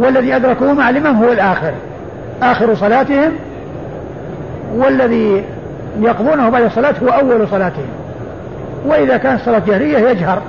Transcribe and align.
والذي 0.00 0.36
أدركوه 0.36 0.72
مع 0.72 0.90
الإمام 0.90 1.16
هو 1.24 1.32
الآخر. 1.32 1.72
آخر 2.42 2.74
صلاتهم 2.74 3.32
والذي 4.74 5.44
يقضونه 6.00 6.48
بعد 6.48 6.62
الصلاة 6.62 6.94
هو 7.02 7.08
أول 7.08 7.48
صلاتهم. 7.48 7.88
وإذا 8.86 9.16
كانت 9.16 9.40
صلاة 9.40 9.62
جهرية 9.66 9.98
يجهر 9.98 10.42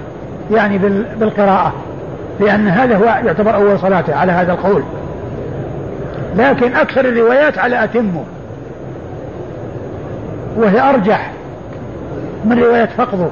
يعني 0.51 0.77
بالقراءة 1.19 1.73
لأن 2.39 2.67
هذا 2.67 2.97
هو 2.97 3.03
يعتبر 3.03 3.55
أول 3.55 3.79
صلاته 3.79 4.15
على 4.15 4.31
هذا 4.31 4.51
القول. 4.51 4.83
لكن 6.37 6.75
أكثر 6.75 7.05
الروايات 7.05 7.57
على 7.57 7.83
أتمه 7.83 8.23
وهي 10.57 10.89
أرجح 10.89 11.31
من 12.45 12.59
رواية 12.59 12.89
فقضه. 12.97 13.29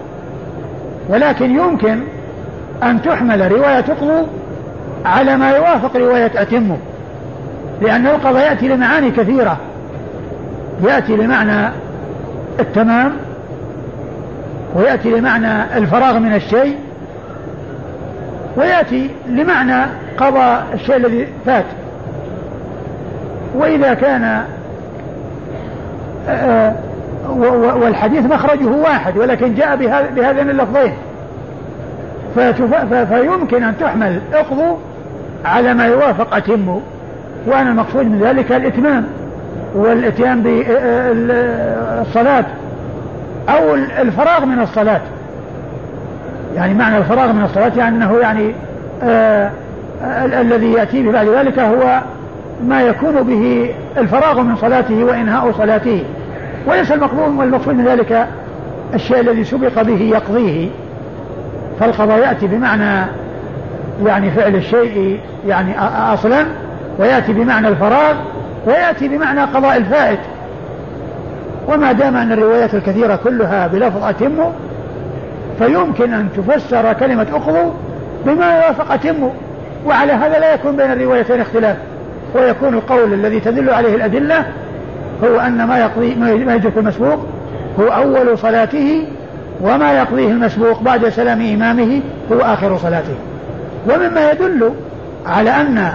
ولكن 1.10 1.56
يمكن 1.56 2.00
أن 2.84 3.02
تحمل 3.02 3.52
رواية 3.52 3.82
فقضه 3.82 4.26
على 5.06 5.38
ما 5.38 5.52
يوافق 5.52 5.96
رواية 5.96 6.32
أتمه 6.36 6.78
لأن 7.82 8.08
القضاء 8.08 8.44
يأتي 8.44 8.68
لمعاني 8.68 9.12
كثيرة. 9.12 9.58
يأتي 10.84 11.16
لمعنى 11.16 11.70
التمام 12.60 13.12
ويأتي 14.76 15.10
لمعنى 15.10 15.78
الفراغ 15.78 16.20
من 16.20 16.34
الشيء 16.34 16.78
ويأتي 18.58 19.10
لمعنى 19.28 19.86
قضاء 20.18 20.66
الشيء 20.74 20.96
الذي 20.96 21.28
فات. 21.46 21.66
وإذا 23.56 23.94
كان 23.94 24.44
آه، 26.30 26.74
والحديث 27.82 28.26
مخرجه 28.26 28.68
واحد 28.68 29.18
ولكن 29.18 29.56
جاء 29.56 29.76
بهذين 30.16 30.50
اللفظين 30.50 30.94
فيمكن 33.10 33.64
أن 33.64 33.74
تحمل 33.80 34.22
اقضوا 34.34 34.78
على 35.46 35.74
ما 35.74 35.86
يوافق 35.86 36.36
أتموا 36.36 36.80
وأنا 37.48 37.70
المقصود 37.70 38.06
من 38.06 38.20
ذلك 38.20 38.52
الإتمام 38.52 39.06
والإتيان 39.76 40.44
بالصلاة 40.44 42.46
أو 43.50 43.76
الفراغ 43.76 44.46
من 44.46 44.62
الصلاة. 44.62 45.02
يعني 46.56 46.74
معنى 46.74 46.98
الفراغ 46.98 47.34
من 47.34 47.44
الصلاة 47.44 47.72
يعني 47.78 47.96
أنه 47.96 48.18
يعني 48.18 48.54
آه 49.04 49.52
الذي 50.42 50.72
يأتي 50.72 51.12
بعد 51.12 51.28
ذلك 51.28 51.60
هو 51.60 52.00
ما 52.68 52.82
يكون 52.82 53.24
به 53.24 53.74
الفراغ 53.98 54.42
من 54.42 54.56
صلاته 54.56 55.04
وإنهاء 55.04 55.52
صلاته. 55.52 56.04
وليس 56.68 56.92
المقصود 56.92 57.38
والمقصود 57.38 57.76
من 57.76 57.86
ذلك 57.86 58.28
الشيء 58.94 59.20
الذي 59.20 59.44
سبق 59.44 59.82
به 59.82 60.02
يقضيه. 60.02 60.70
فالقضاء 61.80 62.20
يأتي 62.20 62.48
بمعنى 62.48 63.06
يعني 64.06 64.32
فعل 64.32 64.56
الشيء 64.56 65.20
يعني 65.48 65.80
أصلا 66.14 66.46
ويأتي 67.00 67.34
بمعنى 67.34 67.68
الفراغ 67.68 68.16
ويأتي 68.66 69.08
بمعنى 69.08 69.42
قضاء 69.42 69.78
الفائت. 69.78 70.20
وما 71.68 71.92
دام 71.92 72.16
أن 72.16 72.32
الروايات 72.32 72.74
الكثيرة 72.76 73.16
كلها 73.16 73.68
بلفظ 73.68 74.04
أتموا 74.04 74.52
فيمكن 75.60 76.14
أن 76.14 76.28
تفسر 76.38 76.94
كلمة 76.94 77.28
أقضوا 77.34 77.72
بما 78.26 78.56
يوافق 78.56 78.92
أتموا 78.92 79.32
وعلى 79.86 80.14
هذا 80.14 80.40
لا 80.40 80.54
يكون 80.54 80.76
بين 80.76 80.92
الروايتين 80.92 81.42
اختلاف. 81.42 81.78
ويكون 82.36 82.74
القول 82.74 83.14
الذي 83.14 83.40
تدل 83.40 83.70
عليه 83.70 83.96
الأدلة 83.96 84.46
هو 85.24 85.40
أن 85.40 85.64
ما 85.64 85.80
يقضي 85.80 86.16
ما 86.16 86.56
يدرك 86.56 86.78
المسبوق 86.78 87.26
هو 87.80 87.88
أول 87.88 88.38
صلاته 88.38 89.08
وما 89.62 89.94
يقضيه 89.94 90.28
المسبوق 90.28 90.82
بعد 90.82 91.10
سلام 91.10 91.42
إمامه 91.42 92.02
هو 92.32 92.40
آخر 92.40 92.78
صلاته. 92.78 93.16
ومما 93.90 94.32
يدل 94.32 94.74
على 95.26 95.50
أن 95.50 95.94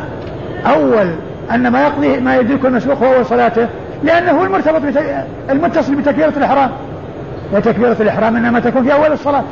أول 0.67 1.11
أن 1.55 1.69
ما 1.69 1.83
يقضي 1.83 2.21
ما 2.21 2.37
يدرك 2.37 2.67
المسبوق 2.67 2.99
هو 2.99 3.15
أول 3.15 3.27
صلاته 3.27 3.69
لأنه 4.05 4.45
المرتبط 4.45 4.83
المتصل 5.51 5.95
بتكبيرة 5.95 6.33
الإحرام. 6.37 6.71
وتكبيرة 7.53 7.97
الإحرام 8.01 8.37
إنما 8.37 8.61
تكون 8.61 8.85
في 8.85 8.93
أول 8.93 9.13
الصلاة. 9.13 9.45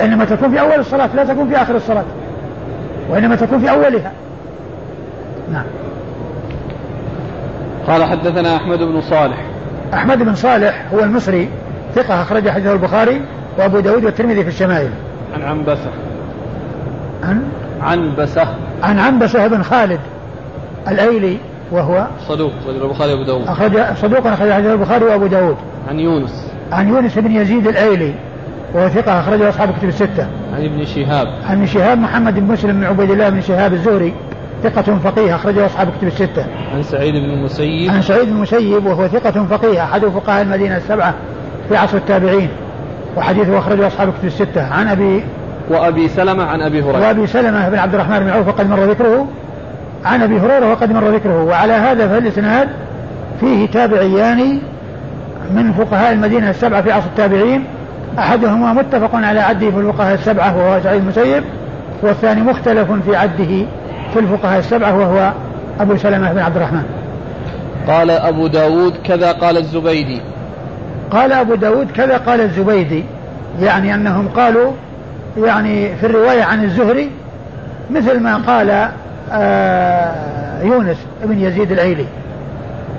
إنما 0.00 0.24
تكون 0.24 0.50
في 0.50 0.60
أول 0.60 0.80
الصلاة 0.80 1.08
لا 1.14 1.24
تكون 1.24 1.48
في 1.48 1.56
آخر 1.56 1.76
الصلاة. 1.76 2.04
وإنما 3.10 3.36
تكون 3.36 3.58
في 3.58 3.70
أولها. 3.70 4.12
نعم. 5.52 5.64
قال 7.86 8.04
حدثنا 8.04 8.56
أحمد 8.56 8.78
بن 8.78 9.00
صالح. 9.00 9.36
أحمد 9.94 10.18
بن 10.22 10.34
صالح 10.34 10.86
هو 10.94 11.00
المصري 11.00 11.48
ثقة 11.94 12.22
أخرج 12.22 12.48
حديثه 12.48 12.72
البخاري 12.72 13.20
وأبو 13.58 13.80
داود 13.80 14.04
والترمذي 14.04 14.42
في 14.42 14.48
الشمائل. 14.48 14.90
عن 15.34 15.42
عنبسة. 15.42 15.90
عن 17.22 17.42
عنبسة. 17.80 18.46
عن 18.82 18.98
عنبسة 18.98 19.46
بن 19.46 19.62
خالد 19.62 20.00
الأيلي 20.88 21.36
وهو 21.72 22.06
صدوق 22.28 22.52
صدوق 22.66 22.82
البخاري 22.82 23.12
وأبو 23.12 23.22
داود. 23.24 23.48
أخرج 23.48 23.96
صدوق 23.96 24.26
أخرج 24.26 24.52
حديث 24.52 24.66
البخاري 24.66 25.04
وأبو 25.04 25.26
داود. 25.26 25.56
عن 25.88 26.00
يونس. 26.00 26.46
عن 26.72 26.88
يونس 26.88 27.18
بن 27.18 27.32
يزيد 27.32 27.66
الأيلي 27.66 28.14
وهو 28.74 28.88
ثقة 28.88 29.20
أخرجه 29.20 29.48
أصحاب 29.48 29.74
كتب 29.78 29.88
الستة. 29.88 30.26
عن 30.54 30.64
ابن 30.64 30.84
شهاب. 30.84 31.26
عن 31.48 31.56
ابن 31.56 31.66
شهاب 31.66 31.98
محمد 31.98 32.34
بن 32.34 32.52
مسلم 32.52 32.72
بن 32.72 32.84
عبيد 32.84 33.10
الله 33.10 33.28
بن 33.28 33.40
شهاب 33.40 33.72
الزهري 33.72 34.14
ثقة 34.62 34.98
فقيه 35.04 35.34
أخرجه 35.34 35.66
أصحاب 35.66 35.88
كتب 35.98 36.06
الستة. 36.06 36.46
عن 36.74 36.82
سعيد 36.82 37.14
بن 37.14 37.30
المسيب. 37.30 37.90
عن 37.90 38.02
سعيد 38.02 38.24
بن 38.28 38.36
المسيب 38.36 38.86
وهو 38.86 39.08
ثقة 39.08 39.46
فقيه 39.46 39.84
أحد 39.84 40.04
فقهاء 40.04 40.42
المدينة 40.42 40.76
السبعة 40.76 41.14
في 41.68 41.76
عصر 41.76 41.96
التابعين 41.96 42.48
وحديثه 43.16 43.58
أخرجه 43.58 43.86
أصحاب 43.86 44.12
كتب 44.12 44.24
الستة. 44.24 44.72
عن 44.72 44.88
أبي 44.88 45.24
وأبي 45.68 46.08
سلمة 46.08 46.44
عن 46.44 46.62
أبي 46.62 46.82
هريرة. 46.82 47.00
وأبي 47.00 47.26
سلمة 47.26 47.68
بن 47.68 47.78
عبد 47.78 47.94
الرحمن 47.94 48.18
بن 48.18 48.30
عوف 48.30 48.48
وقد 48.48 48.70
مر 48.70 48.84
ذكره. 48.84 49.26
عن 50.04 50.22
أبي 50.22 50.40
هريرة 50.40 50.70
وقد 50.70 50.92
مر 50.92 51.08
ذكره. 51.08 51.44
وعلى 51.44 51.72
هذا 51.72 52.08
فالإسناد 52.08 52.68
فيه 53.40 53.66
تابعيان 53.66 54.58
من 55.54 55.72
فقهاء 55.72 56.12
المدينة 56.12 56.50
السبعة 56.50 56.82
في 56.82 56.92
عصر 56.92 57.06
التابعين. 57.06 57.64
أحدهما 58.18 58.72
متفق 58.72 59.14
على 59.14 59.40
عده 59.40 59.70
في 59.70 59.76
الفقهاء 59.76 60.14
السبعة 60.14 60.56
وهو 60.56 60.80
سعيد 60.82 61.00
المسيب 61.00 61.44
والثاني 62.02 62.40
مختلف 62.40 62.92
في 62.92 63.16
عده 63.16 63.66
في 64.12 64.18
الفقهاء 64.18 64.58
السبعة 64.58 64.98
وهو 64.98 65.32
أبو 65.80 65.96
سلمة 65.96 66.32
بن 66.32 66.38
عبد 66.38 66.56
الرحمن. 66.56 66.82
قال 67.88 68.10
أبو 68.10 68.46
داود 68.46 68.94
كذا 69.04 69.32
قال 69.32 69.56
الزبيدي. 69.56 70.20
قال 71.10 71.32
أبو 71.32 71.54
داود 71.54 71.90
كذا 71.90 72.16
قال 72.16 72.40
الزبيدي 72.40 73.04
يعني 73.62 73.94
أنهم 73.94 74.28
قالوا 74.28 74.72
يعني 75.36 75.96
في 75.96 76.06
الرواية 76.06 76.42
عن 76.42 76.64
الزهري 76.64 77.10
مثل 77.90 78.20
ما 78.20 78.36
قال 78.36 78.88
آه 79.32 80.62
يونس 80.62 80.96
بن 81.24 81.38
يزيد 81.38 81.72
العيلي. 81.72 82.06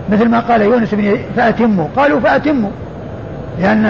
مثل 0.09 0.29
ما 0.29 0.39
قال 0.39 0.61
يونس 0.61 0.93
بن 0.93 1.17
فأتموا. 1.35 1.87
قالوا 1.95 2.19
فأتموا. 2.19 2.69
لأن 3.59 3.85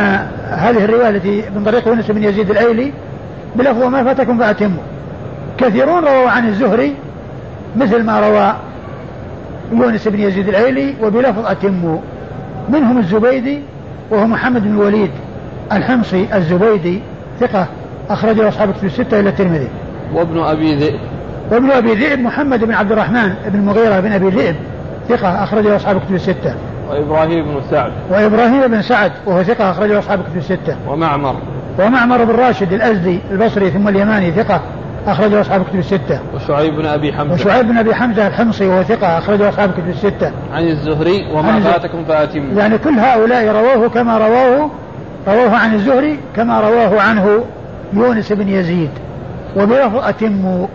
هذه 0.50 0.85
الرواية 0.85 1.09
التي 1.09 1.44
من 1.56 1.63
طريق 1.63 1.88
يونس 1.88 2.12
بن 2.12 2.24
يزيد 2.24 2.50
العيلي 2.50 2.91
بلفظ 3.56 3.84
ما 3.84 4.03
فاتكم 4.03 4.38
فأتموا. 4.40 4.84
كثيرون 5.57 6.03
رووا 6.03 6.30
عن 6.30 6.47
الزهري 6.47 6.96
مثل 7.78 8.03
ما 8.03 8.19
روى 8.19 8.56
يونس 9.72 10.07
بن 10.07 10.19
يزيد 10.19 10.47
العيلي 10.47 10.96
وبلفظ 11.03 11.46
أتموا. 11.46 11.97
منهم 12.69 12.97
الزبيدي 12.97 13.59
وهو 14.09 14.28
محمد 14.28 14.63
بن 14.63 14.72
الوليد 14.72 15.12
الحمصي 15.72 16.28
الزبيدي 16.35 17.00
ثقة. 17.40 17.68
أخرجه 18.09 18.47
أصحاب 18.47 18.73
كتب 18.73 18.85
الستة 18.85 19.19
إلى 19.19 19.29
الترمذي 19.29 19.67
وابن 20.13 20.39
أبي 20.39 20.75
ذئب 20.75 21.00
وابن 21.51 21.72
أبي 21.72 21.94
ذئب 21.94 22.19
محمد 22.19 22.63
بن 22.63 22.73
عبد 22.73 22.91
الرحمن 22.91 23.34
بن 23.47 23.59
المغيرة 23.59 24.00
بن 24.00 24.12
أبي 24.12 24.29
ذئب 24.29 24.56
ثقة 25.09 25.44
أخرجه 25.44 25.75
أصحاب 25.75 26.01
كتب 26.01 26.16
الستة 26.16 26.56
وإبراهيم 26.89 27.45
بن 27.45 27.62
سعد 27.72 27.91
وإبراهيم 28.09 28.67
بن 28.67 28.81
سعد 28.81 29.12
وهو 29.25 29.44
ثقة 29.44 29.72
أخرجه 29.72 30.00
أصحاب 30.00 30.23
كتب 30.23 30.38
الستة 30.38 30.75
ومعمر 30.88 31.35
ومعمر 31.79 32.23
بن 32.23 32.35
راشد 32.35 32.73
الأزدي 32.73 33.19
البصري 33.31 33.72
ثم 33.72 33.88
اليماني 33.88 34.31
ثقة 34.31 34.62
أخرجه 35.07 35.41
أصحاب 35.41 35.63
كتب 35.63 35.79
الستة. 35.79 36.19
وشعيب 36.35 36.75
بن 36.75 36.85
أبي 36.85 37.13
حمزة. 37.13 37.33
وشعيب 37.33 37.68
بن 37.68 37.78
أبي 37.78 37.95
حمزة 37.95 38.28
الحمصي 38.28 38.68
وهو 38.68 38.83
ثقة 38.83 39.18
أخرجه 39.18 39.50
أصحاب 39.50 39.71
كتب 39.71 39.89
الستة. 39.89 40.31
عن 40.54 40.68
الزهري 40.68 41.27
وما 41.33 41.59
فاتكم 41.59 42.06
فأتموا. 42.06 42.59
يعني 42.59 42.77
كل 42.77 43.00
هؤلاء 43.00 43.47
رووه 43.47 43.89
كما 43.89 44.18
رووه 44.18 44.69
رووه 45.27 45.57
عن 45.57 45.74
الزهري 45.74 46.19
كما 46.36 46.59
رواه 46.59 47.01
عنه 47.01 47.44
يونس 47.94 48.32
بن 48.32 48.50
يزيد. 48.50 48.90
وبلفظ 49.58 49.96
أتموا 49.96 50.68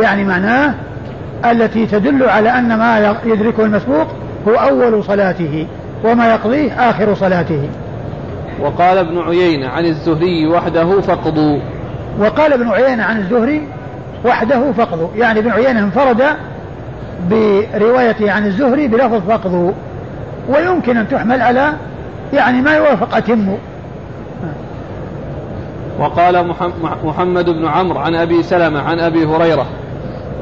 يعني 0.00 0.24
معناه 0.24 0.74
التي 1.50 1.86
تدل 1.86 2.22
على 2.22 2.48
أن 2.48 2.78
ما 2.78 3.16
يدركه 3.24 3.64
المسبوق 3.64 4.06
هو 4.48 4.54
أول 4.54 5.04
صلاته 5.04 5.66
وما 6.04 6.28
يقضيه 6.28 6.90
آخر 6.90 7.14
صلاته. 7.14 7.68
وقال 8.60 8.98
ابن 8.98 9.18
عيينة 9.18 9.68
عن 9.68 9.84
الزهري 9.84 10.46
وحده 10.46 11.00
فقضوا 11.00 11.58
وقال 12.18 12.52
ابن 12.52 12.68
عيينة 12.68 13.04
عن 13.04 13.18
الزهري 13.18 13.62
وحده 14.24 14.72
فقضوا 14.72 15.08
يعني 15.16 15.38
ابن 15.38 15.50
عيينة 15.50 15.80
انفرد 15.80 16.22
بروايته 17.30 18.32
عن 18.32 18.46
الزهري 18.46 18.88
بلفظ 18.88 19.20
فقضوا 19.28 19.72
ويمكن 20.48 20.96
أن 20.96 21.08
تحمل 21.08 21.42
على 21.42 21.72
يعني 22.32 22.60
ما 22.60 22.76
يوافق 22.76 23.16
أتم. 23.16 23.56
وقال 25.98 26.54
محمد 27.04 27.50
بن 27.50 27.66
عمرو 27.66 27.98
عن 27.98 28.14
أبي 28.14 28.42
سلمة 28.42 28.82
عن 28.82 29.00
أبي 29.00 29.26
هريرة 29.26 29.66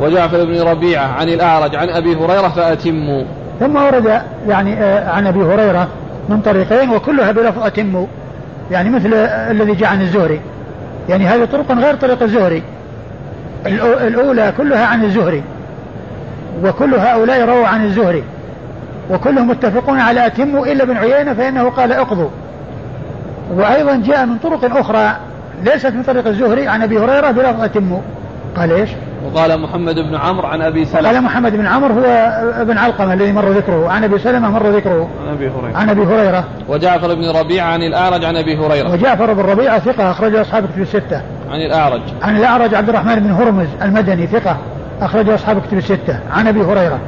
وجعفر 0.01 0.45
بن 0.45 0.61
ربيعة 0.61 1.07
عن 1.07 1.29
الأعرج 1.29 1.77
عن 1.77 1.89
أبي 1.89 2.15
هريرة 2.17 2.49
فأتموا. 2.49 3.25
ثم 3.61 3.77
ورد 3.77 4.23
يعني 4.49 4.75
آه، 4.75 5.11
عن 5.11 5.27
أبي 5.27 5.43
هريرة 5.43 5.89
من 6.29 6.41
طريقين 6.41 6.91
وكلها 6.91 7.33
بلفظ 7.33 7.63
أتموا. 7.63 8.07
يعني 8.71 8.91
مثل 8.91 9.15
الذي 9.15 9.75
جاء 9.75 9.89
عن 9.89 10.01
الزهري. 10.01 10.41
يعني 11.09 11.27
هذه 11.27 11.45
طرق 11.45 11.73
غير 11.73 11.95
طريق 11.95 12.23
الزهري. 12.23 12.63
الأولى 13.67 14.53
كلها 14.57 14.87
عن 14.87 15.05
الزهري. 15.05 15.43
وكل 16.65 16.95
هؤلاء 16.95 17.45
رووا 17.45 17.67
عن 17.67 17.85
الزهري. 17.85 18.25
وكلهم 19.11 19.49
متفقون 19.49 20.01
على 20.01 20.27
أتموا 20.27 20.67
إلا 20.67 20.85
بن 20.85 20.97
عيينة 20.97 21.35
فإنه 21.35 21.71
قال 21.71 21.93
اقضوا. 21.93 22.29
وأيضا 23.55 24.03
جاء 24.07 24.27
من 24.27 24.39
طرق 24.39 24.77
أخرى 24.77 25.17
ليست 25.65 25.87
من 25.87 26.03
طريق 26.03 26.27
الزهري 26.27 26.69
عن 26.69 26.83
أبي 26.83 26.99
هريرة 26.99 27.31
بلفظ 27.31 27.61
أتموا 27.61 28.01
قال 28.57 28.73
إيش؟ 28.73 28.91
وقال 29.25 29.61
محمد 29.61 29.95
بن 29.95 30.15
عمرو 30.15 30.47
عن 30.47 30.63
أبي 30.63 30.85
سلمة. 30.85 31.09
قال 31.09 31.23
محمد 31.23 31.57
بن 31.57 31.67
عمرو 31.67 31.95
هو 31.95 32.05
ابن 32.61 32.79
علقمة 32.79 33.13
الذي 33.13 33.33
مر 33.33 33.49
ذكره. 33.49 33.89
عن 33.91 34.05
أبي 34.05 34.19
سلمة 34.19 34.51
مر 34.51 34.71
ذكره. 34.71 35.09
عن 35.27 35.33
أبي 35.33 35.49
هريرة. 35.49 35.77
عن 35.77 35.91
أبي 35.91 36.03
هريرة. 36.03 36.45
وجعفر 36.69 37.15
بن 37.15 37.31
ربيعة 37.31 37.67
عن 37.67 37.83
الأعرج 37.83 38.25
عن 38.25 38.37
أبي 38.37 38.57
هريرة. 38.57 38.93
وجعفر 38.93 39.33
بن 39.33 39.43
ربيعة 39.43 39.79
ثقة 39.79 40.11
أخرج 40.11 40.35
أصحاب 40.35 40.67
كتب 40.67 40.83
الستة. 40.83 41.21
عن 41.51 41.61
الأعرج. 41.61 42.03
عن 42.23 42.37
الأعرج 42.37 42.75
عبد 42.75 42.89
الرحمن 42.89 43.15
بن 43.15 43.31
هرمز 43.31 43.69
المدني 43.83 44.27
ثقة 44.27 44.57
أخرج 45.01 45.29
أصحاب 45.29 45.63
كتب 45.63 45.79
الستة. 45.79 46.19
عن 46.31 46.47
أبي 46.47 46.61
هريرة. 46.61 46.99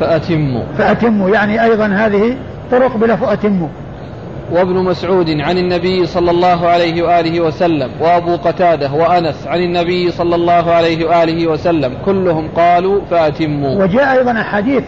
فأتموا. 0.00 0.62
فأتموا. 0.78 1.30
يعني 1.30 1.64
أيضا 1.64 1.86
هذه 1.86 2.36
طرق 2.70 2.96
بلفظ 2.96 3.28
أتموا. 3.28 3.68
وابن 4.50 4.74
مسعود 4.74 5.30
عن 5.40 5.58
النبي 5.58 6.06
صلى 6.06 6.30
الله 6.30 6.68
عليه 6.68 7.02
وآله 7.02 7.40
وسلم 7.40 7.90
وأبو 8.00 8.36
قتادة 8.36 8.92
وأنس 8.92 9.46
عن 9.46 9.58
النبي 9.58 10.10
صلى 10.10 10.34
الله 10.34 10.72
عليه 10.72 11.06
وآله 11.06 11.46
وسلم 11.46 11.92
كلهم 12.04 12.48
قالوا 12.56 13.00
فأتموا. 13.10 13.82
وجاء 13.82 14.18
أيضا 14.18 14.32
أحاديث 14.32 14.84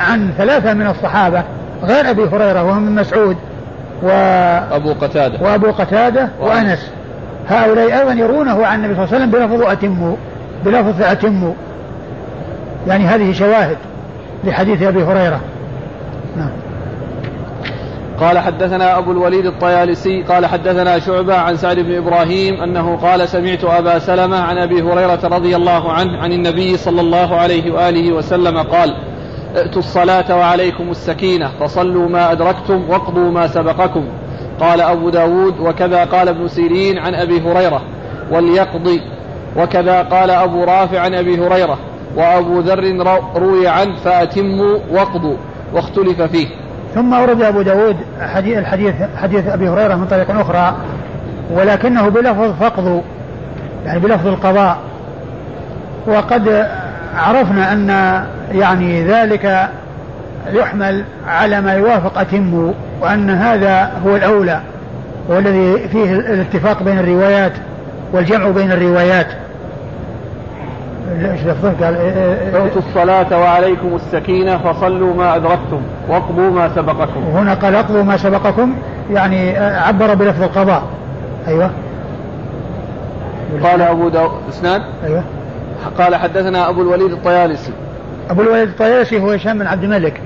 عن 0.00 0.32
ثلاثة 0.38 0.74
من 0.74 0.86
الصحابة 0.86 1.42
غير 1.84 2.10
أبي 2.10 2.22
هريرة 2.22 2.64
وهم 2.64 2.82
من 2.82 2.94
مسعود 2.94 3.36
و 4.02 4.08
أبو 4.72 4.92
قتادة. 4.92 5.44
وأبو 5.44 5.70
قتادة 5.70 6.28
وأنس. 6.40 6.90
هؤلاء 7.48 7.98
أيضا 8.00 8.12
يرونه 8.12 8.66
عن 8.66 8.84
النبي 8.84 8.94
صلى 8.94 9.04
الله 9.04 9.14
عليه 9.14 9.24
وسلم 9.24 9.30
بلفظ 9.30 9.70
أتموا 9.70 10.16
بلفظ 10.64 11.02
أتموا 11.02 11.52
يعني 12.86 13.04
هذه 13.04 13.32
شواهد 13.32 13.76
لحديث 14.44 14.82
أبي 14.82 15.02
هريرة. 15.02 15.40
قال 18.20 18.38
حدثنا 18.38 18.98
أبو 18.98 19.12
الوليد 19.12 19.46
الطيالسي 19.46 20.22
قال 20.22 20.46
حدثنا 20.46 20.98
شعبة 20.98 21.34
عن 21.34 21.56
سعد 21.56 21.78
بن 21.78 21.96
إبراهيم 21.96 22.62
أنه 22.62 22.96
قال 22.96 23.28
سمعت 23.28 23.64
أبا 23.64 23.98
سلمة 23.98 24.36
عن 24.36 24.58
أبي 24.58 24.82
هريرة 24.82 25.20
رضي 25.24 25.56
الله 25.56 25.92
عنه 25.92 26.18
عن 26.18 26.32
النبي 26.32 26.76
صلى 26.76 27.00
الله 27.00 27.36
عليه 27.36 27.72
وآله 27.72 28.12
وسلم 28.12 28.58
قال 28.58 28.94
ائتوا 29.56 29.78
الصلاة 29.78 30.36
وعليكم 30.36 30.90
السكينة 30.90 31.50
فصلوا 31.60 32.08
ما 32.08 32.32
أدركتم 32.32 32.90
واقضوا 32.90 33.30
ما 33.30 33.46
سبقكم. 33.46 34.04
قال 34.60 34.80
أبو 34.80 35.10
داود 35.10 35.60
وكذا 35.60 36.04
قال 36.04 36.28
ابن 36.28 36.48
سيرين 36.48 36.98
عن 36.98 37.14
أبي 37.14 37.40
هريرة 37.40 37.82
وليقضي 38.30 39.00
وكذا 39.56 40.02
قال 40.02 40.30
أبو 40.30 40.64
رافع 40.64 41.00
عن 41.00 41.14
أبي 41.14 41.46
هريرة 41.46 41.78
وأبو 42.16 42.60
ذر 42.60 42.84
روي 43.36 43.68
عنه 43.68 43.96
فأتموا 43.96 44.78
واقضوا 44.90 45.36
واختلف 45.74 46.22
فيه. 46.22 46.46
ثم 46.94 47.14
أورد 47.14 47.42
أبو 47.42 47.62
داود 47.62 47.96
حديث 48.20 48.58
الحديث 48.58 48.94
حديث 49.22 49.48
أبي 49.48 49.68
هريرة 49.68 49.94
من 49.94 50.06
طريق 50.06 50.30
أخرى 50.30 50.76
ولكنه 51.50 52.08
بلفظ 52.08 52.52
فقضوا 52.60 53.00
يعني 53.86 53.98
بلفظ 53.98 54.26
القضاء. 54.26 54.78
وقد 56.06 56.66
عرفنا 57.16 57.72
أن 57.72 57.88
يعني 58.52 59.04
ذلك 59.04 59.68
يحمل 60.52 61.04
على 61.26 61.60
ما 61.60 61.74
يوافق 61.74 62.18
أتموا 62.18 62.72
وأن 63.00 63.30
هذا 63.30 63.92
هو 64.06 64.16
الأولى 64.16 64.60
والذي 65.28 65.88
فيه 65.88 66.12
الاتفاق 66.12 66.82
بين 66.82 66.98
الروايات 66.98 67.52
والجمع 68.12 68.48
بين 68.48 68.72
الروايات. 68.72 69.26
إيش 71.08 71.40
لفظه 71.46 71.84
قال 71.84 71.96
اعطوا 72.54 72.82
الصلاة 72.88 73.40
وعليكم 73.40 73.94
السكينة 73.94 74.58
فصلوا 74.58 75.14
ما 75.14 75.36
أدركتم 75.36 75.80
واقضوا 76.08 76.50
ما 76.50 76.68
سبقكم. 76.74 77.20
هنا 77.20 77.54
قال 77.54 77.74
اقضوا 77.74 78.02
ما 78.02 78.16
سبقكم 78.16 78.74
يعني 79.10 79.58
عبر 79.58 80.14
بلفظ 80.14 80.42
القضاء. 80.42 80.82
أيوه. 81.48 81.70
قال 83.64 83.82
أبو 83.82 84.08
داود 84.08 84.30
إسناد؟ 84.48 84.82
أيوه. 85.04 85.22
قال 85.98 86.16
حدثنا 86.16 86.68
أبو 86.68 86.82
الوليد 86.82 87.12
الطيالسي. 87.12 87.72
أبو 88.30 88.42
الوليد 88.42 88.68
الطيالسي 88.68 89.20
هو 89.20 89.30
هشام 89.30 89.58
بن 89.58 89.66
عبد 89.66 89.84
الملك 89.84 90.20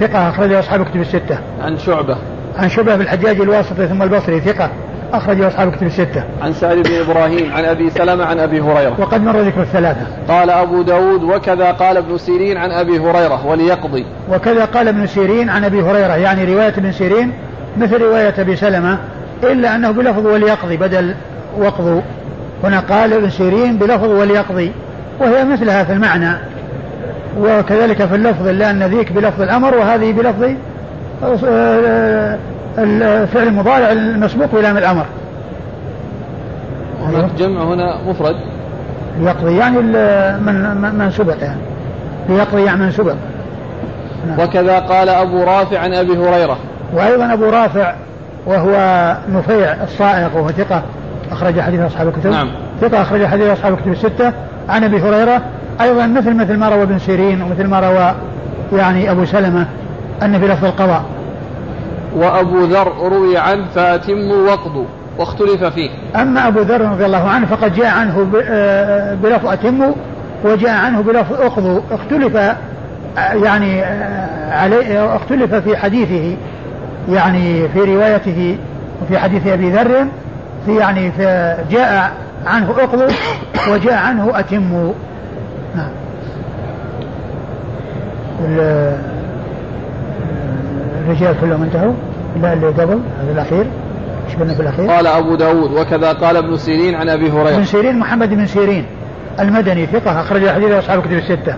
ثقة 0.00 0.28
أخرجه 0.28 0.58
أصحاب 0.58 0.84
كتب 0.84 1.00
الستة. 1.00 1.38
عن 1.62 1.78
شعبة. 1.78 2.16
عن 2.58 2.68
شعبة 2.68 2.96
بن 2.96 3.02
الحجاج 3.02 3.40
الواسطي 3.40 3.86
ثم 3.86 4.02
البصري 4.02 4.40
ثقة. 4.40 4.70
أخرجه 5.12 5.48
أصحاب 5.48 5.72
كتب 5.72 5.86
الستة. 5.86 6.24
عن 6.42 6.52
سعد 6.52 6.76
بن 6.76 6.90
إبراهيم 6.94 7.52
عن 7.52 7.64
أبي 7.64 7.90
سلمة 7.90 8.24
عن 8.24 8.40
أبي 8.40 8.60
هريرة. 8.60 8.96
وقد 8.98 9.24
مر 9.24 9.40
ذكر 9.40 9.62
الثلاثة. 9.62 10.06
قال 10.28 10.50
أبو 10.50 10.82
داود 10.82 11.22
وكذا 11.22 11.70
قال 11.70 11.96
ابن 11.96 12.18
سيرين 12.18 12.56
عن 12.56 12.70
أبي 12.70 12.98
هريرة 12.98 13.46
وليقضي. 13.46 14.06
وكذا 14.32 14.64
قال 14.64 14.88
ابن 14.88 15.06
سيرين 15.06 15.50
عن 15.50 15.64
أبي 15.64 15.82
هريرة 15.82 16.16
يعني 16.16 16.54
رواية 16.54 16.74
ابن 16.78 16.92
سيرين 16.92 17.32
مثل 17.76 18.02
رواية 18.02 18.34
أبي 18.38 18.56
سلمة 18.56 18.98
إلا 19.42 19.74
أنه 19.74 19.90
بلفظ 19.90 20.26
وليقضي 20.26 20.76
بدل 20.76 21.14
وقضوا. 21.58 22.00
هنا 22.64 22.80
قال 22.80 23.12
ابن 23.12 23.30
سيرين 23.30 23.76
بلفظ 23.76 24.08
وليقضي 24.08 24.72
وهي 25.20 25.44
مثلها 25.44 25.84
في 25.84 25.92
المعنى 25.92 26.36
وكذلك 27.38 28.04
في 28.04 28.14
اللفظ 28.14 28.46
لأن 28.48 28.82
ذيك 28.82 29.12
بلفظ 29.12 29.42
الأمر 29.42 29.74
وهذه 29.74 30.12
بلفظ 30.12 30.54
آه، 31.44 32.38
الفعل 32.78 33.46
المضارع 33.46 33.92
المسبوق 33.92 34.54
بلام 34.54 34.76
الأمر. 34.76 35.04
هناك 37.02 37.30
جمع 37.38 37.62
هنا 37.62 37.98
مفرد. 38.08 38.36
يقضي 39.20 39.56
يعني 39.56 39.78
من 40.38 40.76
من 40.98 41.10
سبق 41.10 41.36
يعني. 41.42 41.60
يقضي 42.28 42.64
يعني 42.64 42.80
من 42.80 42.90
سبق. 42.90 43.14
نعم. 44.28 44.40
وكذا 44.40 44.78
قال 44.78 45.08
أبو 45.08 45.44
رافع 45.44 45.78
عن 45.78 45.94
أبي 45.94 46.12
هريرة. 46.12 46.56
وأيضا 46.94 47.32
أبو 47.32 47.44
رافع 47.44 47.94
وهو 48.46 48.72
نفيع 49.32 49.76
الصائغ 49.84 50.36
وهو 50.36 50.48
ثقة 50.48 50.82
أخرج 51.32 51.60
حديث 51.60 51.80
أصحاب 51.80 52.08
الكتب. 52.08 52.30
نعم. 52.30 52.50
ثقة 52.80 53.02
أخرج 53.02 53.26
حديث 53.26 53.46
أصحاب 53.46 53.72
الكتب 53.72 53.92
الستة. 53.92 54.32
عن 54.68 54.84
أبي 54.84 55.00
هريرة 55.00 55.42
أيضا 55.80 56.06
مثل 56.06 56.34
مثل 56.34 56.56
ما 56.56 56.68
روى 56.68 56.82
ابن 56.82 56.98
سيرين 56.98 57.42
ومثل 57.42 57.66
ما 57.66 57.80
روى 57.80 58.14
يعني 58.80 59.10
أبو 59.10 59.24
سلمة 59.24 59.66
أن 60.22 60.40
في 60.40 60.48
لفظ 60.48 60.64
القضاء. 60.64 61.02
وأبو 62.16 62.64
ذر 62.64 62.92
روي 63.02 63.38
عنه 63.38 63.66
فأتموا 63.74 64.50
واقضوا 64.50 64.84
واختلف 65.18 65.64
فيه. 65.64 65.90
أما 66.16 66.48
أبو 66.48 66.60
ذر 66.60 66.80
رضي 66.80 67.06
الله 67.06 67.28
عنه 67.28 67.46
فقد 67.46 67.74
جاء 67.74 67.86
عنه 67.86 68.26
آه، 68.44 69.14
بلفظ 69.14 69.46
أتموا 69.46 69.92
وجاء 70.44 70.76
عنه 70.76 71.00
بلفظ 71.02 71.40
اقضوا 71.40 71.80
اختلف 71.90 72.36
آه، 72.36 72.56
يعني 73.16 73.82
آه، 73.82 74.54
عليه 74.54 75.16
اختلف 75.16 75.54
في 75.54 75.76
حديثه 75.76 76.36
يعني 77.08 77.68
في 77.68 77.80
روايته 77.80 78.58
وفي 79.02 79.18
حديث 79.18 79.46
أبي 79.46 79.70
ذر 79.70 80.06
في 80.66 80.76
يعني 80.76 81.12
جاء 81.70 82.12
عنه 82.46 82.70
اقضوا 82.70 83.08
وجاء 83.70 83.94
عنه 83.94 84.38
أتموا 84.38 84.92
نعم. 85.76 85.90
الرجال 91.06 91.34
كلهم 91.40 91.62
انتهوا 91.62 91.92
إلا 92.36 92.52
اللي 92.52 92.66
قبل 92.66 93.00
هذا 93.22 93.32
الأخير 93.32 93.66
إيش 94.28 94.36
قلنا 94.36 94.54
في 94.54 94.62
الأخير؟ 94.62 94.90
قال 94.90 95.06
أبو 95.06 95.34
داود 95.34 95.72
وكذا 95.72 96.12
قال 96.12 96.36
ابن 96.36 96.56
سيرين 96.56 96.94
عن 96.94 97.08
أبي 97.08 97.30
هريرة 97.30 97.54
ابن 97.54 97.64
سيرين 97.64 97.98
محمد 97.98 98.34
بن 98.34 98.46
سيرين 98.46 98.86
المدني 99.40 99.86
ثقة 99.86 100.20
أخرج 100.20 100.48
حديث 100.48 100.70
أصحاب 100.70 100.98
الكتب 100.98 101.12
الستة. 101.12 101.54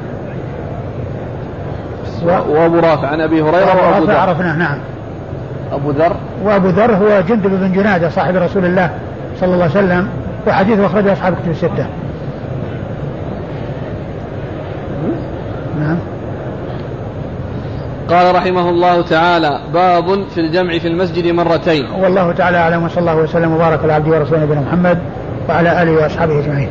و... 2.25 2.29
وأبو 2.29 2.77
رافع 2.77 3.09
عن 3.09 3.21
أبي 3.21 3.43
هريرة 3.43 3.93
وأبو 3.93 4.05
ذر 4.05 4.17
عرفناه 4.17 4.57
نعم. 4.57 4.79
أبو 5.73 5.91
ذر 5.91 6.17
وأبو 6.45 6.69
ذر 6.69 6.95
هو 6.95 7.21
جندب 7.29 7.51
بن 7.51 7.73
جنادة 7.73 8.09
صاحب 8.09 8.37
رسول 8.37 8.65
الله 8.65 8.91
صلى 9.41 9.55
الله 9.55 9.65
عليه 9.65 9.75
وسلم 9.75 10.09
وحديثه 10.47 10.87
أخرجه 10.87 11.13
أصحاب 11.13 11.33
الكتب 11.33 11.51
الستة. 11.51 11.87
نعم. 15.81 15.97
قال 18.12 18.35
رحمه 18.35 18.71
الله 18.71 19.02
تعالى 19.02 19.61
باب 19.75 20.25
في 20.35 20.40
الجمع 20.40 20.78
في 20.78 20.88
المسجد 20.88 21.26
مرتين. 21.26 21.90
والله 21.90 22.33
تعالى 22.33 22.57
أعلم 22.59 22.85
وصلى 22.85 23.00
الله 23.00 23.16
وسلم 23.16 23.52
وبارك 23.52 23.83
على 23.83 23.92
عبده 23.92 24.19
ورسوله 24.19 24.45
نبينا 24.45 24.61
محمد 24.61 24.99
وعلى 25.49 25.83
آله 25.83 25.92
وأصحابه 25.92 26.38
أجمعين. 26.38 26.69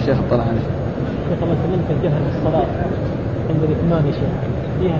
الشيخ 0.00 0.16
طلع 0.30 0.42
عليه 0.42 0.60
شيخ 1.28 1.38
في 1.88 1.92
الجهل 1.92 2.22
الصلاة 2.36 2.66
عند 3.50 3.62
الإتمام 3.62 4.06
يا 4.06 4.12
شيخ. 4.12 4.30
فيها 4.80 4.98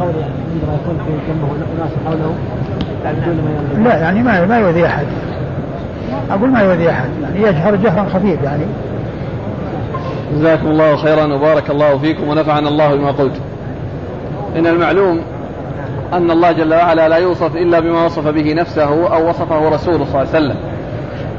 قول 0.00 0.14
يعني 0.20 0.32
عندما 0.52 0.74
يكون 0.82 0.98
في 1.06 1.12
جنبه 1.28 1.48
حوله 2.06 2.34
لا 3.84 3.98
يعني 3.98 4.22
ما 4.22 4.46
ما 4.46 4.58
يؤذي 4.58 4.86
أحد. 4.86 5.06
أقول 6.30 6.50
ما 6.50 6.60
يؤذي 6.60 6.90
أحد. 6.90 7.08
يعني 7.22 7.42
يجهر 7.42 7.76
جهرا 7.76 8.08
خفيف 8.08 8.42
يعني. 8.42 8.64
جزاكم 10.34 10.66
الله 10.66 10.96
خيرا 10.96 11.34
وبارك 11.34 11.70
الله 11.70 11.98
فيكم 11.98 12.28
ونفعنا 12.28 12.68
الله 12.68 12.94
بما 12.94 13.10
قلت. 13.10 13.40
إن 14.56 14.66
المعلوم 14.66 15.20
أن 16.12 16.30
الله 16.30 16.52
جل 16.52 16.74
وعلا 16.74 17.08
لا 17.08 17.16
يوصف 17.16 17.56
إلا 17.56 17.80
بما 17.80 18.04
وصف 18.04 18.28
به 18.28 18.54
نفسه 18.54 19.14
أو 19.14 19.28
وصفه 19.28 19.68
رسوله 19.68 20.04
صلى 20.04 20.04
الله 20.04 20.18
عليه 20.18 20.28
وسلم. 20.28 20.56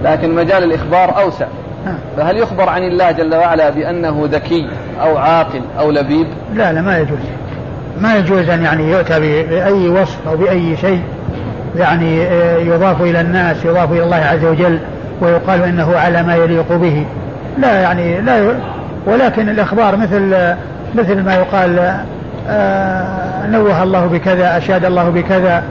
لكن 0.03 0.35
مجال 0.35 0.63
الإخبار 0.63 1.21
أوسع. 1.21 1.47
فهل 2.17 2.37
يخبر 2.37 2.69
عن 2.69 2.83
الله 2.83 3.11
جل 3.11 3.35
وعلا 3.35 3.69
بأنه 3.69 4.27
ذكي 4.31 4.69
أو 5.01 5.17
عاقل 5.17 5.61
أو 5.79 5.91
لبيب؟ 5.91 6.27
لا 6.53 6.73
لا 6.73 6.81
ما 6.81 6.97
يجوز. 6.97 7.19
ما 8.01 8.15
يجوز 8.15 8.49
أن 8.49 8.63
يعني 8.63 8.91
يؤتى 8.91 9.19
بأي 9.19 9.89
وصف 9.89 10.27
أو 10.27 10.37
بأي 10.37 10.77
شيء. 10.77 11.01
يعني 11.75 12.23
آه، 12.23 12.57
يضاف 12.57 13.01
إلى 13.01 13.21
الناس 13.21 13.65
يضاف 13.65 13.91
إلى 13.91 14.03
الله 14.03 14.15
عز 14.15 14.45
وجل 14.45 14.79
ويقال 15.21 15.63
إنه 15.63 15.97
على 15.97 16.23
ما 16.23 16.35
يليق 16.35 16.71
به. 16.71 17.05
لا 17.57 17.81
يعني 17.81 18.21
لا. 18.21 18.53
ولكن 19.05 19.49
الإخبار 19.49 19.95
مثل 19.95 20.35
مثل 20.95 21.23
ما 21.23 21.35
يقال 21.35 21.93
آه، 22.49 23.47
نوه 23.47 23.83
الله 23.83 24.05
بكذا 24.05 24.57
أشاد 24.57 24.85
الله 24.85 25.09
بكذا 25.09 25.63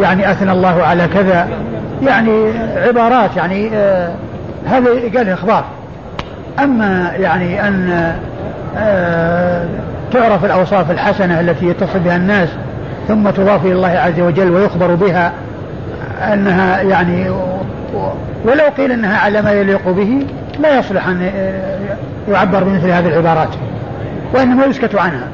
يعني 0.00 0.30
أثنى 0.30 0.52
الله 0.52 0.82
على 0.82 1.08
كذا. 1.14 1.48
يعني 2.02 2.52
عبارات 2.76 3.36
يعني 3.36 3.70
آه، 3.74 4.10
هذا 4.66 4.90
قال 5.16 5.28
إخبار 5.28 5.64
أما 6.58 7.12
يعني 7.18 7.68
أن 7.68 8.12
آه، 8.78 9.64
تعرف 10.12 10.44
الأوصاف 10.44 10.90
الحسنة 10.90 11.40
التي 11.40 11.66
يتصل 11.66 11.98
بها 11.98 12.16
الناس 12.16 12.48
ثم 13.08 13.30
تضاف 13.30 13.66
إلى 13.66 13.72
الله 13.72 13.88
عز 13.88 14.20
وجل 14.20 14.50
ويخبر 14.50 14.94
بها 14.94 15.32
أنها 16.32 16.82
يعني 16.82 17.30
ولو 18.44 18.64
قيل 18.76 18.92
أنها 18.92 19.18
على 19.18 19.42
ما 19.42 19.52
يليق 19.52 19.88
به 19.90 20.26
لا 20.60 20.78
يصلح 20.78 21.08
أن 21.08 21.30
يعبر 22.28 22.64
بمثل 22.64 22.90
هذه 22.90 23.06
العبارات 23.06 23.48
وإنما 24.34 24.64
يسكت 24.64 24.94
عنها 24.94 25.28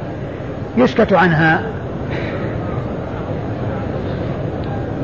يسكت 0.76 1.12
عنها. 1.12 1.62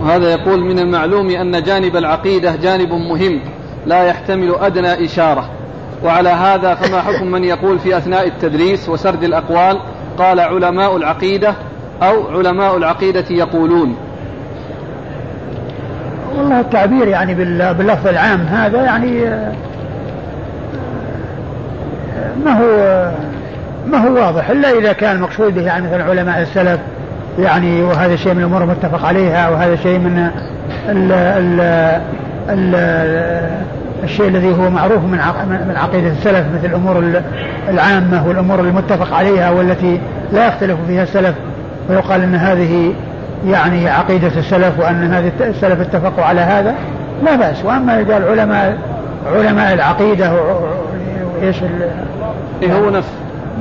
وهذا 0.00 0.30
يقول 0.30 0.60
من 0.60 0.78
المعلوم 0.78 1.30
أن 1.30 1.62
جانب 1.62 1.96
العقيدة 1.96 2.56
جانب 2.56 2.92
مهم 2.92 3.40
لا 3.86 4.04
يحتمل 4.04 4.54
أدنى 4.60 5.04
إشارة. 5.04 5.50
وعلى 6.04 6.28
هذا 6.28 6.74
فما 6.74 7.00
حكم 7.00 7.26
من 7.26 7.44
يقول 7.44 7.78
في 7.78 7.96
أثناء 7.96 8.26
التدريس 8.26 8.88
وسرد 8.88 9.22
الأقوال 9.22 9.80
قال 10.18 10.40
علماء 10.40 10.96
العقيدة 10.96 11.54
أو 12.02 12.38
علماء 12.38 12.76
العقيدة 12.76 13.24
يقولون. 13.30 13.96
والله 16.36 16.60
التعبير 16.60 17.08
يعني 17.08 17.34
باللفظ 17.34 18.06
العام 18.06 18.40
هذا 18.40 18.84
يعني 18.84 19.20
ما 22.44 22.60
هو 22.60 23.10
ما 23.86 23.98
هو 23.98 24.14
واضح 24.14 24.50
إلا 24.50 24.70
إذا 24.70 24.92
كان 24.92 25.16
المقصود 25.16 25.54
به 25.54 25.62
يعني 25.62 25.86
مثل 25.86 26.02
علماء 26.02 26.40
السلف 26.42 26.80
يعني 27.38 27.82
وهذا 27.82 28.16
شيء 28.16 28.34
من 28.34 28.40
الأمور 28.40 28.62
المتفق 28.62 29.04
عليها 29.06 29.48
وهذا 29.48 29.76
شيء 29.76 29.98
من 29.98 30.30
ال 30.88 31.12
ال 31.12 31.60
ال 32.48 32.74
الشيء 34.04 34.28
الذي 34.28 34.56
هو 34.56 34.70
معروف 34.70 35.04
من 35.04 35.18
من 35.68 35.74
عقيدة 35.76 36.08
السلف 36.08 36.46
مثل 36.54 36.66
الأمور 36.66 37.22
العامة 37.68 38.28
والأمور 38.28 38.60
المتفق 38.60 39.14
عليها 39.14 39.50
والتي 39.50 40.00
لا 40.32 40.46
يختلف 40.46 40.76
فيها 40.86 41.02
السلف. 41.02 41.34
ويقال 41.90 42.22
إن 42.22 42.34
هذه 42.34 42.94
يعني 43.46 43.88
عقيدة 43.88 44.32
السلف 44.36 44.78
وأن 44.78 45.12
هذه 45.12 45.32
السلف 45.40 45.80
اتفقوا 45.80 46.24
على 46.24 46.40
هذا 46.40 46.74
لا 47.24 47.36
بأس. 47.36 47.64
وأما 47.64 47.96
قال 47.96 48.28
علماء 48.28 48.78
علماء 49.36 49.74
العقيدة 49.74 50.32
وايش 50.32 51.56
إيه 52.62 52.74
هو 52.74 52.90
نفس. 52.90 53.08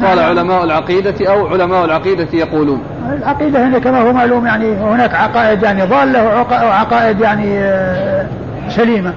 قال 0.05 0.19
علماء 0.19 0.63
العقيدة 0.63 1.29
أو 1.29 1.47
علماء 1.47 1.85
العقيدة 1.85 2.27
يقولون. 2.33 2.81
العقيدة 3.19 3.67
هنا 3.67 3.79
كما 3.79 4.01
هو 4.01 4.13
معلوم 4.13 4.45
يعني 4.45 4.73
هناك 4.75 5.15
عقائد 5.15 5.63
يعني 5.63 5.81
ضالة 5.81 6.25
وعقائد 6.51 7.19
يعني 7.19 7.59
آه، 7.59 8.25
سليمة. 8.69 9.13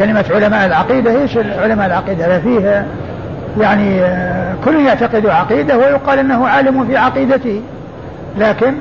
كلمة 0.00 0.24
علماء 0.30 0.66
العقيدة 0.66 1.22
إيش 1.22 1.36
علماء 1.36 1.86
العقيدة؟ 1.86 2.26
هذا 2.26 2.38
فيه 2.38 2.86
يعني 3.60 4.00
كل 4.64 4.86
يعتقد 4.86 5.26
عقيدة 5.26 5.78
ويقال 5.78 6.18
إنه 6.18 6.48
عالم 6.48 6.86
في 6.86 6.96
عقيدته. 6.96 7.60
لكن 8.38 8.74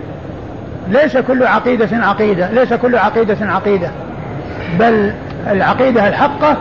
ليس 0.88 1.18
كل 1.18 1.44
عقيدة 1.44 2.06
عقيدة 2.06 2.50
ليس 2.52 2.74
كل 2.74 2.96
عقيدة 2.96 3.38
عقيدة. 3.42 3.90
بل 4.80 5.14
العقيدة 5.52 6.08
الحقة 6.08 6.58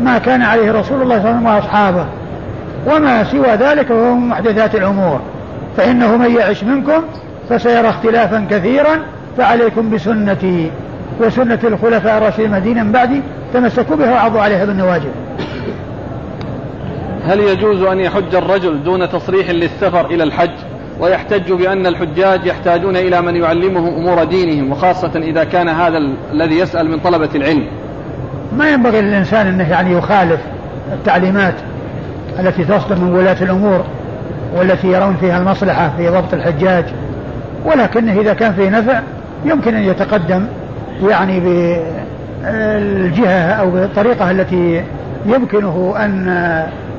ما 0.00 0.18
كان 0.18 0.42
عليه 0.42 0.72
رسول 0.72 1.02
الله 1.02 1.22
صلى 1.22 1.30
الله 1.30 1.50
عليه 1.50 1.58
وسلم 1.60 1.66
وأصحابه. 1.66 2.06
وما 2.86 3.24
سوى 3.24 3.48
ذلك 3.48 3.86
فهو 3.86 4.14
من 4.14 4.28
محدثات 4.28 4.74
الأمور. 4.74 5.20
فإنه 5.76 6.16
من 6.16 6.36
يعش 6.36 6.64
منكم 6.64 7.02
فسيرى 7.50 7.88
اختلافا 7.88 8.46
كثيرا 8.50 8.98
فعليكم 9.38 9.90
بسنتي. 9.90 10.70
وسنة 11.20 11.58
الخلفاء 11.64 12.18
الراشدين 12.18 12.46
المهديين 12.46 12.84
من 12.84 12.92
بعدي 12.92 13.22
تمسكوا 13.56 13.96
بها 13.96 14.12
وعضوا 14.12 14.40
عليها 14.40 14.64
بالنواجذ. 14.64 15.10
هل 17.24 17.40
يجوز 17.40 17.82
أن 17.82 18.00
يحج 18.00 18.34
الرجل 18.34 18.84
دون 18.84 19.08
تصريح 19.08 19.50
للسفر 19.50 20.06
إلى 20.06 20.24
الحج؟ 20.24 20.50
ويحتج 21.00 21.52
بأن 21.52 21.86
الحجاج 21.86 22.46
يحتاجون 22.46 22.96
إلى 22.96 23.22
من 23.22 23.36
يعلمهم 23.36 23.94
أمور 23.94 24.24
دينهم 24.24 24.72
وخاصة 24.72 25.10
إذا 25.16 25.44
كان 25.44 25.68
هذا 25.68 25.98
الذي 26.32 26.58
يسأل 26.58 26.90
من 26.90 26.98
طلبة 26.98 27.28
العلم. 27.34 27.66
ما 28.56 28.70
ينبغي 28.70 29.00
للإنسان 29.00 29.46
أنه 29.46 29.70
يعني 29.70 29.92
يخالف 29.92 30.40
التعليمات 30.92 31.54
التي 32.38 32.64
تصدر 32.64 32.96
من 32.98 33.12
ولاة 33.14 33.42
الأمور 33.42 33.84
والتي 34.56 34.88
يرون 34.88 35.16
فيها 35.16 35.38
المصلحة 35.38 35.92
في 35.96 36.08
ضبط 36.08 36.34
الحجاج. 36.34 36.84
ولكنه 37.64 38.20
إذا 38.20 38.34
كان 38.34 38.52
فيه 38.52 38.68
نفع 38.68 39.00
يمكن 39.44 39.74
أن 39.74 39.82
يتقدم 39.82 40.46
يعني 41.08 41.40
بالجهة 42.46 43.50
أو 43.52 43.70
بالطريقة 43.70 44.30
التي 44.30 44.82
يمكنه 45.26 45.94
أن 45.96 46.36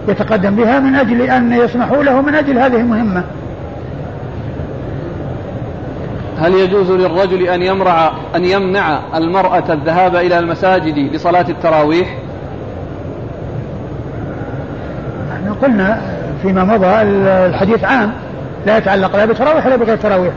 يتقدم 0.07 0.55
بها 0.55 0.79
من 0.79 0.95
أجل 0.95 1.21
أن 1.21 1.53
يسمحوا 1.53 2.03
له 2.03 2.21
من 2.21 2.35
أجل 2.35 2.59
هذه 2.59 2.75
المهمة 2.75 3.23
هل 6.39 6.53
يجوز 6.53 6.91
للرجل 6.91 7.41
أن 7.41 7.61
يمرع 7.61 8.11
أن 8.35 8.45
يمنع 8.45 8.99
المرأة 9.15 9.63
الذهاب 9.69 10.15
إلى 10.15 10.39
المساجد 10.39 10.97
لصلاة 10.97 11.45
التراويح؟ 11.49 12.17
نحن 15.31 15.53
قلنا 15.53 16.01
فيما 16.41 16.63
مضى 16.63 17.01
الحديث 17.47 17.83
عام 17.83 18.11
لا 18.65 18.77
يتعلق 18.77 19.15
لا 19.15 19.25
بتراويح 19.25 19.65
ولا 19.65 19.75
بغير 19.75 19.97
تراويح 19.97 20.33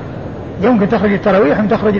يمكن 0.63 0.89
تخرج 0.89 1.13
التراويح 1.13 1.59
يمكن 1.59 1.77
تخرج 1.77 1.97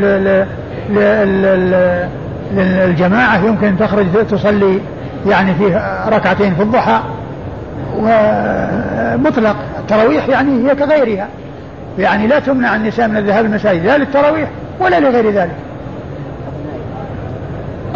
للجماعة 2.53 3.47
يمكن 3.47 3.79
تخرج 3.79 4.07
تصلي 4.31 4.81
يعني 5.27 5.55
فيه 5.55 6.09
ركعتين 6.09 6.55
في 6.55 6.63
الضحى 6.63 7.01
ومطلق. 7.97 9.57
التراويح 9.79 10.29
يعني 10.29 10.69
هي 10.69 10.75
كغيرها. 10.75 11.29
يعني 11.99 12.27
لا 12.27 12.39
تمنع 12.39 12.77
النساء 12.77 13.09
من 13.09 13.17
الذهاب 13.17 13.45
المساجد 13.45 13.87
لا 13.87 13.99
للتراويح 13.99 14.49
ولا 14.81 15.01
لغير 15.01 15.31
ذلك. 15.31 15.57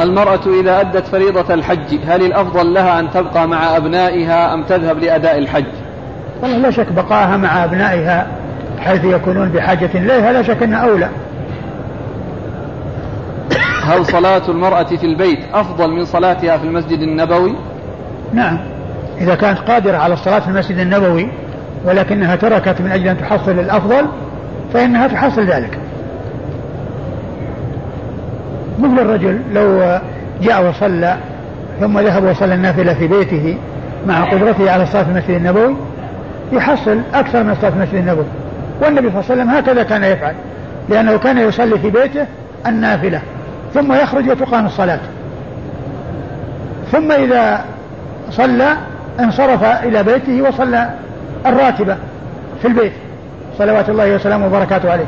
المرأة 0.01 0.61
إذا 0.61 0.81
أدت 0.81 1.07
فريضة 1.07 1.55
الحج 1.55 1.99
هل 2.07 2.23
الأفضل 2.23 2.75
لها 2.75 3.01
أن 3.01 3.11
تبقى 3.11 3.49
مع 3.49 3.77
أبنائها 3.77 4.55
أم 4.55 4.63
تذهب 4.63 4.99
لأداء 4.99 5.39
الحج؟ 5.39 5.65
والله 6.43 6.59
لا 6.59 6.71
شك 6.71 6.93
بقاها 6.93 7.37
مع 7.37 7.65
أبنائها 7.65 8.27
حيث 8.81 9.05
يكونون 9.05 9.49
بحاجة 9.49 9.91
إليها 9.95 10.33
لا 10.33 10.43
شك 10.43 10.63
أنها 10.63 10.79
أولى. 10.79 11.09
هل 13.85 14.07
صلاة 14.07 14.43
المرأة 14.49 14.85
في 14.85 15.07
البيت 15.07 15.39
أفضل 15.55 15.91
من 15.91 16.05
صلاتها 16.05 16.57
في 16.57 16.65
المسجد 16.65 16.99
النبوي؟ 16.99 17.55
نعم. 18.33 18.59
إذا 19.21 19.35
كانت 19.35 19.59
قادرة 19.59 19.97
على 19.97 20.15
الصلاة 20.15 20.39
في 20.39 20.49
المسجد 20.49 20.79
النبوي 20.79 21.29
ولكنها 21.85 22.37
تركت 22.37 22.81
من 22.81 22.91
أجل 22.91 23.09
أن 23.09 23.19
تحصل 23.19 23.51
الأفضل 23.51 24.07
فإنها 24.73 25.07
تحصل 25.07 25.47
ذلك. 25.47 25.79
مثل 28.79 28.99
الرجل 28.99 29.41
لو 29.53 29.99
جاء 30.43 30.69
وصلى 30.69 31.17
ثم 31.81 31.99
ذهب 31.99 32.25
وصلى 32.25 32.55
النافلة 32.55 32.95
في 32.95 33.07
بيته 33.07 33.59
مع 34.07 34.25
قدرته 34.25 34.71
على 34.71 34.83
الصلاة 34.83 35.03
في 35.03 35.11
المسجد 35.11 35.31
النبوي 35.31 35.77
يحصل 36.53 37.01
أكثر 37.15 37.43
من 37.43 37.51
الصلاة 37.51 37.71
في 37.71 37.77
المسجد 37.77 37.95
النبوي. 37.95 38.25
والنبي 38.83 39.11
صلى 39.11 39.21
الله 39.21 39.31
عليه 39.31 39.43
وسلم 39.43 39.51
هكذا 39.51 39.83
كان 39.83 40.05
يفعل 40.05 40.35
لأنه 40.89 41.19
كان 41.19 41.39
يصلي 41.39 41.79
في 41.79 41.91
بيته 41.91 42.27
النافلة. 42.67 43.21
ثم 43.75 43.93
يخرج 43.93 44.31
وتقام 44.31 44.67
الصلاة. 44.67 45.01
ثم 46.93 47.13
إذا 47.13 47.65
صلى 48.31 48.77
انصرف 49.21 49.65
إلى 49.65 50.03
بيته 50.03 50.43
وصلى 50.43 50.91
الراتبة 51.47 51.97
في 52.63 52.69
البيت. 52.69 52.93
صلوات 53.59 53.89
الله 53.89 54.15
وسلامه 54.15 54.47
وبركاته 54.47 54.93
عليه. 54.93 55.07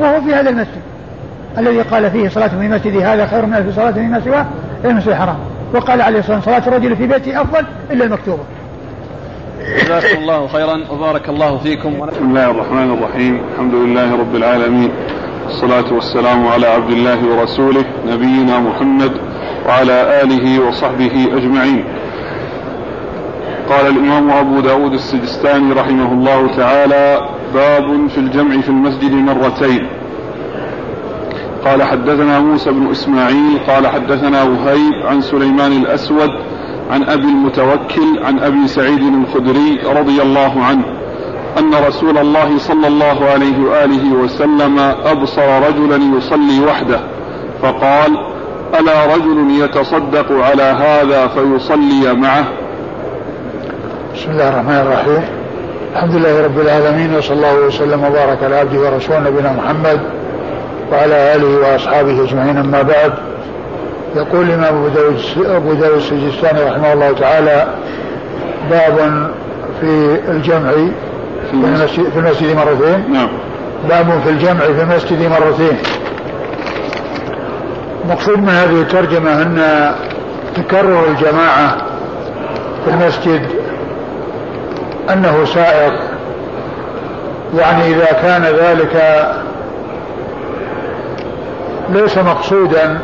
وهو 0.00 0.20
في 0.20 0.34
هذا 0.34 0.50
المسجد. 0.50 0.80
الذي 1.58 1.82
قال 1.82 2.10
فيه 2.10 2.28
صلاة 2.28 2.48
في 2.48 2.68
مسجدي 2.68 3.04
هذا 3.04 3.26
خير 3.26 3.46
من 3.46 3.54
ألف 3.54 3.76
صلاة 3.76 3.90
فيما 3.90 4.20
سواه 4.20 4.46
إلى 4.84 4.90
المسجد 4.90 5.08
الحرام. 5.08 5.36
وقال 5.74 6.02
عليه 6.02 6.18
الصلاة 6.18 6.36
والسلام 6.36 6.60
صلاة 6.60 6.68
الرجل 6.68 6.96
في 6.96 7.06
بيته 7.06 7.42
أفضل 7.42 7.64
إلا 7.90 8.04
المكتوبة. 8.04 8.42
جزاكم 9.84 10.18
الله 10.18 10.46
خيرا 10.46 10.80
وبارك 10.90 11.28
الله 11.28 11.58
فيكم. 11.58 12.06
بسم 12.06 12.24
الله 12.24 12.50
الرحمن 12.50 12.92
الرحيم. 12.92 13.40
الحمد 13.52 13.74
لله 13.74 14.16
رب 14.20 14.36
العالمين. 14.36 14.90
والصلاة 15.46 15.92
والسلام 15.92 16.46
على 16.46 16.66
عبد 16.66 16.90
الله 16.90 17.18
ورسوله 17.26 17.84
نبينا 18.06 18.60
محمد 18.60 19.12
وعلى 19.66 20.22
آله 20.22 20.68
وصحبه 20.68 21.28
أجمعين. 21.36 21.84
قال 23.68 23.86
الإمام 23.86 24.30
أبو 24.30 24.60
داود 24.60 24.92
السجستاني 24.92 25.72
رحمه 25.72 26.12
الله 26.12 26.56
تعالى 26.56 27.28
باب 27.54 28.08
في 28.08 28.18
الجمع 28.18 28.60
في 28.60 28.68
المسجد 28.68 29.12
مرتين. 29.12 29.86
قال 31.64 31.82
حدثنا 31.82 32.40
موسى 32.40 32.70
بن 32.70 32.90
إسماعيل 32.90 33.58
قال 33.68 33.86
حدثنا 33.86 34.42
وهيب 34.42 35.06
عن 35.06 35.20
سليمان 35.20 35.72
الأسود 35.72 36.30
عن 36.90 37.02
أبي 37.02 37.28
المتوكل 37.28 38.24
عن 38.24 38.38
أبي 38.38 38.68
سعيد 38.68 39.02
الخدري 39.02 39.78
رضي 39.86 40.22
الله 40.22 40.64
عنه. 40.64 40.95
أن 41.58 41.74
رسول 41.88 42.18
الله 42.18 42.58
صلى 42.58 42.86
الله 42.86 43.24
عليه 43.30 43.58
وآله 43.58 44.12
وسلم 44.12 44.78
أبصر 45.04 45.68
رجلا 45.68 46.18
يصلي 46.18 46.60
وحده 46.66 47.00
فقال 47.62 48.18
ألا 48.80 49.14
رجل 49.14 49.64
يتصدق 49.64 50.32
على 50.32 50.62
هذا 50.62 51.26
فيصلي 51.26 52.14
معه؟ 52.14 52.44
بسم 54.14 54.30
الله 54.30 54.48
الرحمن 54.48 54.76
الرحيم. 54.76 55.24
الحمد 55.92 56.14
لله 56.14 56.44
رب 56.44 56.60
العالمين 56.60 57.16
وصلى 57.16 57.36
الله 57.36 57.66
وسلم 57.66 58.04
وبارك 58.04 58.42
على 58.42 58.56
عبده 58.56 58.80
ورسوله 58.80 59.20
نبينا 59.20 59.52
محمد 59.52 60.00
وعلى 60.92 61.34
آله 61.34 61.58
وأصحابه 61.58 62.24
أجمعين 62.24 62.56
أما 62.56 62.82
بعد. 62.82 63.12
يقول 64.16 64.46
الإمام 64.46 64.74
أبو 64.74 64.88
داود 64.88 65.20
أبو 65.46 65.72
داود 65.72 65.96
السجستاني 65.96 66.62
رحمه 66.70 66.92
الله 66.92 67.12
تعالى 67.12 67.68
باب 68.70 69.30
في 69.80 70.18
الجمع 70.28 70.70
في 71.50 71.54
المسجد, 71.54 72.10
في 72.10 72.18
المسجد 72.18 72.56
مرتين. 72.56 73.12
نعم. 73.12 73.28
باب 73.88 74.20
في 74.24 74.30
الجمع 74.30 74.60
في 74.60 74.82
المسجد 74.82 75.30
مرتين. 75.30 75.78
مقصود 78.08 78.38
من 78.38 78.48
هذه 78.48 78.80
الترجمة 78.80 79.42
أن 79.42 79.62
تكرر 80.56 81.04
الجماعة 81.08 81.76
في 82.84 82.90
المسجد 82.90 83.42
أنه 85.12 85.44
سائق. 85.44 85.92
يعني 87.58 87.94
إذا 87.94 88.12
كان 88.22 88.42
ذلك 88.42 89.26
ليس 91.88 92.18
مقصودا 92.18 92.98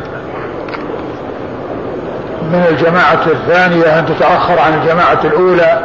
من 2.43 2.67
الجماعة 2.71 3.27
الثانية 3.27 3.99
أن 3.99 4.07
تتأخر 4.07 4.59
عن 4.59 4.75
الجماعة 4.75 5.21
الأولى 5.25 5.81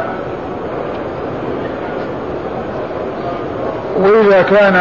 وإذا 3.98 4.42
كان 4.42 4.74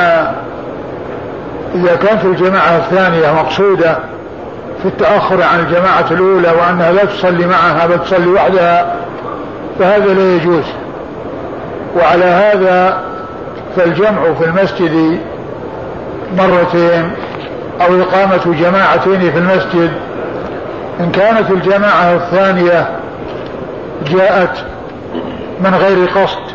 إذا 1.75 1.95
كانت 1.95 2.25
الجماعة 2.25 2.77
الثانية 2.77 3.31
مقصودة 3.31 3.97
في 4.81 4.85
التأخر 4.85 5.43
عن 5.43 5.59
الجماعة 5.59 6.05
الأولى 6.11 6.51
وأنها 6.51 6.91
لا 6.91 7.05
تصلي 7.05 7.47
معها 7.47 7.87
بل 7.87 7.99
تصلي 8.03 8.27
وحدها 8.27 8.95
فهذا 9.79 10.13
لا 10.13 10.35
يجوز. 10.35 10.63
وعلى 11.97 12.25
هذا 12.25 13.01
فالجمع 13.75 14.33
في 14.39 14.45
المسجد 14.45 15.19
مرتين 16.37 17.11
أو 17.81 18.01
إقامة 18.01 18.55
جماعتين 18.59 19.31
في 19.31 19.37
المسجد. 19.37 19.91
إن 20.99 21.11
كانت 21.11 21.51
الجماعة 21.51 22.15
الثانية 22.15 22.89
جاءت 24.11 24.57
من 25.59 25.75
غير 25.75 26.07
قصد 26.07 26.46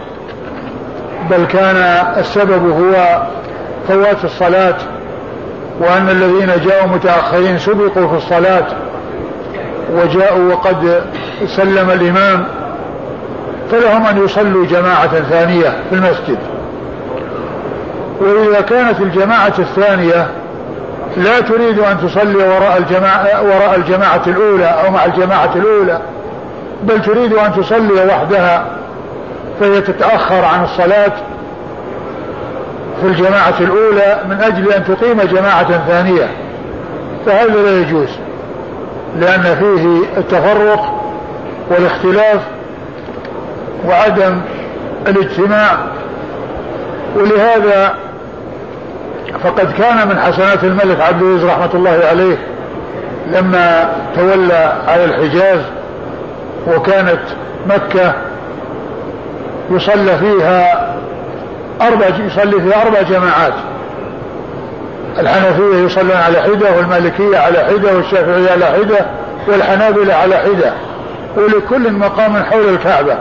بل 1.31 1.45
كان 1.45 1.77
السبب 2.19 2.71
هو 2.71 3.23
فوات 3.89 4.25
الصلاة 4.25 4.77
وأن 5.81 6.09
الذين 6.09 6.67
جاءوا 6.67 6.89
متأخرين 6.89 7.59
سبقوا 7.59 8.09
في 8.09 8.17
الصلاة 8.17 8.67
وجاءوا 9.93 10.53
وقد 10.53 11.03
سلم 11.57 11.91
الإمام 11.91 12.45
فلهم 13.71 14.07
أن 14.07 14.25
يصلوا 14.25 14.67
جماعة 14.67 15.23
ثانية 15.23 15.69
في 15.91 15.95
المسجد. 15.95 16.39
وإذا 18.21 18.61
كانت 18.61 19.01
الجماعة 19.01 19.53
الثانية 19.59 20.27
لا 21.17 21.41
تريد 21.41 21.79
أن 21.79 21.99
تصلي 22.01 22.37
وراء 22.37 22.79
الجماعة, 22.79 23.43
وراء 23.43 23.75
الجماعة 23.77 24.23
الأولى 24.27 24.65
أو 24.65 24.91
مع 24.91 25.05
الجماعة 25.05 25.51
الأولى 25.57 26.01
بل 26.83 27.03
تريد 27.03 27.33
أن 27.33 27.53
تصلي 27.55 28.07
وحدها. 28.09 28.67
فهي 29.63 29.81
تتأخر 29.81 30.45
عن 30.45 30.65
الصلاة 30.65 31.13
في 33.01 33.07
الجماعة 33.07 33.55
الأولى 33.61 34.21
من 34.29 34.41
أجل 34.41 34.73
أن 34.73 34.85
تقيم 34.85 35.21
جماعة 35.23 35.87
ثانية 35.87 36.29
فهذا 37.27 37.63
لا 37.63 37.81
يجوز 37.81 38.09
لأن 39.17 39.43
فيه 39.43 40.19
التفرق 40.21 41.03
والاختلاف 41.71 42.41
وعدم 43.87 44.41
الاجتماع 45.09 45.79
ولهذا 47.17 47.95
فقد 49.45 49.73
كان 49.79 50.09
من 50.09 50.19
حسنات 50.19 50.65
الملك 50.65 51.01
عبد 51.01 51.23
العزيز 51.23 51.45
رحمة 51.45 51.71
الله 51.75 52.01
عليه 52.11 52.37
لما 53.33 53.93
تولى 54.17 54.73
على 54.89 55.05
الحجاز 55.05 55.61
وكانت 56.67 57.21
مكة 57.67 58.15
يصلى 59.71 60.19
فيها 60.19 60.89
أربع 61.81 62.07
يصلي 62.07 62.61
فيها 62.61 62.83
أربع 62.83 63.03
جماعات. 63.03 63.53
الحنفية 65.19 65.77
يصلون 65.85 66.17
على 66.17 66.43
حدة 66.43 66.77
والمالكية 66.77 67.39
على 67.39 67.59
حدة 67.59 67.97
والشافعية 67.97 68.51
على 68.51 68.67
حدة 68.67 69.07
والحنابلة 69.49 70.15
على 70.15 70.37
حدة. 70.37 70.73
ولكل 71.37 71.93
مقام 71.93 72.37
حول 72.37 72.69
الكعبة. 72.69 73.17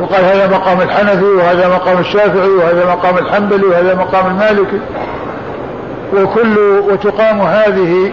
وقال 0.00 0.24
هذا 0.24 0.46
مقام 0.46 0.80
الحنفي 0.80 1.24
وهذا 1.24 1.68
مقام 1.68 1.98
الشافعي 1.98 2.48
وهذا 2.48 2.86
مقام 2.86 3.18
الحنبلي 3.18 3.66
وهذا 3.66 3.94
مقام 3.94 4.26
المالكي. 4.26 4.80
وكل 6.14 6.58
وتقام 6.58 7.40
هذه 7.40 8.12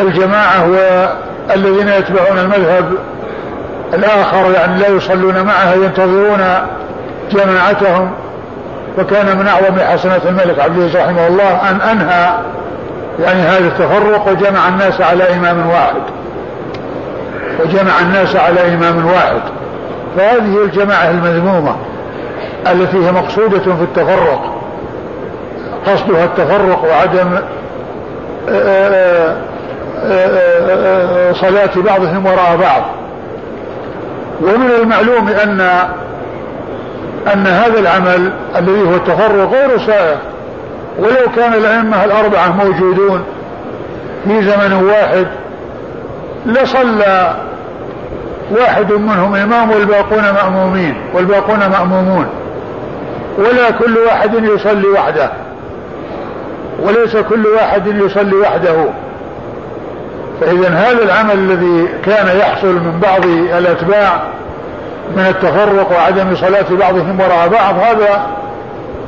الجماعة 0.00 0.70
والذين 0.70 1.88
يتبعون 1.88 2.38
المذهب 2.38 2.92
الآخر 3.94 4.52
يعني 4.54 4.80
لا 4.80 4.88
يصلون 4.88 5.42
معها 5.42 5.74
ينتظرون 5.74 6.44
جماعتهم. 7.32 8.10
وكان 8.98 9.38
من 9.38 9.46
أعظم 9.46 9.80
حسنات 9.80 10.26
الملك 10.26 10.58
عبد 10.58 10.76
العزيز 10.76 10.96
رحمه 10.96 11.26
الله 11.26 11.70
أن 11.70 11.80
أنهى 11.80 12.30
يعني 13.20 13.40
هذا 13.40 13.66
التفرق 13.66 14.28
وجمع 14.28 14.68
الناس 14.68 15.00
على 15.00 15.34
إمام 15.34 15.70
واحد. 15.70 16.02
وجمع 17.60 18.00
الناس 18.00 18.36
على 18.36 18.74
إمام 18.74 19.06
واحد. 19.06 19.40
فهذه 20.16 20.64
الجماعة 20.64 21.10
المذمومة 21.10 21.76
التي 22.66 23.06
هي 23.06 23.12
مقصودة 23.12 23.58
في 23.58 23.82
التفرق 23.82 24.58
قصدها 25.86 26.24
التفرق 26.24 26.84
وعدم 26.84 27.38
آه، 28.48 28.52
آه، 28.52 29.36
آه، 30.04 31.32
صلاة 31.32 31.70
بعضهم 31.76 32.26
وراء 32.26 32.56
بعض. 32.56 32.82
ومن 34.40 34.70
المعلوم 34.82 35.28
أن 35.28 35.60
أن 37.32 37.46
هذا 37.46 37.78
العمل 37.78 38.32
الذي 38.56 38.82
هو 38.90 38.94
التفرق 38.94 39.50
غير 39.52 39.78
سائغ 39.78 40.16
ولو 40.98 41.32
كان 41.36 41.52
الأئمة 41.52 42.04
الأربعة 42.04 42.64
موجودون 42.64 43.24
في 44.24 44.42
زمن 44.42 44.72
واحد 44.72 45.26
لصلى 46.46 47.34
واحد 48.50 48.92
منهم 48.92 49.34
إمام 49.34 49.70
والباقون 49.70 50.22
مأمومين 50.22 50.94
والباقون 51.14 51.58
مأمومون. 51.58 52.26
ولا 53.38 53.70
كل 53.70 53.98
واحد 53.98 54.34
يصلي 54.34 54.86
وحده. 54.86 55.30
وليس 56.82 57.16
كل 57.16 57.46
واحد 57.46 57.86
يصلي 57.86 58.36
وحده. 58.36 58.84
فإذا 60.40 60.68
هذا 60.68 61.02
العمل 61.04 61.32
الذي 61.32 61.88
كان 62.04 62.38
يحصل 62.38 62.74
من 62.74 63.00
بعض 63.02 63.26
الأتباع 63.58 64.22
من 65.16 65.26
التفرق 65.26 65.92
وعدم 65.92 66.36
صلاة 66.36 66.66
بعضهم 66.70 67.20
وراء 67.20 67.48
بعض 67.48 67.74
هذا 67.78 68.26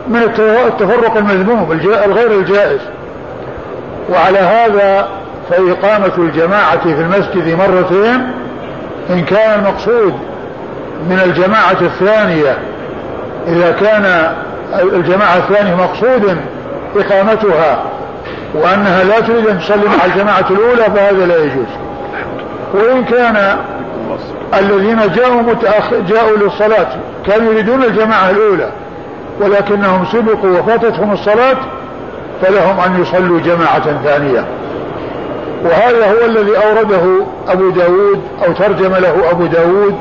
من 0.08 0.22
التفرق 0.66 1.16
المذموم 1.16 1.72
الغير 2.06 2.32
الجائز. 2.32 2.80
وعلى 4.12 4.38
هذا 4.38 5.08
فإقامة 5.50 6.12
الجماعة 6.18 6.82
في 6.82 7.00
المسجد 7.00 7.58
مرتين 7.58 8.32
إن 9.10 9.24
كان 9.24 9.58
المقصود 9.58 10.14
من 11.08 11.20
الجماعة 11.24 11.80
الثانية 11.80 12.58
إذا 13.48 13.70
كان 13.72 14.34
الجماعة 14.82 15.36
الثانية 15.36 15.74
مقصود 15.74 16.36
إقامتها 16.96 17.82
وأنها 18.54 19.04
لا 19.04 19.20
تريد 19.20 19.46
أن 19.46 19.58
تصلي 19.58 19.84
مع 19.86 20.04
الجماعة 20.04 20.44
الأولى 20.50 20.82
فهذا 20.82 21.26
لا 21.26 21.36
يجوز. 21.44 21.66
وإن 22.74 23.04
كان 23.04 23.56
الذين 24.58 25.12
جاءوا 25.12 25.42
متأخ... 25.42 25.94
جاءوا 26.08 26.36
للصلاة 26.36 26.88
كانوا 27.26 27.52
يريدون 27.52 27.82
الجماعة 27.82 28.30
الأولى 28.30 28.70
ولكنهم 29.40 30.04
سبقوا 30.12 30.58
وفاتتهم 30.58 31.12
الصلاة 31.12 31.56
فلهم 32.42 32.80
أن 32.80 33.02
يصلوا 33.02 33.40
جماعة 33.40 34.02
ثانية. 34.04 34.44
وهذا 35.64 36.10
هو 36.10 36.26
الذي 36.26 36.56
أورده 36.56 37.24
أبو 37.48 37.70
داود 37.70 38.20
أو 38.46 38.52
ترجم 38.52 38.94
له 38.94 39.30
أبو 39.30 39.46
داود 39.46 39.94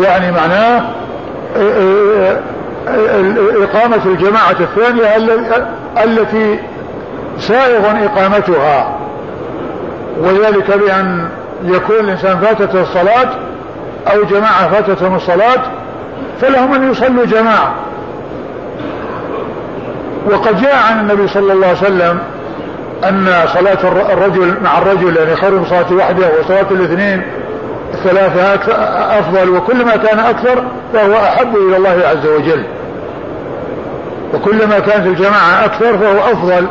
يعني 0.00 0.32
معناه 0.32 0.82
إقامة 3.62 4.00
الجماعة 4.06 4.56
الثانية 4.60 5.16
التي 6.04 6.58
سائغ 7.38 8.04
إقامتها. 8.04 8.96
وذلك 10.20 10.78
بأن 10.78 11.28
يكون 11.64 11.96
الإنسان 11.96 12.38
فاتته 12.38 12.82
الصلاة 12.82 13.28
أو 14.12 14.24
جماعة 14.24 14.68
فاتتهم 14.68 15.16
الصلاة 15.16 15.62
فلهم 16.40 16.74
أن 16.74 16.90
يصلوا 16.90 17.24
جماعة. 17.24 17.74
وقد 20.30 20.60
جاء 20.62 20.76
عن 20.90 21.00
النبي 21.00 21.28
صلى 21.28 21.52
الله 21.52 21.66
عليه 21.66 21.78
وسلم 21.78 22.18
أن 23.04 23.46
صلاة 23.54 23.78
الرجل 24.12 24.54
مع 24.64 24.78
الرجل 24.78 25.16
يعني 25.16 25.36
خير 25.36 25.50
من 25.50 25.64
صلاة 25.64 25.92
وحده 25.92 26.28
وصلاة 26.40 26.66
الاثنين 26.70 27.22
الثلاثة 27.94 28.54
أفضل 29.18 29.50
وكلما 29.50 29.96
كان 29.96 30.18
أكثر 30.18 30.64
فهو 30.94 31.14
أحب 31.14 31.56
إلى 31.56 31.76
الله 31.76 32.02
عز 32.08 32.26
وجل. 32.26 32.64
وكلما 34.34 34.78
كانت 34.78 35.06
الجماعة 35.06 35.64
أكثر 35.64 35.98
فهو 35.98 36.32
أفضل. 36.32 36.66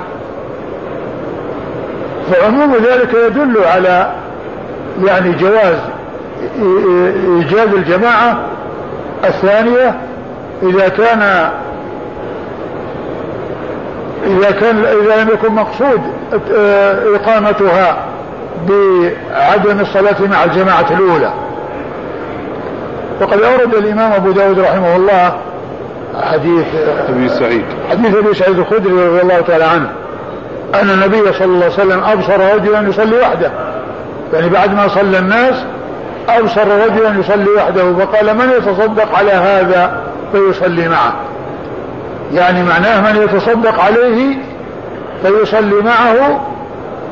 فعموم 2.31 2.73
ذلك 2.75 3.13
يدل 3.27 3.63
على 3.63 4.11
يعني 5.05 5.31
جواز 5.31 5.77
إيجاد 7.25 7.73
الجماعة 7.73 8.37
الثانية 9.23 9.95
إذا 10.63 10.87
كان 10.87 11.49
إذا 14.25 14.51
كان 14.51 14.77
إذا 14.77 15.23
لم 15.23 15.29
يكن 15.29 15.53
مقصود 15.53 16.01
إقامتها 17.15 17.97
بعدم 18.69 19.79
الصلاة 19.79 20.15
مع 20.31 20.43
الجماعة 20.43 20.85
الأولى. 20.91 21.33
وقد 23.21 23.41
أورد 23.41 23.73
الإمام 23.75 24.11
أبو 24.11 24.31
داود 24.31 24.59
رحمه 24.59 24.95
الله 24.95 25.37
حديث 26.21 26.65
أبي 27.09 27.29
سعيد. 27.29 27.65
حديث 27.89 28.15
أبي 28.15 28.33
سعيد 28.33 28.59
الخدري 28.59 29.07
رضي 29.07 29.21
الله 29.21 29.41
تعالى 29.41 29.63
عنه. 29.63 29.89
أن 30.75 30.89
النبي 30.89 31.33
صلى 31.33 31.45
الله 31.45 31.63
عليه 31.63 31.73
وسلم 31.73 32.03
أبصر 32.03 32.55
رجلا 32.55 32.89
يصلي 32.89 33.19
وحده. 33.19 33.51
يعني 34.33 34.49
بعد 34.49 34.73
ما 34.73 34.87
صلى 34.87 35.19
الناس 35.19 35.55
أبصر 36.29 36.67
رجلا 36.67 37.19
يصلي 37.19 37.49
وحده 37.49 37.93
فقال 37.93 38.37
من 38.37 38.49
يتصدق 38.57 39.15
على 39.17 39.31
هذا 39.31 40.01
فيصلي 40.31 40.87
معه. 40.89 41.13
يعني 42.33 42.63
معناه 42.63 43.13
من 43.13 43.21
يتصدق 43.21 43.79
عليه 43.79 44.37
فيصلي 45.21 45.75
معه 45.75 46.47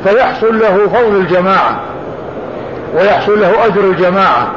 فيحصل 0.04 0.60
له 0.60 0.88
فضل 0.88 1.16
الجماعة 1.16 1.80
ويحصل 2.96 3.42
له 3.42 3.66
أجر 3.66 3.82
الجماعة 3.82 4.48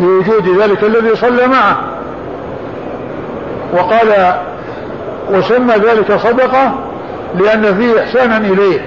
بوجود 0.00 0.60
ذلك 0.62 0.84
الذي 0.84 1.16
صلى 1.16 1.46
معه. 1.46 1.76
وقال 3.72 4.34
وسمى 5.30 5.74
ذلك 5.74 6.16
صدقة 6.16 6.74
لأن 7.38 7.76
فيه 7.76 8.00
إحسانا 8.02 8.36
إليه 8.36 8.80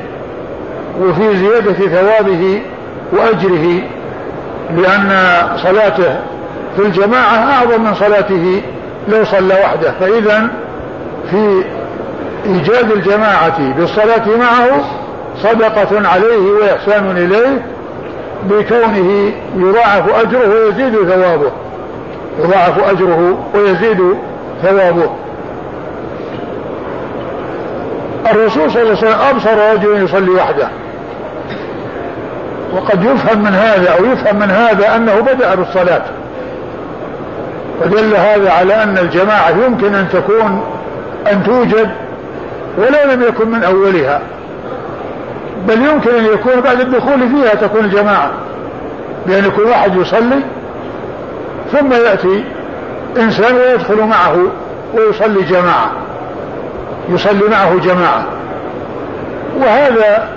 وفي 1.01 1.37
زيادة 1.37 1.73
ثوابه 1.73 2.61
وأجره 3.11 3.81
لأن 4.77 5.39
صلاته 5.57 6.19
في 6.75 6.81
الجماعة 6.85 7.51
أعظم 7.51 7.83
من 7.83 7.93
صلاته 7.95 8.61
لو 9.07 9.25
صلى 9.25 9.53
وحده. 9.53 9.93
فإذا 9.99 10.49
في 11.31 11.63
إيجاد 12.45 12.91
الجماعة 12.91 13.73
بالصلاة 13.73 14.25
معه 14.39 14.83
صدقة 15.37 16.09
عليه 16.09 16.51
وإحسان 16.61 17.17
إليه 17.17 17.61
بكونه 18.49 19.31
يضاعف 19.57 20.09
أجره 20.21 20.65
ويزيد 20.65 20.95
ثوابه 20.95 21.51
يضاعف 22.39 22.89
أجره 22.89 23.37
ويزيد 23.55 24.15
ثوابه. 24.63 25.09
الرسول 28.31 28.71
صلى 28.71 28.81
الله 28.81 28.97
عليه 28.97 29.07
وسلم 29.07 29.19
أبصر 29.29 29.73
رجلا 29.73 30.03
يصلي 30.03 30.31
وحده. 30.31 30.67
وقد 32.75 33.03
يفهم 33.03 33.43
من 33.43 33.53
هذا 33.53 33.89
أو 33.99 34.05
يفهم 34.05 34.35
من 34.35 34.51
هذا 34.51 34.95
أنه 34.95 35.19
بدأ 35.19 35.55
بالصلاة. 35.55 36.01
فدل 37.81 38.15
هذا 38.15 38.51
على 38.51 38.83
أن 38.83 38.97
الجماعة 38.97 39.49
يمكن 39.49 39.95
أن 39.95 40.09
تكون 40.09 40.63
أن 41.31 41.43
توجد 41.43 41.89
ولو 42.77 43.13
لم 43.13 43.21
يكن 43.21 43.49
من 43.49 43.63
أولها. 43.63 44.21
بل 45.67 45.85
يمكن 45.85 46.15
أن 46.15 46.25
يكون 46.25 46.61
بعد 46.61 46.79
الدخول 46.79 47.19
فيها 47.19 47.55
تكون 47.55 47.85
الجماعة. 47.85 48.31
بأن 49.27 49.45
يكون 49.45 49.65
واحد 49.65 49.95
يصلي 49.95 50.39
ثم 51.71 51.93
يأتي 51.93 52.43
إنسان 53.17 53.55
ويدخل 53.55 54.01
معه 54.03 54.37
ويصلي 54.93 55.41
جماعة. 55.41 55.91
يصلي 57.09 57.47
معه 57.51 57.79
جماعة. 57.79 58.25
وهذا 59.57 60.29